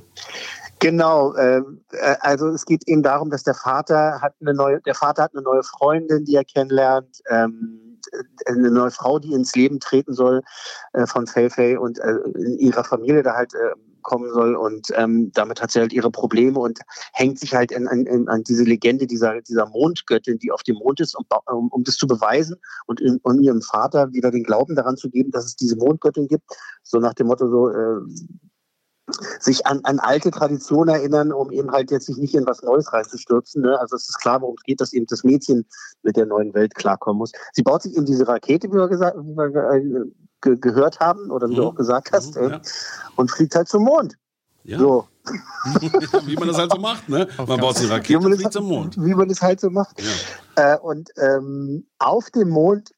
Genau, 0.79 1.35
ähm, 1.35 1.81
äh, 1.91 2.15
also 2.21 2.47
es 2.47 2.65
geht 2.65 2.87
eben 2.87 3.03
darum, 3.03 3.29
dass 3.29 3.43
der 3.43 3.53
Vater 3.53 4.21
hat 4.21 4.33
eine 4.39 4.53
neue, 4.53 4.79
der 4.81 4.95
Vater 4.95 5.23
hat 5.23 5.33
eine 5.33 5.43
neue 5.43 5.63
Freundin, 5.63 6.23
die 6.23 6.35
er 6.35 6.45
kennenlernt, 6.45 7.21
ähm, 7.29 7.99
äh, 8.13 8.51
eine 8.51 8.71
neue 8.71 8.91
Frau, 8.91 9.19
die 9.19 9.33
ins 9.33 9.53
Leben 9.55 9.81
treten 9.81 10.13
soll 10.13 10.41
äh, 10.93 11.05
von 11.05 11.27
Fei 11.27 11.49
Fei 11.49 11.77
und 11.77 11.99
äh, 11.99 12.15
in 12.35 12.59
ihrer 12.59 12.85
Familie 12.85 13.23
da 13.23 13.35
halt 13.35 13.53
äh, 13.55 13.73
kommen 14.03 14.31
soll 14.31 14.55
und 14.55 14.87
ähm, 14.95 15.31
damit 15.33 15.61
hat 15.61 15.71
sie 15.71 15.81
halt 15.81 15.91
ihre 15.91 16.09
Probleme 16.09 16.57
und 16.57 16.79
hängt 17.13 17.39
sich 17.39 17.53
halt 17.53 17.75
an, 17.75 17.87
an, 17.87 18.27
an 18.29 18.43
diese 18.43 18.63
Legende 18.63 19.05
dieser, 19.05 19.41
dieser 19.41 19.67
Mondgöttin, 19.67 20.39
die 20.39 20.51
auf 20.51 20.63
dem 20.63 20.77
Mond 20.77 21.01
ist, 21.01 21.15
um, 21.15 21.25
um, 21.51 21.67
um 21.69 21.83
das 21.83 21.95
zu 21.95 22.07
beweisen 22.07 22.55
und 22.87 23.01
in, 23.01 23.19
um 23.23 23.41
ihrem 23.41 23.61
Vater 23.61 24.11
wieder 24.13 24.31
den 24.31 24.43
Glauben 24.43 24.75
daran 24.75 24.95
zu 24.95 25.09
geben, 25.09 25.31
dass 25.31 25.45
es 25.45 25.55
diese 25.57 25.75
Mondgöttin 25.75 26.27
gibt. 26.27 26.45
So 26.83 26.99
nach 26.99 27.13
dem 27.13 27.27
Motto 27.27 27.49
so, 27.49 27.69
äh, 27.69 27.99
sich 29.39 29.65
an, 29.65 29.81
an 29.83 29.99
alte 29.99 30.31
Traditionen 30.31 30.93
erinnern, 30.93 31.31
um 31.31 31.51
eben 31.51 31.71
halt 31.71 31.91
jetzt 31.91 32.05
sich 32.05 32.17
nicht 32.17 32.35
in 32.35 32.45
was 32.45 32.61
Neues 32.61 32.91
reinzustürzen. 32.91 33.61
Ne? 33.61 33.79
Also 33.79 33.95
es 33.95 34.09
ist 34.09 34.19
klar, 34.19 34.41
worum 34.41 34.55
es 34.57 34.63
geht, 34.63 34.81
dass 34.81 34.93
eben 34.93 35.05
das 35.07 35.23
Mädchen 35.23 35.65
mit 36.03 36.17
der 36.17 36.25
neuen 36.25 36.53
Welt 36.53 36.75
klarkommen 36.75 37.19
muss. 37.19 37.31
Sie 37.53 37.63
baut 37.63 37.83
sich 37.83 37.95
eben 37.95 38.05
diese 38.05 38.27
Rakete, 38.27 38.69
wie 38.69 38.75
wir, 38.75 38.87
gesagt, 38.87 39.17
wie 39.17 39.35
wir 39.35 39.71
äh, 39.71 40.05
ge 40.41 40.57
gehört 40.59 40.99
haben 40.99 41.31
oder 41.31 41.49
wie 41.49 41.55
du 41.55 41.65
auch 41.65 41.75
gesagt 41.75 42.11
hast, 42.11 42.37
äh, 42.37 42.59
und 43.15 43.31
fliegt 43.31 43.55
halt 43.55 43.67
zum 43.67 43.83
Mond. 43.83 44.15
Ja. 44.63 44.77
So. 44.77 45.07
Wie 46.25 46.35
man 46.35 46.47
das 46.47 46.57
halt 46.57 46.71
so 46.71 46.79
macht, 46.79 47.07
ne? 47.07 47.27
Man 47.37 47.59
baut 47.59 47.79
die 47.79 47.83
Wie 47.83 47.87
Rakete 47.87 48.19
man 48.19 48.31
und 48.31 48.37
fliegt 48.37 48.53
zum 48.53 48.65
Mond. 48.65 48.97
Wie 48.97 49.13
man 49.13 49.29
das 49.29 49.41
halt 49.41 49.59
so 49.59 49.69
macht. 49.69 50.01
Äh, 50.55 50.77
und 50.77 51.09
ähm, 51.17 51.85
auf 51.99 52.29
dem 52.31 52.49
Mond, 52.49 52.91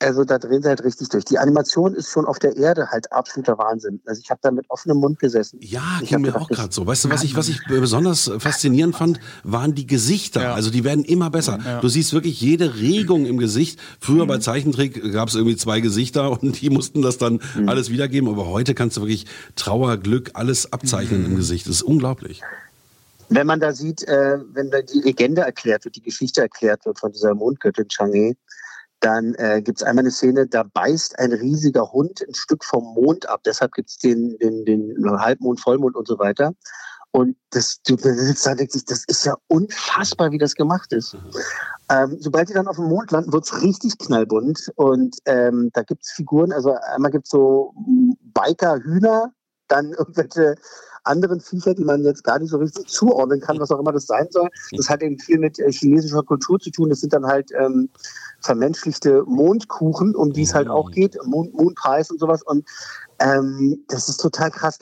also 0.00 0.24
da 0.24 0.38
drehen 0.38 0.62
sie 0.62 0.68
halt 0.68 0.84
richtig 0.84 1.08
durch. 1.08 1.24
Die 1.24 1.38
Animation 1.38 1.94
ist 1.94 2.10
schon 2.10 2.24
auf 2.24 2.38
der 2.38 2.56
Erde 2.56 2.88
halt 2.90 3.12
absoluter 3.12 3.58
Wahnsinn. 3.58 4.00
Also 4.06 4.20
ich 4.22 4.30
habe 4.30 4.40
da 4.42 4.50
mit 4.50 4.64
offenem 4.68 4.98
Mund 4.98 5.18
gesessen. 5.18 5.58
Ja, 5.60 5.82
ich 6.00 6.10
ging 6.10 6.20
mir 6.20 6.28
gedacht, 6.28 6.42
auch 6.42 6.48
gerade 6.48 6.72
so. 6.72 6.86
Weißt 6.86 7.04
du, 7.04 7.10
was 7.10 7.24
ich, 7.24 7.34
was 7.34 7.48
ich 7.48 7.60
besonders 7.66 8.30
faszinierend 8.38 8.94
fand, 8.94 9.18
waren 9.42 9.74
die 9.74 9.86
Gesichter. 9.86 10.54
Also 10.54 10.70
die 10.70 10.84
werden 10.84 11.04
immer 11.04 11.30
besser. 11.30 11.58
Ja. 11.64 11.80
Du 11.80 11.88
siehst 11.88 12.12
wirklich 12.12 12.40
jede 12.40 12.76
Regung 12.76 13.26
im 13.26 13.38
Gesicht. 13.38 13.80
Früher 13.98 14.26
bei 14.26 14.38
Zeichentrick 14.38 15.12
gab 15.12 15.28
es 15.28 15.34
irgendwie 15.34 15.56
zwei 15.56 15.80
Gesichter 15.80 16.30
und 16.42 16.60
die 16.60 16.70
mussten 16.70 17.02
das 17.02 17.18
dann 17.18 17.40
alles 17.66 17.90
wiedergeben. 17.90 18.28
Aber 18.28 18.46
heute 18.46 18.74
kannst 18.74 18.96
du 18.96 19.00
wirklich 19.00 19.26
Trauer, 19.56 19.96
Glück, 19.96 20.30
alles 20.34 20.72
abzeichnen 20.72 21.24
im 21.24 21.36
Gesicht. 21.36 21.66
Das 21.66 21.76
ist 21.76 21.82
unglaublich. 21.82 22.42
Wenn 23.30 23.46
man 23.46 23.60
da 23.60 23.74
sieht, 23.74 24.04
äh, 24.04 24.38
wenn 24.52 24.70
da 24.70 24.80
die 24.80 25.00
Legende 25.00 25.42
erklärt 25.42 25.84
wird, 25.84 25.96
die 25.96 26.02
Geschichte 26.02 26.40
erklärt 26.40 26.86
wird 26.86 26.98
von 26.98 27.12
dieser 27.12 27.34
Mondgöttin 27.34 27.86
Chang'e, 27.86 28.36
dann 29.00 29.34
äh, 29.34 29.62
gibt 29.62 29.78
es 29.78 29.84
einmal 29.84 30.02
eine 30.02 30.10
Szene, 30.10 30.46
da 30.46 30.64
beißt 30.64 31.18
ein 31.18 31.32
riesiger 31.32 31.92
Hund 31.92 32.20
ein 32.26 32.34
Stück 32.34 32.64
vom 32.64 32.84
Mond 32.94 33.28
ab. 33.28 33.42
Deshalb 33.44 33.72
gibt 33.72 33.90
es 33.90 33.98
den, 33.98 34.36
den, 34.38 34.64
den 34.64 35.20
Halbmond, 35.20 35.60
Vollmond 35.60 35.96
und 35.96 36.06
so 36.06 36.18
weiter. 36.18 36.52
Und 37.10 37.36
das, 37.50 37.80
du 37.82 37.96
sitzt 37.96 38.44
da 38.44 38.50
und 38.50 38.60
denkst 38.60 38.74
sich, 38.74 38.84
das 38.84 39.04
ist 39.06 39.24
ja 39.24 39.34
unfassbar, 39.46 40.30
wie 40.30 40.38
das 40.38 40.54
gemacht 40.54 40.92
ist. 40.92 41.16
Ähm, 41.90 42.16
sobald 42.20 42.48
die 42.48 42.52
dann 42.52 42.68
auf 42.68 42.76
dem 42.76 42.86
Mond 42.86 43.10
landen, 43.10 43.32
wird's 43.32 43.62
richtig 43.62 43.96
knallbunt. 43.98 44.70
Und 44.76 45.16
ähm, 45.24 45.70
da 45.72 45.82
gibt's 45.82 46.12
Figuren, 46.12 46.52
also 46.52 46.74
einmal 46.94 47.10
gibt's 47.10 47.30
so 47.30 47.72
Biker-Hühner, 48.34 49.32
dann 49.68 49.92
irgendwelche 49.92 50.56
anderen 51.08 51.40
Viecher, 51.40 51.74
die 51.74 51.84
man 51.84 52.04
jetzt 52.04 52.24
gar 52.24 52.38
nicht 52.38 52.50
so 52.50 52.58
richtig 52.58 52.86
zuordnen 52.86 53.40
kann, 53.40 53.58
was 53.58 53.70
auch 53.70 53.80
immer 53.80 53.92
das 53.92 54.06
sein 54.06 54.28
soll. 54.30 54.48
Das 54.76 54.88
hat 54.88 55.02
eben 55.02 55.18
viel 55.18 55.38
mit 55.38 55.58
äh, 55.58 55.72
chinesischer 55.72 56.22
Kultur 56.22 56.58
zu 56.60 56.70
tun. 56.70 56.90
Das 56.90 57.00
sind 57.00 57.12
dann 57.12 57.26
halt 57.26 57.50
ähm, 57.58 57.88
vermenschlichte 58.40 59.24
Mondkuchen, 59.26 60.14
um 60.14 60.32
die 60.32 60.42
es 60.42 60.54
halt 60.54 60.68
auch 60.68 60.90
geht, 60.90 61.18
Mond, 61.24 61.54
Mondpreis 61.54 62.10
und 62.10 62.20
sowas. 62.20 62.42
Und 62.42 62.68
ähm, 63.18 63.84
das 63.88 64.08
ist 64.08 64.18
total 64.18 64.50
krass. 64.50 64.78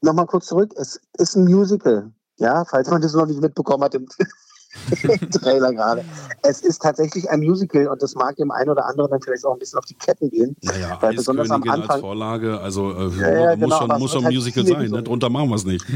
Nochmal 0.00 0.26
kurz 0.26 0.46
zurück, 0.46 0.72
es 0.76 1.00
ist 1.18 1.36
ein 1.36 1.44
Musical. 1.44 2.10
Ja, 2.38 2.64
falls 2.64 2.88
man 2.88 3.02
das 3.02 3.12
noch 3.12 3.26
nicht 3.26 3.40
mitbekommen 3.40 3.84
hat 3.84 3.94
im, 3.94 4.08
im 4.18 4.26
Trailer 5.30 5.72
gerade. 5.72 6.04
Es 6.42 6.60
ist 6.60 6.82
tatsächlich 6.82 7.28
ein 7.28 7.40
Musical 7.40 7.88
und 7.88 8.02
das 8.02 8.14
mag 8.14 8.36
dem 8.36 8.50
einen 8.50 8.70
oder 8.70 8.86
anderen 8.86 9.10
dann 9.10 9.20
vielleicht 9.20 9.44
auch 9.44 9.52
ein 9.52 9.58
bisschen 9.58 9.78
auf 9.78 9.84
die 9.84 9.94
Ketten 9.94 10.30
gehen. 10.30 10.56
Naja, 10.62 10.98
weil 11.00 11.14
besonders 11.14 11.50
am 11.50 11.62
Eiskönigin 11.62 11.82
als 11.82 11.90
Anfang. 11.90 12.00
Vorlage, 12.00 12.60
also 12.60 12.92
äh, 12.92 13.20
Ja, 13.20 13.50
ja, 13.50 13.56
muss 13.56 13.64
genau, 13.64 13.78
schon, 13.78 14.00
muss 14.00 14.12
schon 14.12 14.24
halt 14.24 14.34
Musical 14.34 14.64
sein. 14.64 14.76
Ne? 14.76 14.82
gesungen. 14.82 15.04
Drunter 15.04 15.30
machen 15.30 15.48
wir 15.48 15.56
es 15.56 15.64
nicht. 15.64 15.84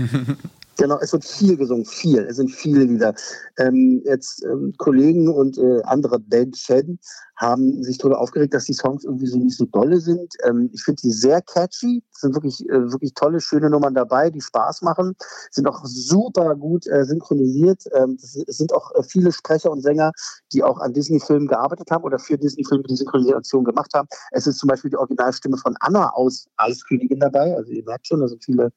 Genau, 0.77 0.99
es 1.01 1.13
wird 1.13 1.25
viel 1.25 1.57
gesungen, 1.57 1.85
viel. 1.85 2.19
Es 2.29 2.37
sind 2.37 2.51
viele 2.51 2.85
Lieder. 2.85 3.15
Ähm, 3.59 4.03
jetzt 4.05 4.45
ähm, 4.45 4.75
Kollegen 4.77 5.29
und 5.29 5.57
äh, 5.57 5.83
andere 5.85 6.19
Bandschäden 6.19 6.99
haben 7.37 7.83
sich 7.83 7.99
darüber 7.99 8.21
aufgeregt, 8.21 8.55
dass 8.55 8.65
die 8.65 8.73
Songs 8.73 9.05
irgendwie 9.05 9.27
so 9.27 9.39
nicht 9.39 9.57
so 9.57 9.65
dolle 9.67 10.01
sind. 10.01 10.35
Ähm, 10.45 10.71
ich 10.73 10.83
finde 10.83 11.03
die 11.03 11.11
sehr 11.11 11.43
catchy. 11.43 12.03
Es 12.13 12.21
sind 12.21 12.35
wirklich, 12.35 12.69
äh, 12.69 12.93
wirklich 12.93 13.15
tolle, 13.15 13.41
schöne 13.41 13.71
Nummern 13.71 13.95
dabei, 13.95 14.31
die 14.31 14.41
Spaß 14.41 14.83
machen. 14.83 15.15
Sind 15.51 15.67
auch 15.67 15.85
super 15.85 16.55
gut 16.55 16.87
äh, 16.87 17.05
synchronisiert. 17.05 17.85
Ähm, 17.93 18.17
es 18.21 18.33
sind 18.33 18.73
auch 18.73 18.95
äh, 18.95 19.03
viele 19.03 19.33
Sprecher 19.33 19.71
und 19.71 19.81
Sänger, 19.81 20.13
die 20.53 20.63
auch 20.63 20.79
an 20.79 20.93
Disney-Filmen 20.93 21.49
gearbeitet 21.49 21.91
haben 21.91 22.05
oder 22.05 22.19
für 22.19 22.39
Disney-Filme 22.39 22.85
die 22.85 22.97
Synchronisation 22.97 23.65
gemacht 23.65 23.93
haben. 23.95 24.09
Es 24.31 24.47
ist 24.47 24.59
zum 24.59 24.69
Beispiel 24.69 24.91
die 24.91 24.97
Originalstimme 24.97 25.57
von 25.57 25.75
Anna 25.81 26.11
aus 26.11 26.47
Eiskönigin 26.57 27.21
dabei. 27.21 27.55
Also 27.57 27.73
ihr 27.73 27.85
merkt 27.85 28.07
schon, 28.07 28.21
da 28.21 28.29
sind 28.29 28.45
viele 28.45 28.73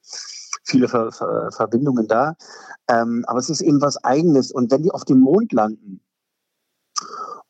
viele 0.63 0.88
Ver 0.88 1.12
Ver 1.12 1.50
Verbindungen 1.52 2.08
da. 2.08 2.36
Ähm, 2.88 3.24
aber 3.28 3.39
es 3.39 3.50
ist 3.50 3.62
eben 3.62 3.82
was 3.82 4.04
Eigenes. 4.04 4.52
Und 4.52 4.72
wenn 4.72 4.84
die 4.84 4.91
auf 4.91 5.06
dem 5.06 5.20
Mond 5.20 5.54
landen, 5.54 6.02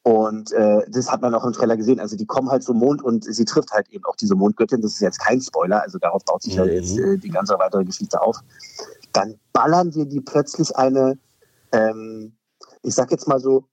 und 0.08 0.54
äh, 0.54 0.86
das 0.88 1.12
hat 1.12 1.22
man 1.22 1.36
auch 1.36 1.44
im 1.44 1.52
Trailer 1.52 1.76
gesehen, 1.76 2.00
also 2.00 2.16
die 2.16 2.26
kommen 2.26 2.50
halt 2.50 2.64
zum 2.64 2.78
Mond 2.78 3.04
und 3.04 3.26
sie 3.26 3.44
trifft 3.44 3.72
halt 3.74 3.90
eben 3.90 4.06
auch 4.06 4.16
diese 4.16 4.36
Mondgöttin. 4.36 4.82
Das 4.82 4.94
ist 4.94 5.02
jetzt 5.02 5.20
kein 5.20 5.42
Spoiler, 5.42 5.82
also 5.82 5.98
darauf 5.98 6.24
baut 6.24 6.44
sich 6.44 6.56
ja 6.56 6.64
jetzt 6.64 6.98
äh, 6.98 7.18
die 7.18 7.28
ganze 7.28 7.60
weitere 7.60 7.84
Geschichte 7.84 8.22
auf. 8.22 8.38
Dann 9.12 9.38
ballern 9.52 9.94
wir 9.94 10.06
die 10.06 10.22
plötzlich 10.22 10.74
eine, 10.78 11.20
ähm, 11.74 12.38
ich 12.84 12.96
sag 12.96 13.12
jetzt 13.12 13.28
mal 13.28 13.42
so, 13.42 13.66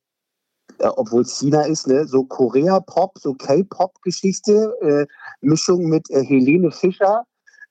äh, 0.78 0.88
obwohl 0.88 1.22
es 1.22 1.38
China 1.38 1.62
ist, 1.66 1.86
ne, 1.86 2.04
so 2.04 2.24
Korea-Pop, 2.24 3.16
so 3.16 3.34
K-Pop-Geschichte, 3.34 4.74
äh, 4.80 5.06
Mischung 5.40 5.84
mit 5.84 6.10
äh, 6.10 6.24
Helene 6.24 6.72
Fischer, 6.72 7.22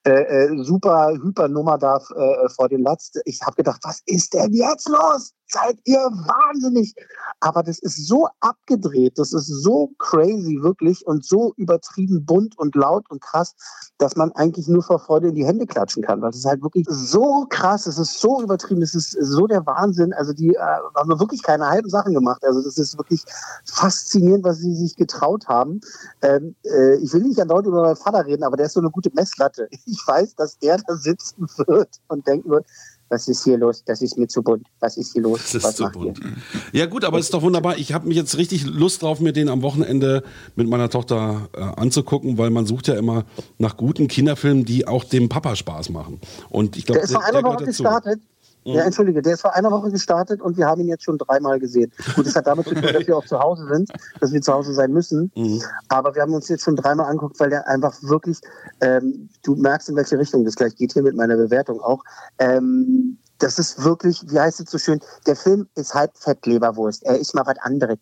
äh, 0.05 0.11
äh, 0.11 0.63
super 0.63 1.13
Hypernummer 1.21 1.77
da 1.77 1.97
äh, 1.97 2.47
vor 2.49 2.69
den 2.69 2.83
Latz. 2.83 3.11
Ich 3.25 3.41
habe 3.41 3.57
gedacht, 3.57 3.81
was 3.83 4.01
ist 4.05 4.33
denn 4.33 4.53
jetzt 4.53 4.87
los? 4.87 5.33
Seid 5.47 5.79
ihr 5.85 5.99
wahnsinnig. 5.99 6.95
Aber 7.39 7.63
das 7.63 7.79
ist 7.79 8.07
so 8.07 8.27
abgedreht, 8.39 9.17
das 9.17 9.33
ist 9.33 9.47
so 9.47 9.91
crazy 9.99 10.59
wirklich 10.61 11.05
und 11.05 11.25
so 11.25 11.53
übertrieben 11.57 12.25
bunt 12.25 12.57
und 12.57 12.75
laut 12.75 13.09
und 13.09 13.21
krass, 13.21 13.55
dass 13.97 14.15
man 14.15 14.31
eigentlich 14.33 14.67
nur 14.67 14.83
vor 14.83 14.99
Freude 14.99 15.29
in 15.29 15.35
die 15.35 15.45
Hände 15.45 15.65
klatschen 15.65 16.03
kann, 16.03 16.21
weil 16.21 16.29
es 16.29 16.37
ist 16.37 16.45
halt 16.45 16.63
wirklich 16.63 16.85
so 16.89 17.45
krass, 17.49 17.85
es 17.85 17.97
ist 17.97 18.19
so 18.19 18.41
übertrieben, 18.41 18.81
es 18.81 18.95
ist 18.95 19.11
so 19.19 19.47
der 19.47 19.65
Wahnsinn. 19.65 20.13
Also 20.13 20.33
die 20.33 20.55
äh, 20.55 20.59
haben 20.95 21.19
wirklich 21.19 21.43
keine 21.43 21.67
halben 21.67 21.89
Sachen 21.89 22.13
gemacht. 22.13 22.43
Also 22.45 22.63
das 22.63 22.77
ist 22.77 22.97
wirklich 22.97 23.23
faszinierend, 23.65 24.43
was 24.43 24.59
sie 24.59 24.73
sich 24.75 24.95
getraut 24.95 25.47
haben. 25.47 25.81
Ähm, 26.21 26.55
äh, 26.63 26.95
ich 26.95 27.13
will 27.13 27.23
nicht 27.23 27.39
andauernd 27.39 27.67
über 27.67 27.81
meinen 27.81 27.95
Vater 27.95 28.25
reden, 28.25 28.43
aber 28.43 28.57
der 28.57 28.67
ist 28.67 28.73
so 28.73 28.79
eine 28.79 28.91
gute 28.91 29.11
Messlatte. 29.13 29.67
Ich 29.85 30.01
weiß, 30.05 30.35
dass 30.35 30.57
der 30.59 30.77
da 30.77 30.95
sitzen 30.95 31.47
wird 31.67 31.99
und 32.07 32.25
denken 32.25 32.49
wird, 32.49 32.65
was 33.13 33.27
ist 33.27 33.43
hier 33.43 33.57
los? 33.57 33.83
Das 33.85 34.01
ist 34.01 34.17
mir 34.17 34.27
zu 34.27 34.41
bunt. 34.41 34.65
Was 34.79 34.97
ist 34.97 35.13
hier 35.13 35.21
los? 35.21 35.39
Das 35.39 35.55
ist 35.55 35.63
was 35.63 35.75
zu 35.75 35.83
macht 35.83 35.93
bunt. 35.93 36.19
ihr? 36.19 36.79
Ja 36.79 36.85
gut, 36.87 37.05
aber 37.05 37.19
es 37.19 37.25
ist 37.25 37.33
doch 37.33 37.43
wunderbar. 37.43 37.77
Ich 37.77 37.93
habe 37.93 38.07
mich 38.07 38.17
jetzt 38.17 38.37
richtig 38.37 38.65
Lust 38.65 39.03
drauf, 39.03 39.19
mir 39.19 39.33
den 39.33 39.49
am 39.49 39.61
Wochenende 39.61 40.23
mit 40.55 40.67
meiner 40.67 40.89
Tochter 40.89 41.47
äh, 41.53 41.61
anzugucken, 41.61 42.39
weil 42.39 42.49
man 42.49 42.65
sucht 42.65 42.87
ja 42.87 42.95
immer 42.95 43.25
nach 43.59 43.77
guten 43.77 44.07
Kinderfilmen, 44.07 44.65
die 44.65 44.87
auch 44.87 45.03
dem 45.03 45.29
Papa 45.29 45.55
Spaß 45.55 45.89
machen. 45.89 46.19
Und 46.49 46.75
ich 46.75 46.85
glaube, 46.85 46.99
Der 46.99 47.05
ist 47.05 47.13
vor 47.13 47.23
einer 47.23 47.43
Woche 47.43 47.65
gestartet. 47.65 48.19
Mhm. 48.65 48.73
Ja, 48.73 48.83
entschuldige, 48.83 49.21
der 49.21 49.33
ist 49.33 49.41
vor 49.41 49.55
einer 49.55 49.71
Woche 49.71 49.91
gestartet 49.91 50.41
und 50.41 50.57
wir 50.57 50.65
haben 50.65 50.81
ihn 50.81 50.87
jetzt 50.87 51.03
schon 51.03 51.17
dreimal 51.17 51.59
gesehen. 51.59 51.91
Gut, 52.15 52.25
das 52.25 52.35
hat 52.35 52.47
damit 52.47 52.67
zu 52.67 52.75
tun, 52.75 52.81
dass 52.81 53.07
wir 53.07 53.17
auch 53.17 53.25
zu 53.25 53.39
Hause 53.39 53.67
sind, 53.67 53.89
dass 54.19 54.31
wir 54.31 54.41
zu 54.41 54.53
Hause 54.53 54.73
sein 54.73 54.91
müssen. 54.91 55.31
Mhm. 55.35 55.61
Aber 55.89 56.15
wir 56.15 56.21
haben 56.21 56.33
uns 56.33 56.47
jetzt 56.49 56.63
schon 56.63 56.75
dreimal 56.75 57.07
angeguckt, 57.07 57.39
weil 57.39 57.49
der 57.49 57.67
einfach 57.67 57.95
wirklich, 58.01 58.39
ähm, 58.81 59.29
du 59.43 59.55
merkst, 59.55 59.89
in 59.89 59.95
welche 59.95 60.17
Richtung 60.17 60.45
das 60.45 60.55
gleich 60.55 60.75
geht 60.75 60.93
hier 60.93 61.03
mit 61.03 61.15
meiner 61.15 61.35
Bewertung 61.35 61.81
auch. 61.81 62.03
Ähm, 62.39 63.17
das 63.39 63.59
ist 63.59 63.83
wirklich, 63.83 64.23
wie 64.27 64.39
heißt 64.39 64.61
es 64.61 64.71
so 64.71 64.77
schön, 64.77 65.01
der 65.27 65.35
Film 65.35 65.67
ist 65.75 65.93
halb 65.93 66.17
Fettleberwurst. 66.17 67.03
Er 67.03 67.17
ist 67.17 67.35
mal 67.35 67.45
was 67.45 67.57
anderes. 67.59 67.97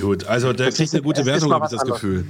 Gut, 0.00 0.26
also 0.26 0.52
der 0.52 0.66
Das 0.66 0.76
kriegt 0.76 0.92
eine 0.94 1.02
gute 1.02 1.24
Wertung, 1.26 1.52
habe 1.52 1.66
ich 1.66 1.72
das 1.72 1.80
anderes. 1.80 2.00
Gefühl. 2.00 2.24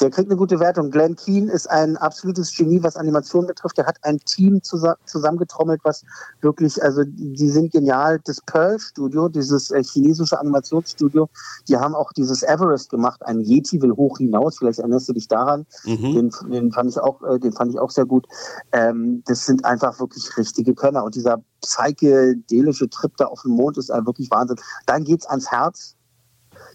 Der 0.00 0.10
kriegt 0.10 0.28
eine 0.28 0.36
gute 0.36 0.60
Wertung. 0.60 0.90
Glenn 0.90 1.16
Keane 1.16 1.50
ist 1.50 1.70
ein 1.70 1.96
absolutes 1.96 2.54
Genie, 2.54 2.82
was 2.82 2.96
Animation 2.96 3.46
betrifft. 3.46 3.78
Der 3.78 3.86
hat 3.86 3.96
ein 4.02 4.18
Team 4.20 4.62
zusa 4.62 4.96
zusammengetrommelt, 5.06 5.80
was 5.84 6.04
wirklich, 6.40 6.82
also 6.82 7.02
die 7.04 7.48
sind 7.48 7.72
genial. 7.72 8.20
Das 8.24 8.40
Pearl 8.40 8.78
Studio, 8.78 9.28
dieses 9.28 9.70
äh, 9.70 9.82
chinesische 9.82 10.38
Animationsstudio, 10.38 11.28
die 11.68 11.76
haben 11.76 11.94
auch 11.94 12.12
dieses 12.12 12.42
Everest 12.42 12.90
gemacht. 12.90 13.24
Ein 13.24 13.40
Yeti 13.40 13.80
will 13.80 13.92
hoch 13.92 14.18
hinaus. 14.18 14.58
Vielleicht 14.58 14.80
erinnerst 14.80 15.08
du 15.08 15.12
dich 15.12 15.28
daran. 15.28 15.66
Mhm. 15.84 16.14
Den, 16.14 16.32
den 16.50 16.72
fand 16.72 16.90
ich 16.90 16.98
auch, 16.98 17.22
äh, 17.22 17.38
den 17.38 17.52
fand 17.52 17.72
ich 17.72 17.78
auch 17.78 17.90
sehr 17.90 18.06
gut. 18.06 18.26
Ähm, 18.72 19.22
das 19.26 19.46
sind 19.46 19.64
einfach 19.64 19.98
wirklich 19.98 20.36
richtige 20.36 20.74
Könner. 20.74 21.04
Und 21.04 21.14
dieser 21.14 21.42
psychedelische 21.62 22.88
Trip 22.90 23.16
da 23.16 23.26
auf 23.26 23.42
dem 23.42 23.52
Mond 23.52 23.78
ist 23.78 23.90
äh, 23.90 24.04
wirklich 24.04 24.30
Wahnsinn. 24.30 24.56
Dann 24.86 25.04
geht's 25.04 25.26
ans 25.26 25.50
Herz. 25.50 25.96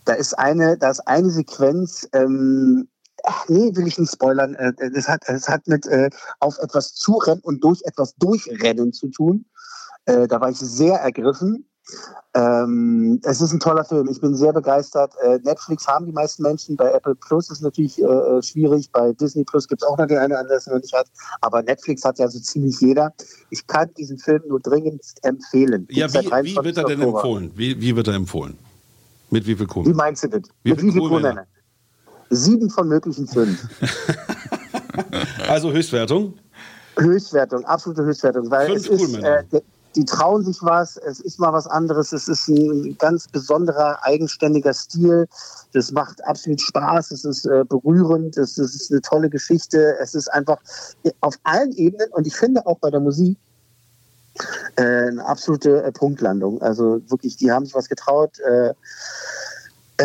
Da 0.05 0.13
ist 0.13 0.37
eine, 0.37 0.77
da 0.77 0.89
ist 0.89 1.07
eine 1.07 1.29
Sequenz, 1.29 2.07
ähm, 2.13 2.87
ach, 3.25 3.47
nee, 3.49 3.71
will 3.75 3.87
ich 3.87 3.97
nicht 3.99 4.11
spoilern. 4.11 4.55
Äh, 4.55 4.73
Das 4.93 5.07
hat, 5.07 5.23
das 5.27 5.47
hat 5.47 5.67
mit 5.67 5.85
äh, 5.87 6.09
auf 6.39 6.57
etwas 6.59 6.93
zurennen 6.95 7.41
und 7.43 7.63
durch 7.63 7.81
etwas 7.85 8.15
durchrennen 8.15 8.93
zu 8.93 9.07
tun. 9.09 9.45
Äh, 10.05 10.27
da 10.27 10.41
war 10.41 10.49
ich 10.49 10.57
sehr 10.59 10.95
ergriffen. 10.95 11.65
Ähm, 12.33 13.19
es 13.23 13.41
ist 13.41 13.51
ein 13.51 13.59
toller 13.59 13.83
Film. 13.83 14.07
Ich 14.09 14.21
bin 14.21 14.35
sehr 14.35 14.53
begeistert. 14.53 15.13
Äh, 15.21 15.39
Netflix 15.43 15.85
haben 15.87 16.05
die 16.05 16.11
meisten 16.13 16.43
Menschen. 16.43 16.77
Bei 16.77 16.89
Apple 16.91 17.15
Plus 17.15 17.49
ist 17.49 17.61
natürlich 17.61 18.01
äh, 18.01 18.41
schwierig. 18.41 18.89
Bei 18.91 19.11
Disney 19.13 19.43
Plus 19.43 19.67
gibt 19.67 19.81
es 19.81 19.87
auch 19.87 19.97
noch 19.97 20.07
den 20.07 20.17
einen, 20.17 20.29
der 20.47 20.57
es 20.57 20.67
noch 20.67 20.79
nicht 20.79 20.93
hat. 20.93 21.07
Aber 21.41 21.61
Netflix 21.63 22.05
hat 22.05 22.19
ja 22.19 22.27
so 22.29 22.39
ziemlich 22.39 22.79
jeder. 22.79 23.13
Ich 23.49 23.67
kann 23.67 23.93
diesen 23.97 24.17
Film 24.17 24.41
nur 24.47 24.59
dringend 24.61 25.01
empfehlen. 25.23 25.87
Ja, 25.91 26.07
wie, 26.13 26.13
wie 26.13 26.55
wird 26.55 26.77
er 26.77 26.83
23. 26.83 26.85
denn 26.85 27.01
Oktober. 27.01 27.17
empfohlen? 27.19 27.51
Wie, 27.55 27.81
wie 27.81 27.95
wird 27.95 28.07
er 28.07 28.13
empfohlen? 28.13 28.57
Mit 29.29 29.45
wie 29.47 29.55
viel 29.55 29.65
Wie 29.65 29.69
Kohlen? 29.69 29.95
meinst 29.95 30.23
du 30.23 30.27
das? 30.29 30.41
Wie 30.63 30.69
Mit 30.71 30.81
wie 30.83 30.91
viel 30.91 31.01
Kohlmänner? 31.01 31.45
Sieben 32.31 32.69
von 32.69 32.87
möglichen 32.87 33.27
fünf. 33.27 33.67
Also 35.47 35.71
Höchstwertung? 35.71 36.33
Höchstwertung, 36.97 37.63
absolute 37.65 38.03
Höchstwertung. 38.03 38.49
Weil 38.51 38.67
Fünf 38.67 38.89
es 38.89 39.01
ist, 39.01 39.15
äh, 39.23 39.43
die- 39.95 40.05
trauen 40.05 40.43
sich 40.45 40.57
was, 40.61 40.97
es 40.97 41.19
ist 41.19 41.39
mal 41.39 41.51
was 41.51 41.67
anderes, 41.67 42.11
es 42.13 42.27
ist 42.29 42.47
ein 42.47 42.97
ganz 42.97 43.27
besonderer, 43.27 43.99
eigenständiger 44.03 44.73
Stil. 44.73 45.27
Das 45.73 45.91
macht 45.91 46.23
absolut 46.25 46.61
Spaß, 46.61 47.11
es 47.11 47.25
ist 47.25 47.45
äh, 47.45 47.63
berührend, 47.67 48.37
es 48.37 48.57
ist 48.57 48.91
eine 48.91 49.01
tolle 49.01 49.29
Geschichte, 49.29 49.97
es 49.99 50.15
ist 50.15 50.27
einfach 50.29 50.57
auf 51.21 51.35
allen 51.43 51.71
Ebenen 51.73 52.09
und 52.11 52.25
ich 52.27 52.35
finde 52.35 52.65
auch 52.65 52.79
bei 52.79 52.89
der 52.89 53.01
Musik 53.01 53.37
äh, 54.77 54.81
eine 55.07 55.25
absolute 55.25 55.83
äh, 55.83 55.91
Punktlandung. 55.91 56.61
Also 56.61 57.01
wirklich, 57.09 57.35
die 57.37 57.51
haben 57.51 57.65
sich 57.65 57.75
was 57.75 57.89
getraut. 57.89 58.39
Äh, 58.39 58.73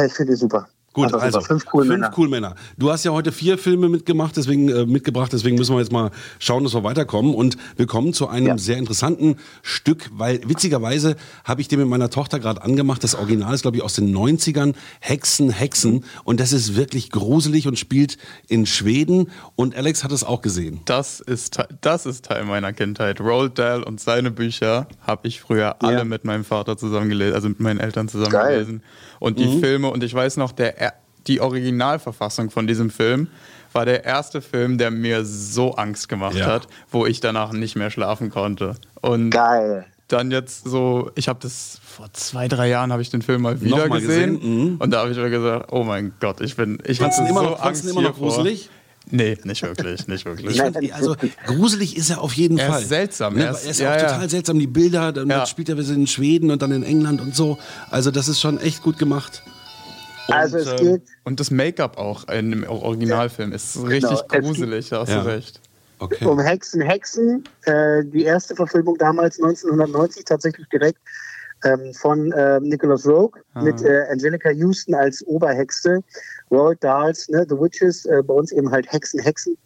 ich 0.06 0.12
finde 0.12 0.32
es 0.34 0.40
super. 0.40 0.68
Gut, 0.96 1.12
also 1.14 1.38
super. 1.40 1.44
fünf 1.46 1.64
cool 1.72 1.84
Männer. 1.84 2.10
cool 2.16 2.28
Männer. 2.28 2.54
Du 2.76 2.90
hast 2.90 3.04
ja 3.04 3.12
heute 3.12 3.30
vier 3.32 3.58
Filme 3.58 3.88
mitgemacht, 3.88 4.36
deswegen 4.36 4.68
äh, 4.68 4.86
mitgebracht, 4.86 5.32
deswegen 5.32 5.56
müssen 5.56 5.74
wir 5.74 5.80
jetzt 5.80 5.92
mal 5.92 6.10
schauen, 6.38 6.64
dass 6.64 6.74
wir 6.74 6.82
weiterkommen. 6.84 7.34
Und 7.34 7.56
wir 7.76 7.86
kommen 7.86 8.12
zu 8.12 8.28
einem 8.28 8.58
sehr 8.58 8.78
interessanten 8.78 9.36
Stück, 9.62 10.10
weil 10.12 10.40
witzigerweise 10.48 11.16
habe 11.44 11.60
ich 11.60 11.68
den 11.68 11.78
mit 11.80 11.88
meiner 11.88 12.10
Tochter 12.10 12.38
gerade 12.40 12.62
angemacht. 12.62 13.04
Das 13.04 13.14
Original 13.14 13.54
ist, 13.54 13.62
glaube 13.62 13.76
ich, 13.76 13.82
aus 13.82 13.94
den 13.94 14.14
90ern. 14.16 14.74
Hexen, 15.00 15.50
Hexen. 15.50 16.04
Und 16.24 16.40
das 16.40 16.52
ist 16.52 16.76
wirklich 16.76 17.10
gruselig 17.10 17.68
und 17.68 17.78
spielt 17.78 18.16
in 18.48 18.66
Schweden. 18.66 19.30
Und 19.54 19.76
Alex 19.76 20.02
hat 20.02 20.12
es 20.12 20.24
auch 20.24 20.42
gesehen. 20.42 20.80
Das 20.86 21.20
ist, 21.20 21.58
das 21.82 22.06
ist 22.06 22.24
Teil 22.24 22.44
meiner 22.44 22.72
Kindheit. 22.72 23.20
Roald 23.20 23.58
Dahl 23.58 23.82
und 23.82 24.00
seine 24.00 24.30
Bücher 24.30 24.86
habe 25.06 25.28
ich 25.28 25.40
früher 25.40 25.82
alle 25.82 26.04
mit 26.04 26.24
meinem 26.24 26.44
Vater 26.44 26.76
zusammen 26.76 27.08
gelesen, 27.10 27.34
also 27.34 27.48
mit 27.48 27.60
meinen 27.60 27.80
Eltern 27.80 28.08
zusammen 28.08 28.30
Geil. 28.32 28.54
gelesen. 28.54 28.82
Und 29.18 29.38
die 29.38 29.46
Mhm. 29.46 29.60
Filme, 29.60 29.90
und 29.90 30.04
ich 30.04 30.12
weiß 30.14 30.36
noch, 30.36 30.52
der, 30.52 30.78
er- 30.78 30.85
die 31.26 31.40
Originalverfassung 31.40 32.50
von 32.50 32.66
diesem 32.66 32.90
Film 32.90 33.28
war 33.72 33.84
der 33.84 34.04
erste 34.04 34.40
Film, 34.40 34.78
der 34.78 34.90
mir 34.90 35.24
so 35.24 35.74
Angst 35.74 36.08
gemacht 36.08 36.36
Ja. 36.36 36.46
hat, 36.46 36.66
wo 36.90 37.04
ich 37.06 37.20
danach 37.20 37.52
nicht 37.52 37.76
mehr 37.76 37.90
schlafen 37.90 38.30
konnte. 38.30 38.74
Und 39.02 39.30
Geil. 39.30 39.84
dann 40.08 40.30
jetzt 40.30 40.64
so, 40.64 41.10
ich 41.14 41.28
habe 41.28 41.38
das 41.42 41.78
vor 41.84 42.08
zwei, 42.12 42.48
drei 42.48 42.68
Jahren 42.68 42.90
habe 42.92 43.02
ich 43.02 43.10
den 43.10 43.22
Film 43.22 43.42
mal 43.42 43.60
wieder 43.60 43.76
Nochmal 43.78 44.00
gesehen, 44.00 44.36
gesehen, 44.40 44.70
mhm. 44.72 44.76
und 44.78 44.90
da 44.90 45.00
habe 45.00 45.10
ich 45.10 45.16
mir 45.18 45.28
gesagt, 45.30 45.72
oh 45.72 45.82
mein 45.84 46.12
Gott, 46.20 46.40
ich 46.40 46.56
bin, 46.56 46.78
ich 46.86 47.00
hatte 47.02 47.20
ihn 47.20 47.26
immer 47.26 47.40
so 47.40 47.50
noch- 47.50 47.62
Angst 47.62 47.84
immer 47.86 48.02
noch 48.02 48.16
gruselig? 48.16 48.70
Nee, 49.08 49.38
nicht 49.44 49.62
wirklich, 49.62 50.08
nicht 50.08 50.24
wirklich. 50.24 50.56
Ich 50.56 50.60
find, 50.62 50.92
also 50.92 51.14
gruselig 51.46 51.96
ist 51.96 52.10
er 52.10 52.20
auf 52.20 52.32
jeden 52.32 52.58
Er 52.58 52.66
ist 52.68 52.72
Fall. 52.72 52.84
seltsam, 52.84 53.34
Ne, 53.34 53.42
er 53.42 53.46
er 53.46 53.52
ist- 53.52 53.66
ist, 53.70 53.78
ja, 53.80 53.92
auch 53.94 53.96
ja. 54.00 54.08
total 54.12 54.28
seltsam. 54.30 54.58
Die 54.58 54.66
Bilder, 54.66 55.12
dann 55.12 55.28
Ja. 55.30 55.46
spielt 55.46 55.68
er 55.68 55.78
in 55.78 56.06
Schweden 56.08 56.50
und 56.50 56.60
dann 56.60 56.72
in 56.72 56.82
England 56.82 57.20
und 57.20 57.32
so. 57.36 57.56
Also 57.90 58.10
das 58.10 58.26
ist 58.26 58.40
schon 58.40 58.58
echt 58.58 58.82
gut 58.82 58.98
gemacht. 58.98 59.42
Also 60.28 60.58
es 60.58 60.68
ähm, 60.68 60.76
geht 60.94 61.02
Und 61.24 61.40
das 61.40 61.50
Make-up 61.50 61.98
auch 61.98 62.28
in 62.28 62.50
dem 62.50 62.64
Originalfilm 62.68 63.52
ist 63.52 63.76
richtig 63.86 64.20
Genau, 64.28 64.42
gruselig, 64.42 64.88
da 64.90 65.00
hast 65.00 65.10
Ja. 65.10 65.22
du 65.22 65.28
recht. 65.28 65.60
Okay. 65.98 66.24
um 66.26 66.38
Hexen, 66.38 66.80
Hexen. 66.82 67.44
Äh, 67.64 68.04
die 68.04 68.24
erste 68.24 68.54
Verfilmung 68.54 68.96
damals 68.98 69.40
1990 69.40 70.24
tatsächlich 70.24 70.68
direkt 70.68 70.98
ähm, 71.64 71.94
von 71.94 72.32
äh, 72.32 72.60
Nicholas 72.60 73.06
Rogue 73.06 73.40
Ah. 73.54 73.62
mit 73.62 73.80
äh, 73.82 74.02
Angelica 74.10 74.50
Houston 74.50 74.94
als 74.94 75.26
Oberhexe. 75.26 76.02
Roald 76.50 76.82
Dahls, 76.84 77.28
ne, 77.30 77.46
The 77.48 77.56
Witches, 77.58 78.04
äh, 78.04 78.22
bei 78.22 78.34
uns 78.34 78.52
eben 78.52 78.70
halt 78.70 78.90
Hexen, 78.92 79.20
Hexen. 79.20 79.56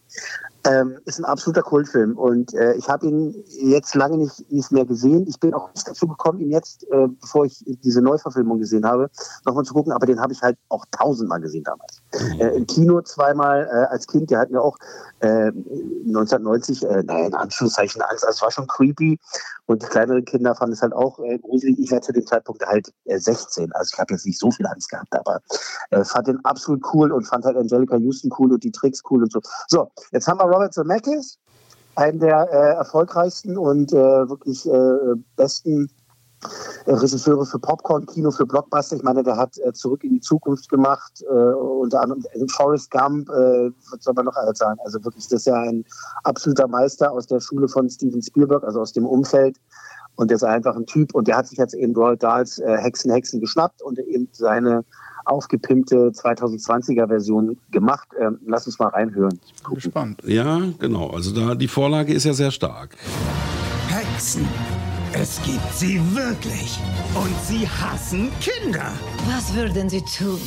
Ähm, 0.65 0.99
ist 1.07 1.19
ein 1.19 1.25
absoluter 1.25 1.63
Kultfilm 1.63 2.19
und 2.19 2.53
äh, 2.53 2.75
ich 2.75 2.89
habe 2.89 3.07
ihn 3.07 3.35
jetzt 3.49 3.95
lange 3.95 4.19
nicht, 4.19 4.53
nicht 4.53 4.71
mehr 4.71 4.85
gesehen. 4.85 5.27
Ich 5.27 5.41
bin 5.41 5.55
auch 5.55 5.73
nicht 5.75 5.89
dazu 5.89 6.07
gekommen, 6.07 6.39
ihn 6.41 6.51
jetzt, 6.51 6.85
äh, 6.91 7.09
bevor 7.09 7.47
ich 7.47 7.65
diese 7.83 8.03
Neuverfilmung 8.03 8.59
gesehen 8.59 8.85
habe, 8.85 9.11
nochmal 9.47 9.65
zu 9.65 9.73
gucken, 9.73 9.93
aber 9.93 10.05
den 10.05 10.21
habe 10.21 10.35
ich 10.35 10.43
halt 10.43 10.59
auch 10.69 10.85
tausendmal 10.91 11.41
gesehen 11.41 11.65
damals. 11.65 12.03
Äh, 12.39 12.57
Im 12.59 12.67
Kino 12.67 13.01
zweimal 13.01 13.69
äh, 13.73 13.87
als 13.91 14.07
Kind, 14.07 14.31
der 14.31 14.41
hat 14.41 14.51
mir 14.51 14.61
auch 14.61 14.77
äh, 15.21 15.47
1990, 15.47 16.85
äh, 16.85 17.03
naja, 17.05 17.27
in 17.27 17.35
Anführungszeichen 17.35 18.03
Angst, 18.03 18.27
also 18.27 18.37
es 18.37 18.43
war 18.43 18.51
schon 18.51 18.67
creepy 18.67 19.19
und 19.67 19.83
die 19.83 19.87
kleineren 19.87 20.25
Kinder 20.25 20.55
fanden 20.55 20.73
es 20.75 20.83
halt 20.83 20.93
auch 20.93 21.19
äh, 21.21 21.39
gruselig. 21.39 21.79
Ich 21.79 21.91
war 21.93 22.03
zu 22.03 22.13
dem 22.13 22.27
Zeitpunkt 22.27 22.67
halt 22.67 22.93
äh, 23.05 23.19
16, 23.19 23.73
also 23.73 23.91
ich 23.95 23.99
habe 23.99 24.13
jetzt 24.15 24.27
nicht 24.27 24.39
so 24.39 24.51
viel 24.51 24.67
Angst 24.67 24.91
gehabt, 24.91 25.15
aber 25.15 25.41
äh, 25.91 26.05
fand 26.05 26.27
den 26.27 26.45
absolut 26.45 26.85
cool 26.93 27.13
und 27.13 27.25
fand 27.25 27.45
halt 27.45 27.57
Angelica 27.57 27.97
Houston 27.97 28.31
cool 28.39 28.53
und 28.53 28.65
die 28.65 28.73
Tricks 28.73 29.01
cool 29.11 29.23
und 29.23 29.33
so. 29.33 29.41
So, 29.69 29.91
jetzt 30.13 30.27
haben 30.27 30.39
wir 30.39 30.50
Robert 30.51 30.75
Zemeckis, 30.75 31.39
einen 31.95 32.19
der 32.19 32.49
äh, 32.51 32.75
erfolgreichsten 32.77 33.57
und 33.57 33.93
äh, 33.93 34.29
wirklich 34.29 34.67
äh, 34.67 35.17
besten 35.37 35.91
äh, 36.87 36.93
Regisseure 36.93 37.45
für 37.45 37.59
Popcorn-Kino, 37.59 38.31
für 38.31 38.47
Blockbuster. 38.47 38.97
Ich 38.97 39.03
meine, 39.03 39.23
der 39.23 39.37
hat 39.37 39.59
äh, 39.59 39.73
Zurück 39.73 40.03
in 40.05 40.15
die 40.15 40.21
Zukunft 40.21 40.69
gemacht, 40.69 41.23
äh, 41.23 41.33
unter 41.33 42.01
anderem 42.01 42.23
Forrest 42.49 42.91
Gump, 42.91 43.29
was 43.29 44.05
soll 44.05 44.15
man 44.15 44.25
noch 44.25 44.37
sagen? 44.55 44.79
Also 44.85 45.05
wirklich, 45.05 45.25
das 45.29 45.41
ist 45.41 45.47
ja 45.47 45.55
ein 45.55 45.85
absoluter 46.25 46.69
Meister 46.69 47.13
aus 47.13 47.27
der 47.27 47.41
Schule 47.41 47.69
von 47.69 47.89
Steven 47.89 48.23
Spielberg, 48.23 48.65
also 48.65 48.81
aus 48.81 48.93
dem 48.93 49.07
Umfeld. 49.07 49.59
Und 50.17 50.31
der 50.31 50.37
ist 50.37 50.45
einfach 50.45 50.77
ein 50.77 50.87
Typ 50.87 51.15
und 51.15 51.29
der 51.29 51.37
hat 51.37 51.47
sich 51.47 51.59
jetzt 51.59 51.75
eben 51.75 51.95
Roald 51.95 52.23
Dahls 52.23 52.61
Hexen, 52.63 53.11
Hexen 53.11 53.41
geschnappt 53.41 53.81
und 53.81 53.99
eben 53.99 54.29
seine 54.33 54.85
aufgepimpte 55.31 56.11
2020er 56.15 57.07
Version 57.09 57.57
gemacht. 57.71 58.09
Ähm, 58.21 58.39
lass 58.47 58.67
uns 58.67 58.79
mal 58.79 58.89
reinhören. 58.89 59.39
Bin 59.67 59.75
gespannt. 59.75 60.23
Ja, 60.27 60.61
genau. 60.79 61.11
Also 61.11 61.33
da 61.35 61.55
die 61.55 61.69
Vorlage 61.69 62.13
ist 62.13 62.25
ja 62.25 62.33
sehr 62.33 62.51
stark. 62.51 62.97
Hexen, 63.89 64.47
Es 65.13 65.41
gibt 65.43 65.73
sie 65.75 66.01
wirklich. 66.15 66.79
Und 67.15 67.35
sie 67.43 67.67
hassen 67.69 68.31
Kinder. 68.41 68.93
Was 69.29 69.55
würden 69.55 69.89
Sie 69.89 70.01
tun, 70.03 70.39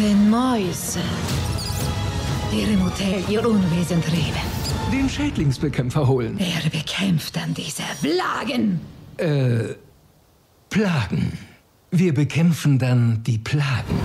wenn 0.00 0.30
Mäuse 0.30 1.00
Ihrem 2.52 2.84
Hotel 2.84 3.22
ihr 3.28 3.48
Unwesen 3.48 4.02
trieben? 4.02 4.40
Den 4.92 5.08
Schädlingsbekämpfer 5.08 6.06
holen. 6.06 6.34
Wer 6.38 6.70
bekämpft 6.70 7.36
dann 7.36 7.54
diese 7.54 7.82
Plagen? 8.02 8.80
Äh, 9.18 9.74
Plagen. 10.68 11.32
Wir 11.92 12.14
bekämpfen 12.14 12.78
dann 12.78 13.20
die 13.24 13.38
Plagen. 13.38 13.98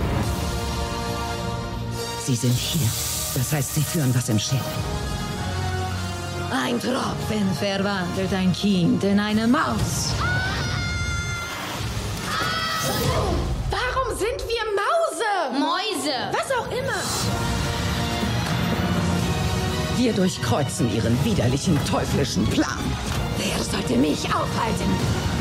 Sie 2.25 2.36
sind 2.36 2.57
hier. 2.57 2.88
Das 3.36 3.53
heißt, 3.53 3.75
Sie 3.75 3.83
führen 3.83 4.13
was 4.15 4.27
im 4.29 4.39
Schädel. 4.39 4.61
Ein 6.51 6.79
Tropfen 6.79 7.53
verwandelt 7.59 8.33
ein 8.33 8.51
Kind 8.53 9.03
in 9.03 9.19
eine 9.19 9.47
Maus. 9.47 10.13
Warum 13.69 14.17
sind 14.17 14.41
wir 14.47 14.65
Mause? 14.81 15.59
Mäuse. 15.59 16.15
Was 16.31 16.51
auch 16.57 16.71
immer. 16.71 17.03
Wir 19.97 20.13
durchkreuzen 20.13 20.91
Ihren 20.95 21.23
widerlichen, 21.23 21.77
teuflischen 21.86 22.47
Plan. 22.47 22.79
Wer 23.38 23.63
sollte 23.63 23.95
mich 23.95 24.25
aufhalten? 24.25 25.34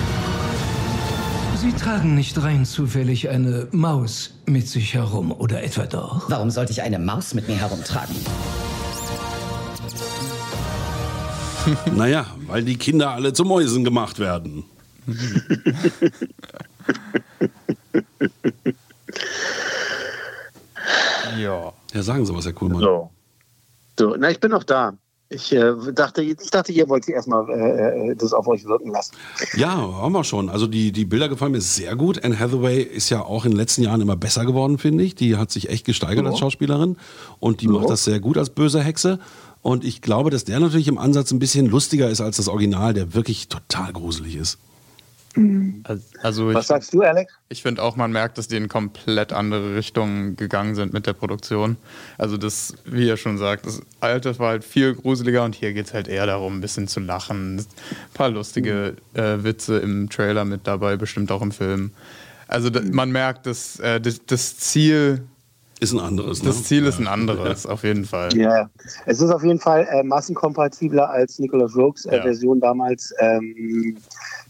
Sie 1.64 1.72
tragen 1.72 2.14
nicht 2.14 2.42
rein 2.42 2.66
zufällig 2.66 3.30
eine 3.30 3.68
Maus 3.70 4.34
mit 4.44 4.68
sich 4.68 4.92
herum, 4.92 5.32
oder 5.32 5.62
etwa 5.62 5.86
doch? 5.86 6.28
Warum 6.28 6.50
sollte 6.50 6.72
ich 6.72 6.82
eine 6.82 6.98
Maus 6.98 7.32
mit 7.32 7.48
mir 7.48 7.56
herumtragen? 7.56 8.14
naja, 11.96 12.26
weil 12.48 12.64
die 12.64 12.76
Kinder 12.76 13.12
alle 13.12 13.32
zu 13.32 13.44
Mäusen 13.46 13.82
gemacht 13.82 14.18
werden. 14.18 14.64
ja. 21.38 21.72
Ja, 21.94 22.02
sagen 22.02 22.26
Sie 22.26 22.34
was, 22.34 22.44
Herr 22.44 22.52
Kuhlmann. 22.52 22.82
So. 22.82 23.10
so. 23.98 24.16
Na, 24.18 24.30
ich 24.30 24.38
bin 24.38 24.50
noch 24.50 24.64
da. 24.64 24.92
Ich, 25.34 25.52
äh, 25.52 25.72
dachte, 25.92 26.22
ich 26.22 26.36
dachte, 26.50 26.72
ihr 26.72 26.88
wollt 26.88 27.08
erstmal 27.08 27.48
äh, 27.50 28.10
äh, 28.12 28.16
das 28.16 28.32
auf 28.32 28.46
euch 28.46 28.64
wirken 28.64 28.90
lassen. 28.92 29.12
Ja, 29.56 29.74
haben 29.76 30.12
wir 30.12 30.24
schon. 30.24 30.48
Also 30.48 30.66
die, 30.66 30.92
die 30.92 31.04
Bilder 31.04 31.28
gefallen 31.28 31.52
mir 31.52 31.60
sehr 31.60 31.96
gut. 31.96 32.22
Anne 32.24 32.38
Hathaway 32.38 32.82
ist 32.82 33.10
ja 33.10 33.22
auch 33.22 33.44
in 33.44 33.50
den 33.52 33.58
letzten 33.58 33.82
Jahren 33.82 34.00
immer 34.00 34.16
besser 34.16 34.44
geworden, 34.44 34.78
finde 34.78 35.04
ich. 35.04 35.14
Die 35.14 35.36
hat 35.36 35.50
sich 35.50 35.68
echt 35.68 35.84
gesteigert 35.84 36.24
Ja. 36.24 36.30
als 36.30 36.38
Schauspielerin 36.38 36.96
und 37.40 37.60
die 37.60 37.66
Ja. 37.66 37.72
macht 37.72 37.90
das 37.90 38.04
sehr 38.04 38.20
gut 38.20 38.38
als 38.38 38.50
böse 38.50 38.80
Hexe. 38.82 39.18
Und 39.62 39.82
ich 39.84 40.02
glaube, 40.02 40.30
dass 40.30 40.44
der 40.44 40.60
natürlich 40.60 40.88
im 40.88 40.98
Ansatz 40.98 41.30
ein 41.30 41.38
bisschen 41.38 41.66
lustiger 41.66 42.10
ist 42.10 42.20
als 42.20 42.36
das 42.36 42.48
Original, 42.48 42.92
der 42.94 43.14
wirklich 43.14 43.48
total 43.48 43.92
gruselig 43.92 44.36
ist. 44.36 44.58
Also 46.22 46.50
ich, 46.50 46.54
Was 46.54 46.68
sagst 46.68 46.94
du, 46.94 47.02
Alex? 47.02 47.32
Ich 47.48 47.62
finde 47.62 47.82
auch, 47.82 47.96
man 47.96 48.12
merkt, 48.12 48.38
dass 48.38 48.46
die 48.46 48.56
in 48.56 48.68
komplett 48.68 49.32
andere 49.32 49.74
Richtungen 49.74 50.36
gegangen 50.36 50.74
sind 50.74 50.92
mit 50.92 51.06
der 51.06 51.12
Produktion. 51.12 51.76
Also 52.18 52.36
das, 52.36 52.74
wie 52.84 53.06
ihr 53.06 53.16
schon 53.16 53.38
sagt, 53.38 53.66
das 53.66 53.82
alte 54.00 54.38
war 54.38 54.50
halt 54.50 54.64
viel 54.64 54.94
gruseliger 54.94 55.44
und 55.44 55.54
hier 55.54 55.72
geht 55.72 55.86
es 55.86 55.94
halt 55.94 56.08
eher 56.08 56.26
darum, 56.26 56.58
ein 56.58 56.60
bisschen 56.60 56.86
zu 56.86 57.00
lachen. 57.00 57.58
Ein 57.58 57.66
paar 58.14 58.30
lustige 58.30 58.96
äh, 59.14 59.42
Witze 59.42 59.78
im 59.78 60.08
Trailer 60.08 60.44
mit 60.44 60.66
dabei, 60.66 60.96
bestimmt 60.96 61.32
auch 61.32 61.42
im 61.42 61.52
Film. 61.52 61.90
Also 62.46 62.70
da, 62.70 62.80
man 62.80 63.10
merkt, 63.10 63.46
dass 63.46 63.80
äh, 63.80 64.00
das, 64.00 64.24
das 64.26 64.58
Ziel 64.58 65.26
ist 65.80 65.92
ein 65.92 66.00
anderes. 66.00 66.40
Das 66.40 66.58
ne? 66.58 66.62
Ziel 66.62 66.86
ist 66.86 66.98
ein 66.98 67.08
anderes, 67.08 67.66
auf 67.66 67.84
jeden 67.84 68.04
Fall. 68.04 68.34
Ja, 68.36 68.70
es 69.06 69.20
ist 69.20 69.30
auf 69.30 69.42
jeden 69.42 69.58
Fall 69.58 69.86
äh, 69.90 70.02
massenkompatibler 70.02 71.10
als 71.10 71.38
Nicolas 71.38 71.76
Rogues 71.76 72.06
äh, 72.06 72.16
Ja. 72.16 72.22
Version 72.22 72.60
damals, 72.60 73.12
ähm, 73.18 73.96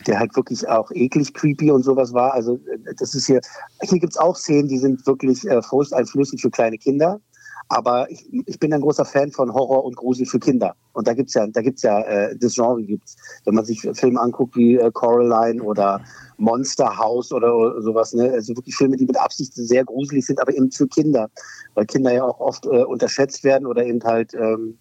der 0.07 0.19
halt 0.19 0.35
wirklich 0.37 0.69
auch 0.69 0.91
eklig 0.93 1.33
creepy 1.35 1.71
und 1.71 1.83
sowas 1.83 2.13
war. 2.13 2.35
Also 2.35 2.55
äh, 2.55 2.95
das 2.99 3.15
ist 3.15 3.27
hier, 3.27 3.41
hier 3.83 3.99
gibt's 3.99 4.17
auch 4.17 4.37
Szenen, 4.37 4.69
die 4.69 4.79
sind 4.79 5.07
wirklich 5.07 5.49
äh, 5.49 5.63
furchteinflößend 5.63 6.41
für 6.41 6.51
kleine 6.51 6.79
Kinder. 6.79 7.21
Aber 7.69 8.11
ich, 8.11 8.27
ich 8.47 8.59
bin 8.59 8.73
ein 8.75 8.83
großer 8.83 9.05
Fan 9.05 9.31
von 9.31 9.53
Horror 9.53 9.85
und 9.85 9.97
Grusel 9.97 10.27
für 10.27 10.39
Kinder. 10.39 10.75
Und 10.93 11.09
da 11.09 11.15
gibt's 11.15 11.35
ja, 11.35 11.47
da 11.47 11.63
gibt's 11.63 11.83
ja, 11.83 12.01
äh, 12.03 12.37
das 12.37 12.55
Genre 12.55 12.83
gibt's. 12.83 13.17
Wenn 13.45 13.55
man 13.55 13.65
sich 13.65 13.81
Filme 13.95 14.21
anguckt 14.21 14.55
wie 14.57 14.77
äh, 14.77 14.91
Coraline 14.93 15.63
oder 15.63 16.01
Monster 16.37 16.99
House 16.99 17.33
oder, 17.33 17.81
sowas, 17.83 18.13
ne? 18.13 18.31
Also 18.33 18.57
wirklich 18.57 18.77
Filme, 18.77 18.97
die 18.97 19.07
mit 19.07 19.17
Absicht 19.17 19.55
sehr 19.55 19.85
gruselig 19.85 20.27
sind, 20.27 20.41
aber 20.41 20.55
eben 20.55 20.71
für 20.71 20.87
Kinder. 20.89 21.31
Weil 21.75 21.87
Kinder 21.87 22.13
ja 22.13 22.25
auch 22.25 22.41
oft 22.41 22.67
äh, 22.67 22.85
unterschätzt 22.85 23.45
werden 23.45 23.67
oder 23.67 23.85
eben 23.85 24.03
halt, 24.03 24.35
ähm, 24.35 24.79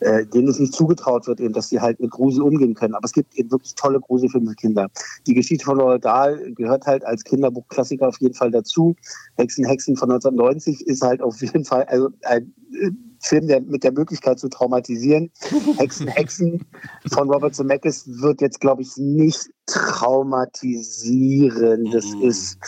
äh, 0.00 0.26
denen 0.26 0.48
es 0.48 0.58
nicht 0.58 0.74
zugetraut 0.74 1.26
wird, 1.26 1.40
eben, 1.40 1.54
dass 1.54 1.68
sie 1.68 1.80
halt 1.80 2.00
mit 2.00 2.10
Grusel 2.10 2.42
umgehen 2.42 2.74
können. 2.74 2.94
Aber 2.94 3.04
es 3.04 3.12
gibt 3.12 3.34
eben 3.36 3.50
wirklich 3.50 3.74
tolle 3.74 4.00
Gruselfilme 4.00 4.50
für 4.50 4.56
Kinder. 4.56 4.88
Die 5.26 5.34
Geschichte 5.34 5.64
von 5.64 5.80
Roald 5.80 6.04
Dahl 6.04 6.52
gehört 6.54 6.86
halt 6.86 7.04
als 7.04 7.24
Kinderbuchklassiker 7.24 8.08
auf 8.08 8.20
jeden 8.20 8.34
Fall 8.34 8.50
dazu. 8.50 8.96
Hexen, 9.36 9.64
Hexen 9.64 9.96
von 9.96 10.10
1990 10.10 10.86
ist 10.86 11.02
halt 11.02 11.22
auf 11.22 11.40
jeden 11.40 11.64
Fall 11.64 11.84
also 11.84 12.10
ein 12.22 12.52
äh, 12.72 12.90
Film 13.20 13.46
der, 13.46 13.60
mit 13.62 13.84
der 13.84 13.92
Möglichkeit 13.92 14.38
zu 14.38 14.48
traumatisieren. 14.48 15.30
Hexen, 15.78 16.08
Hexen 16.08 16.66
von 17.10 17.30
Robert 17.30 17.54
Zemeckis 17.54 18.04
wird 18.20 18.42
jetzt, 18.42 18.60
glaube 18.60 18.82
ich, 18.82 18.94
nicht 18.96 19.48
traumatisieren. 19.66 21.90
Das 21.90 22.04
ist, 22.22 22.58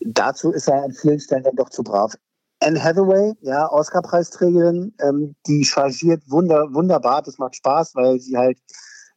dazu 0.00 0.52
ist 0.52 0.68
er 0.68 0.84
an 0.84 0.92
vielen 0.92 1.18
Stellen 1.18 1.42
dann 1.42 1.56
doch 1.56 1.70
zu 1.70 1.82
brav. 1.82 2.14
Anne 2.60 2.82
Hathaway, 2.82 3.34
ja, 3.42 3.70
Oscar-Preisträgerin, 3.70 4.92
ähm, 5.00 5.34
die 5.46 5.64
chargiert 5.64 6.22
wunder, 6.28 6.66
wunderbar. 6.72 7.22
Das 7.22 7.38
macht 7.38 7.56
Spaß, 7.56 7.94
weil 7.94 8.18
sie 8.18 8.36
halt 8.36 8.58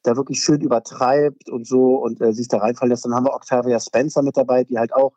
da 0.03 0.15
wirklich 0.15 0.41
schön 0.41 0.61
übertreibt 0.61 1.49
und 1.49 1.67
so 1.67 1.95
und 1.95 2.21
äh, 2.21 2.33
sich 2.33 2.47
da 2.47 2.57
reinfallen 2.57 2.91
lässt. 2.91 3.05
Dann 3.05 3.13
haben 3.13 3.25
wir 3.25 3.33
Octavia 3.33 3.79
Spencer 3.79 4.21
mit 4.21 4.37
dabei, 4.37 4.63
die 4.63 4.77
halt 4.77 4.93
auch 4.93 5.13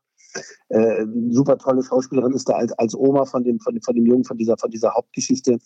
äh, 0.68 1.04
super 1.30 1.58
tolle 1.58 1.82
Schauspielerin 1.82 2.32
ist, 2.32 2.48
da 2.48 2.54
als, 2.54 2.72
als 2.72 2.94
Oma 2.94 3.24
von 3.24 3.44
dem, 3.44 3.60
von, 3.60 3.80
von 3.80 3.94
dem 3.94 4.06
Jungen, 4.06 4.24
von 4.24 4.36
dieser, 4.36 4.56
von 4.56 4.70
dieser 4.70 4.94
Hauptgeschichte. 4.94 5.58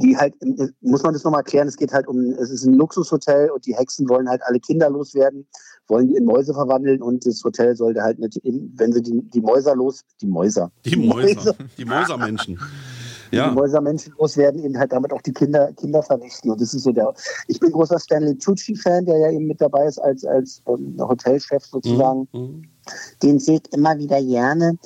Die 0.00 0.16
halt, 0.16 0.34
muss 0.80 1.02
man 1.02 1.12
das 1.12 1.24
nochmal 1.24 1.40
erklären, 1.40 1.68
es 1.68 1.76
geht 1.76 1.92
halt 1.92 2.06
um, 2.06 2.30
es 2.38 2.50
ist 2.50 2.64
ein 2.64 2.74
Luxushotel 2.74 3.50
und 3.50 3.66
die 3.66 3.74
Hexen 3.74 4.08
wollen 4.08 4.28
halt 4.28 4.42
alle 4.44 4.60
Kinder 4.60 4.88
loswerden, 4.90 5.46
wollen 5.88 6.08
die 6.08 6.16
in 6.16 6.24
Mäuse 6.24 6.54
verwandeln 6.54 7.02
und 7.02 7.26
das 7.26 7.42
Hotel 7.42 7.74
sollte 7.74 8.02
halt, 8.02 8.18
nicht, 8.18 8.40
wenn 8.42 8.92
sie 8.92 9.02
die, 9.02 9.22
die 9.30 9.40
Mäuser 9.40 9.74
los, 9.74 10.04
die 10.20 10.26
Mäuser. 10.26 10.70
Die 10.84 10.96
Mäuser, 10.96 11.54
die 11.76 11.84
Mäusermenschen. 11.84 12.58
Ja. 13.30 13.48
Die 13.48 13.54
Mäusermenschen 13.54 14.14
loswerden, 14.18 14.64
eben 14.64 14.78
halt 14.78 14.92
damit 14.92 15.12
auch 15.12 15.22
die 15.22 15.32
Kinder, 15.32 15.72
Kinder 15.72 16.02
vernichten. 16.02 16.50
Und 16.50 16.60
das 16.60 16.74
ist 16.74 16.82
so 16.82 16.92
der. 16.92 17.12
Ich 17.46 17.60
bin 17.60 17.72
großer 17.72 17.98
Stanley 17.98 18.36
Tucci-Fan, 18.38 19.04
der 19.06 19.18
ja 19.18 19.30
eben 19.30 19.46
mit 19.46 19.60
dabei 19.60 19.86
ist 19.86 19.98
als, 19.98 20.24
als 20.24 20.62
ähm, 20.66 20.96
Hotelchef 20.98 21.64
sozusagen. 21.64 22.28
Den 23.22 23.38
seht 23.38 23.68
immer 23.68 23.98
wieder 23.98 24.22
gerne. 24.22 24.78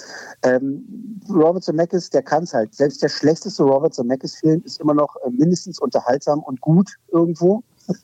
Ähm, 0.42 1.20
Robert 1.28 1.62
Zemeckis, 1.62 2.10
der 2.10 2.22
kann 2.22 2.44
es 2.44 2.52
halt. 2.52 2.74
Selbst 2.74 3.02
der 3.02 3.08
schlechteste 3.08 3.62
Robert 3.62 3.94
Zemeckis-Film 3.94 4.62
ist 4.64 4.80
immer 4.80 4.94
noch 4.94 5.14
äh, 5.24 5.30
mindestens 5.30 5.78
unterhaltsam 5.78 6.40
und 6.40 6.60
gut 6.60 6.96
irgendwo. 7.12 7.62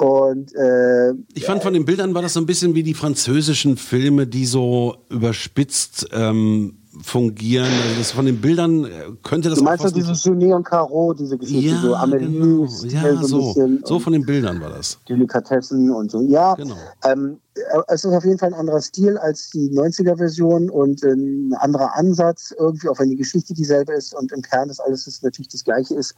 und 0.00 0.54
äh, 0.54 1.12
Ich 1.34 1.44
fand 1.44 1.62
von 1.62 1.74
den 1.74 1.84
Bildern 1.84 2.14
war 2.14 2.22
das 2.22 2.32
so 2.34 2.40
ein 2.40 2.46
bisschen 2.46 2.74
wie 2.74 2.82
die 2.82 2.94
französischen 2.94 3.76
Filme, 3.76 4.26
die 4.26 4.46
so 4.46 4.96
überspitzt 5.10 6.08
ähm, 6.12 6.78
fungieren. 7.02 7.66
Also 7.66 7.98
das 7.98 8.10
von 8.12 8.26
den 8.26 8.40
Bildern 8.40 8.84
äh, 8.84 8.88
könnte 9.22 9.48
das 9.50 9.58
du 9.58 9.64
meinst 9.64 9.84
doch 9.84 9.90
dieses 9.90 10.22
Genet 10.22 10.52
und 10.54 10.64
Caro, 10.64 11.12
diese 11.14 11.38
Geschichte, 11.38 11.68
Ja, 11.70 11.80
so 11.80 11.94
Amelie, 11.94 12.28
genau. 12.28 12.66
Ja, 12.88 13.16
so 13.22 13.54
so. 13.84 13.98
von 13.98 14.12
den 14.12 14.24
Bildern 14.26 14.60
war 14.60 14.70
das. 14.70 14.98
Delikatessen 15.08 15.90
und 15.90 16.10
so. 16.10 16.22
Ja, 16.22 16.54
Genau. 16.54 16.76
ähm, 17.04 17.38
äh, 17.54 17.60
es 17.88 18.04
ist 18.04 18.12
auf 18.12 18.24
jeden 18.24 18.38
Fall 18.38 18.48
ein 18.52 18.58
anderer 18.58 18.80
Stil 18.80 19.16
als 19.18 19.50
die 19.50 19.70
90er-Version 19.70 20.68
und 20.70 21.02
ein 21.04 21.52
anderer 21.58 21.94
Ansatz 21.96 22.52
irgendwie, 22.58 22.88
auch 22.88 22.98
wenn 22.98 23.10
die 23.10 23.16
Geschichte 23.16 23.54
dieselbe 23.54 23.92
ist 23.92 24.14
und 24.14 24.32
im 24.32 24.42
Kern 24.42 24.68
das 24.68 24.80
alles 24.80 25.06
ist, 25.06 25.22
natürlich 25.22 25.48
das 25.48 25.62
Gleiche 25.64 25.94
ist. 25.94 26.14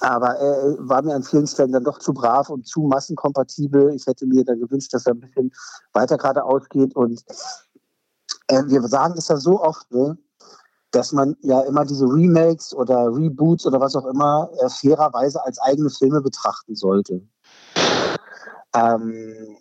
Aber 0.00 0.36
er 0.36 0.76
war 0.78 1.02
mir 1.02 1.14
an 1.14 1.22
vielen 1.22 1.46
Stellen 1.46 1.72
dann 1.72 1.84
doch 1.84 1.98
zu 1.98 2.14
brav 2.14 2.48
und 2.48 2.66
zu 2.66 2.80
massenkompatibel. 2.82 3.94
Ich 3.94 4.06
hätte 4.06 4.26
mir 4.26 4.44
dann 4.44 4.60
gewünscht, 4.60 4.92
dass 4.94 5.06
er 5.06 5.12
ein 5.12 5.20
bisschen 5.20 5.52
weiter 5.92 6.16
geradeaus 6.16 6.68
geht. 6.70 6.96
Und 6.96 7.22
äh, 8.48 8.62
wir 8.66 8.82
sagen 8.88 9.14
das 9.14 9.28
ja 9.28 9.36
so 9.36 9.60
oft, 9.60 9.90
ne, 9.92 10.16
dass 10.90 11.12
man 11.12 11.36
ja 11.42 11.60
immer 11.62 11.84
diese 11.84 12.06
Remakes 12.06 12.74
oder 12.74 13.14
Reboots 13.14 13.66
oder 13.66 13.80
was 13.80 13.94
auch 13.94 14.06
immer 14.06 14.50
äh, 14.58 14.68
fairerweise 14.68 15.44
als 15.44 15.58
eigene 15.60 15.90
Filme 15.90 16.20
betrachten 16.20 16.74
sollte. 16.74 17.22
Ähm, 18.74 19.56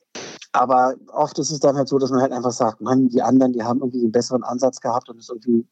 aber 0.51 0.95
oft 1.11 1.37
ist 1.37 1.51
es 1.51 1.59
dann 1.59 1.75
halt 1.75 1.87
so, 1.87 1.99
dass 1.99 2.09
man 2.09 2.21
halt 2.21 2.31
einfach 2.31 2.51
sagt, 2.51 2.81
Mann, 2.81 3.09
die 3.09 3.21
anderen, 3.21 3.53
die 3.53 3.63
haben 3.63 3.79
irgendwie 3.81 4.01
einen 4.01 4.11
besseren 4.11 4.43
Ansatz 4.43 4.79
gehabt 4.79 5.09
und 5.09 5.19
ist 5.19 5.29
irgendwie 5.29 5.67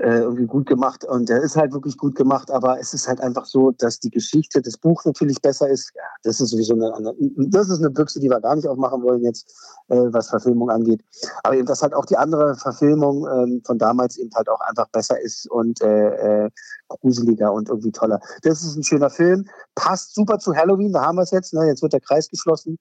irgendwie 0.00 0.46
gut 0.46 0.66
gemacht 0.66 1.04
und 1.04 1.28
der 1.28 1.42
ist 1.42 1.56
halt 1.56 1.72
wirklich 1.72 1.96
gut 1.96 2.14
gemacht, 2.14 2.50
aber 2.50 2.80
es 2.80 2.94
ist 2.94 3.06
halt 3.06 3.20
einfach 3.20 3.44
so, 3.44 3.70
dass 3.72 4.00
die 4.00 4.10
Geschichte 4.10 4.62
des 4.62 4.78
Buchs 4.78 5.04
natürlich 5.04 5.40
besser 5.40 5.68
ist. 5.68 5.92
Ja, 5.94 6.02
das 6.22 6.40
ist 6.40 6.50
sowieso 6.50 6.74
eine 6.74 6.92
andere, 6.94 7.14
das 7.18 7.68
ist 7.68 7.80
eine 7.80 7.90
Büchse, 7.90 8.18
die 8.18 8.30
wir 8.30 8.40
gar 8.40 8.56
nicht 8.56 8.66
aufmachen 8.66 9.02
wollen 9.02 9.22
jetzt, 9.22 9.52
äh, 9.88 9.96
was 10.10 10.30
Verfilmung 10.30 10.70
angeht. 10.70 11.02
Aber 11.42 11.56
eben, 11.56 11.66
dass 11.66 11.82
halt 11.82 11.94
auch 11.94 12.06
die 12.06 12.16
andere 12.16 12.54
Verfilmung 12.56 13.26
ähm, 13.28 13.62
von 13.64 13.78
damals 13.78 14.16
eben 14.16 14.30
halt 14.34 14.48
auch 14.48 14.60
einfach 14.60 14.88
besser 14.88 15.20
ist 15.20 15.50
und 15.50 15.82
äh, 15.82 16.44
äh, 16.44 16.50
gruseliger 16.88 17.52
und 17.52 17.68
irgendwie 17.68 17.92
toller. 17.92 18.20
Das 18.42 18.62
ist 18.62 18.76
ein 18.76 18.82
schöner 18.82 19.10
Film, 19.10 19.46
passt 19.74 20.14
super 20.14 20.38
zu 20.38 20.54
Halloween, 20.54 20.92
da 20.92 21.02
haben 21.02 21.16
wir 21.16 21.22
es 21.22 21.30
jetzt, 21.30 21.52
ne? 21.52 21.66
jetzt 21.66 21.82
wird 21.82 21.92
der 21.92 22.00
Kreis 22.00 22.28
geschlossen. 22.28 22.78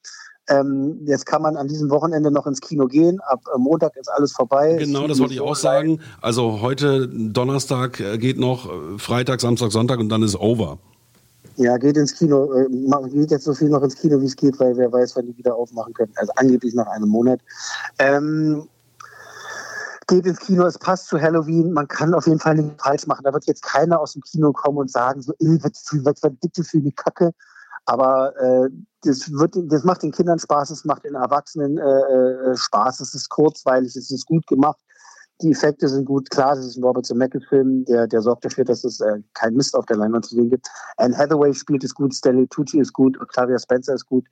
Ähm, 0.50 1.00
jetzt 1.06 1.26
kann 1.26 1.42
man 1.42 1.56
an 1.56 1.68
diesem 1.68 1.90
Wochenende 1.90 2.32
noch 2.32 2.48
ins 2.48 2.60
Kino 2.60 2.88
gehen. 2.88 3.20
Ab 3.22 3.42
äh, 3.54 3.58
Montag 3.58 3.96
ist 3.96 4.10
alles 4.10 4.32
vorbei. 4.32 4.78
Genau, 4.80 5.08
das 5.08 5.20
wollte 5.20 5.34
ich 5.34 5.42
auch 5.42 5.56
sagen. 5.56 6.02
Also 6.22 6.62
heute 6.62 7.08
Donnerstag 7.08 8.00
äh, 8.00 8.18
geht 8.18 8.40
noch, 8.40 8.66
äh, 8.66 8.98
Freitag, 8.98 9.42
Samstag, 9.42 9.72
Sonntag 9.72 10.00
und 10.00 10.10
dann 10.10 10.24
ist 10.24 10.36
over. 10.36 10.80
Ja, 11.58 11.78
geht 11.78 11.98
ins 11.98 12.16
Kino. 12.16 12.50
Geht 13.12 13.32
jetzt 13.32 13.44
so 13.44 13.54
viel 13.54 13.70
noch 13.70 13.84
ins 13.84 13.96
Kino, 13.96 14.20
wie 14.22 14.26
es 14.26 14.36
geht, 14.36 14.60
weil 14.60 14.78
wer 14.78 14.92
weiß, 14.92 15.16
wann 15.16 15.26
die 15.26 15.38
wieder 15.38 15.56
aufmachen 15.56 15.94
können. 15.94 16.14
Also 16.16 16.32
angeblich 16.38 16.74
nach 16.74 16.88
einem 16.88 17.10
Monat. 17.10 17.42
Ähm, 18.00 18.68
geht 20.10 20.26
ins 20.26 20.40
Kino, 20.40 20.66
es 20.66 20.78
passt 20.78 21.08
zu 21.08 21.22
Halloween, 21.22 21.72
man 21.72 21.88
kann 21.88 22.14
auf 22.14 22.26
jeden 22.26 22.40
Fall 22.40 22.56
nichts 22.56 22.82
falsch 22.82 23.08
machen. 23.08 23.24
Da 23.24 23.34
wird 23.34 23.46
jetzt 23.46 23.62
keiner 23.62 24.00
aus 24.00 24.14
dem 24.14 24.24
Kino 24.24 24.52
kommen 24.52 24.80
und 24.80 24.92
sagen, 24.92 25.22
so, 25.22 25.34
was, 25.40 25.86
was, 26.04 26.24
was 26.24 26.32
bitte 26.42 26.64
für 26.64 26.80
eine 26.80 26.92
Kacke. 26.92 27.32
Aber 27.90 28.36
äh, 28.38 28.70
das, 29.02 29.32
wird, 29.32 29.56
das 29.72 29.84
macht 29.84 30.04
den 30.04 30.12
Kindern 30.12 30.38
Spaß, 30.38 30.70
es 30.70 30.86
macht 30.86 31.06
den 31.06 31.16
Erwachsenen 31.16 31.80
äh, 31.80 32.52
äh, 32.52 32.56
Spaß, 32.56 33.00
es 33.00 33.16
ist 33.16 33.30
kurzweilig, 33.30 33.96
es 33.96 34.12
ist 34.12 34.28
gut 34.28 34.46
gemacht. 34.46 34.80
Die 35.42 35.52
Effekte 35.52 35.88
sind 35.88 36.06
gut, 36.06 36.30
klar, 36.30 36.56
das 36.56 36.66
ist 36.66 36.78
ein 36.78 36.84
Robert 36.84 37.06
Zemeckis-Film, 37.06 37.86
der, 37.86 38.08
der 38.08 38.22
sorgt 38.22 38.44
dafür, 38.44 38.66
dass 38.66 38.84
es 38.84 39.00
äh, 39.00 39.20
kein 39.34 39.54
Mist 39.54 39.74
auf 39.74 39.86
der 39.86 39.98
Leinwand 39.98 40.26
zu 40.26 40.36
sehen 40.36 40.50
gibt. 40.50 40.68
Anne 40.98 41.18
Hathaway 41.18 41.54
spielt 41.54 41.84
es 41.84 41.96
gut, 41.96 42.14
Stanley 42.14 42.48
Tucci 42.48 42.80
ist 42.80 42.92
gut, 42.92 43.20
Octavia 43.22 43.58
Spencer 43.58 43.94
ist 43.94 44.06
gut, 44.06 44.26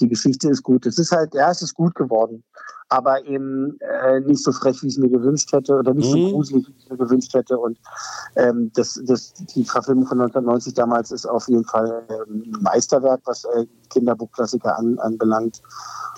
die 0.00 0.08
Geschichte 0.08 0.48
ist 0.48 0.62
gut. 0.62 0.86
Es 0.86 0.98
ist 0.98 1.12
halt, 1.12 1.34
ja, 1.34 1.50
es 1.50 1.62
ist 1.62 1.74
gut 1.74 1.94
geworden, 1.94 2.42
aber 2.88 3.24
eben 3.24 3.78
äh, 3.80 4.20
nicht 4.20 4.42
so 4.42 4.52
frech, 4.52 4.82
wie 4.82 4.88
ich 4.88 4.94
es 4.94 4.98
mir 4.98 5.08
gewünscht 5.08 5.52
hätte 5.52 5.76
oder 5.76 5.94
nicht 5.94 6.14
mhm. 6.14 6.28
so 6.28 6.30
gruselig, 6.32 6.68
wie 6.68 6.72
ich 6.72 6.84
es 6.84 6.90
mir 6.90 6.96
gewünscht 6.96 7.34
hätte. 7.34 7.58
Und 7.58 7.78
ähm, 8.36 8.70
das, 8.74 9.00
das, 9.04 9.32
die 9.34 9.64
Verfilmung 9.64 10.06
von 10.06 10.20
1990 10.20 10.74
damals 10.74 11.10
ist 11.10 11.26
auf 11.26 11.48
jeden 11.48 11.64
Fall 11.64 12.02
ähm, 12.08 12.44
ein 12.46 12.62
Meisterwerk, 12.62 13.20
was 13.24 13.44
äh, 13.44 13.66
Kinderbuchklassiker 13.90 14.78
an, 14.78 14.98
anbelangt. 14.98 15.62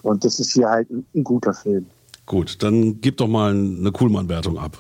Und 0.02 0.24
das 0.24 0.40
ist 0.40 0.52
hier 0.52 0.68
halt 0.68 0.90
ein, 0.90 1.06
ein 1.14 1.24
guter 1.24 1.54
Film. 1.54 1.86
Gut, 2.28 2.62
dann 2.62 3.00
gib 3.00 3.16
doch 3.16 3.26
mal 3.26 3.52
eine 3.52 3.90
Coolmann-Wertung 3.90 4.58
ab. 4.58 4.76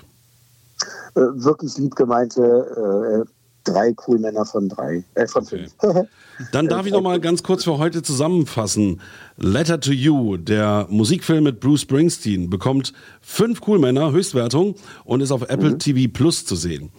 Äh, 1.14 1.20
wirklich 1.20 1.78
lieb 1.78 1.96
gemeinte 1.96 3.24
äh, 3.24 3.30
drei 3.64 3.92
Coolmänner 3.94 4.44
von 4.44 4.68
drei, 4.68 5.02
äh, 5.14 5.26
von 5.26 5.46
fünf. 5.46 5.72
Dann 6.52 6.68
darf 6.68 6.86
ich 6.86 6.92
noch 6.92 7.02
mal 7.02 7.18
ganz 7.18 7.42
kurz 7.42 7.64
für 7.64 7.78
heute 7.78 8.02
zusammenfassen. 8.02 9.00
Letter 9.38 9.80
to 9.80 9.90
You, 9.90 10.36
der 10.36 10.86
Musikfilm 10.88 11.44
mit 11.44 11.58
Bruce 11.58 11.80
Springsteen, 11.80 12.48
bekommt 12.48 12.92
fünf 13.20 13.60
Coolmänner 13.60 14.12
Höchstwertung 14.12 14.76
und 15.04 15.20
ist 15.20 15.32
auf 15.32 15.42
Apple 15.42 15.70
mhm. 15.70 15.78
TV 15.78 16.12
Plus 16.12 16.44
zu 16.44 16.54
sehen. 16.54 16.90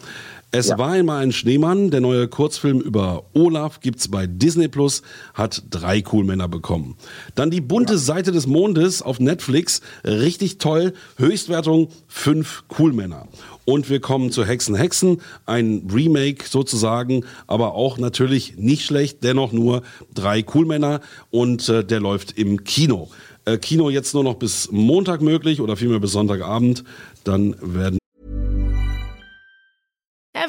Es 0.52 0.70
ja. 0.70 0.80
war 0.80 0.94
einmal 0.94 1.22
ein 1.22 1.32
Schneemann. 1.32 1.92
Der 1.92 2.02
neue 2.02 2.28
Kurzfilm 2.28 2.80
über 2.80 3.26
Olaf 3.34 3.82
gibt's 3.82 4.08
bei 4.08 4.26
Disney 4.26 4.68
Plus, 4.68 5.04
hat 5.36 5.64
drei 5.70 6.02
Coolmänner 6.02 6.48
bekommen. 6.48 6.96
Dann 7.36 7.52
die 7.52 7.62
bunte 7.62 7.94
ja. 7.94 8.00
Seite 8.00 8.32
des 8.32 8.48
Mondes 8.48 9.04
auf 9.04 9.20
Netflix, 9.20 9.82
richtig 10.04 10.58
toll. 10.58 10.94
Höchstwertung 11.18 11.90
fünf 12.08 12.64
Coolmänner. 12.68 13.28
Und 13.66 13.92
wir 13.92 14.00
kommen 14.00 14.32
zu 14.32 14.44
Hexen 14.44 14.74
Hexen, 14.74 15.22
ein 15.46 15.88
Remake 15.94 16.46
sozusagen, 16.50 17.26
aber 17.46 17.76
auch 17.76 18.00
natürlich 18.00 18.58
nicht 18.58 18.84
schlecht, 18.84 19.24
dennoch 19.24 19.52
nur 19.52 19.84
drei 20.16 20.42
Coolmänner 20.42 21.02
und 21.30 21.70
äh, 21.70 21.86
der 21.86 22.00
läuft 22.00 22.40
im 22.40 22.64
Kino. 22.64 23.10
Äh, 23.46 23.60
Kino 23.60 23.92
jetzt 23.92 24.16
nur 24.16 24.24
noch 24.24 24.36
bis 24.36 24.72
Montag 24.72 25.22
möglich 25.22 25.62
oder 25.62 25.76
vielmehr 25.76 26.00
bis 26.00 26.14
Sonntagabend. 26.14 26.84
Dann 27.24 27.56
werden 27.62 27.99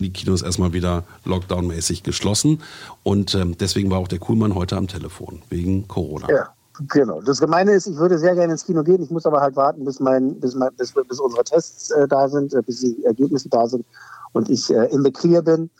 Die 0.00 0.12
Kinos 0.12 0.42
erstmal 0.42 0.72
wieder 0.72 1.04
lockdownmäßig 1.24 2.02
geschlossen 2.02 2.60
und 3.04 3.34
ähm, 3.36 3.56
deswegen 3.56 3.92
war 3.92 3.98
auch 3.98 4.08
der 4.08 4.18
Kuhlmann 4.18 4.56
heute 4.56 4.76
am 4.76 4.88
Telefon 4.88 5.42
wegen 5.50 5.86
Corona. 5.86 6.28
Ja. 6.28 6.48
Genau. 6.88 7.20
Das 7.20 7.38
Gemeine 7.38 7.70
ist, 7.70 7.86
ich 7.86 7.94
würde 7.94 8.18
sehr 8.18 8.34
gerne 8.34 8.52
ins 8.52 8.66
Kino 8.66 8.82
gehen. 8.82 9.00
Ich 9.00 9.10
muss 9.10 9.26
aber 9.26 9.40
halt 9.40 9.54
warten, 9.54 9.84
bis, 9.84 10.00
mein, 10.00 10.40
bis, 10.40 10.56
mein, 10.56 10.74
bis, 10.74 10.92
bis 10.92 11.20
unsere 11.20 11.44
Tests 11.44 11.92
äh, 11.92 12.08
da 12.08 12.28
sind, 12.28 12.52
äh, 12.52 12.62
bis 12.62 12.80
die 12.80 13.04
Ergebnisse 13.04 13.48
da 13.48 13.68
sind 13.68 13.86
und 14.32 14.50
ich 14.50 14.68
äh, 14.70 14.86
im 14.86 15.04
Clear 15.12 15.42
bin 15.42 15.70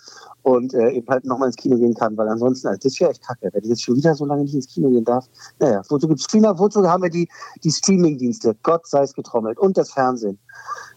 und 0.44 0.74
äh, 0.74 0.90
eben 0.90 1.08
halt 1.08 1.24
nochmal 1.24 1.48
ins 1.48 1.56
Kino 1.56 1.76
gehen 1.76 1.94
kann, 1.94 2.16
weil 2.16 2.28
ansonsten, 2.28 2.68
also 2.68 2.78
das 2.82 3.00
wäre 3.00 3.10
echt 3.10 3.26
kacke, 3.26 3.48
wenn 3.52 3.62
ich 3.62 3.70
jetzt 3.70 3.82
schon 3.82 3.96
wieder 3.96 4.14
so 4.14 4.26
lange 4.26 4.42
nicht 4.42 4.54
ins 4.54 4.68
Kino 4.68 4.90
gehen 4.90 5.04
darf. 5.04 5.26
Naja, 5.58 5.82
wozu 5.88 6.06
gibt 6.06 6.20
es 6.20 6.26
Streamer, 6.26 6.58
wozu 6.58 6.86
haben 6.86 7.02
wir 7.02 7.10
die, 7.10 7.28
die 7.64 7.70
Streaming-Dienste? 7.70 8.54
Gott 8.62 8.86
sei 8.86 9.02
es 9.02 9.14
getrommelt. 9.14 9.58
Und 9.58 9.76
das 9.76 9.90
Fernsehen. 9.90 10.38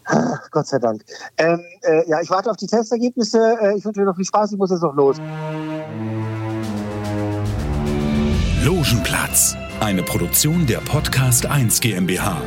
Ah, 0.06 0.38
Gott 0.52 0.68
sei 0.68 0.80
Dank. 0.80 1.04
Ähm, 1.38 1.62
äh, 1.82 2.10
ja, 2.10 2.22
ich 2.22 2.30
warte 2.30 2.52
auf 2.52 2.58
die 2.58 2.68
Testergebnisse. 2.68 3.58
Äh, 3.62 3.78
ich 3.78 3.86
wünsche 3.86 4.02
dir 4.02 4.06
noch 4.06 4.16
viel 4.16 4.26
Spaß. 4.26 4.52
Ich 4.52 4.58
muss 4.58 4.70
jetzt 4.70 4.84
noch 4.84 4.96
los. 4.96 5.18
Logenplatz 8.64 9.56
eine 9.80 10.04
Produktion 10.04 10.66
der 10.66 10.80
Podcast 10.80 11.46
1 11.46 11.80
GmbH. 11.80 12.42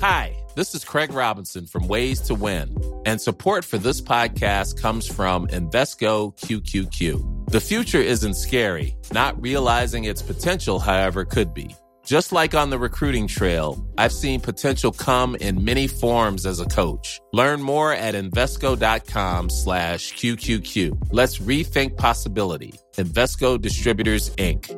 Hi, 0.00 0.34
this 0.54 0.74
is 0.74 0.82
Craig 0.82 1.12
Robinson 1.12 1.66
from 1.66 1.86
Ways 1.86 2.22
to 2.22 2.34
Win, 2.34 2.74
and 3.04 3.20
support 3.20 3.66
for 3.66 3.76
this 3.76 4.00
podcast 4.00 4.80
comes 4.80 5.06
from 5.06 5.46
Invesco 5.48 6.34
QQQ. 6.38 7.50
The 7.50 7.60
future 7.60 8.00
isn't 8.00 8.32
scary, 8.32 8.96
not 9.12 9.38
realizing 9.42 10.04
its 10.04 10.22
potential, 10.22 10.78
however, 10.78 11.26
could 11.26 11.52
be. 11.52 11.76
Just 12.02 12.32
like 12.32 12.54
on 12.54 12.70
the 12.70 12.78
recruiting 12.78 13.26
trail, 13.26 13.86
I've 13.98 14.14
seen 14.14 14.40
potential 14.40 14.90
come 14.90 15.36
in 15.36 15.66
many 15.66 15.86
forms 15.86 16.46
as 16.46 16.60
a 16.60 16.64
coach. 16.64 17.20
Learn 17.34 17.60
more 17.60 17.92
at 17.92 18.14
Invesco.com 18.14 19.50
slash 19.50 20.14
QQQ. 20.14 21.08
Let's 21.12 21.36
rethink 21.40 21.98
possibility. 21.98 22.72
Investco 22.96 23.60
Distributors, 23.60 24.30
Inc. 24.36 24.70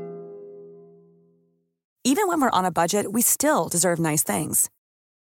Even 2.03 2.27
when 2.27 2.41
we're 2.41 2.51
on 2.51 2.65
a 2.65 2.73
budget, 2.73 3.13
we 3.13 3.23
still 3.23 3.69
deserve 3.69 4.01
nice 4.01 4.25
things. 4.25 4.69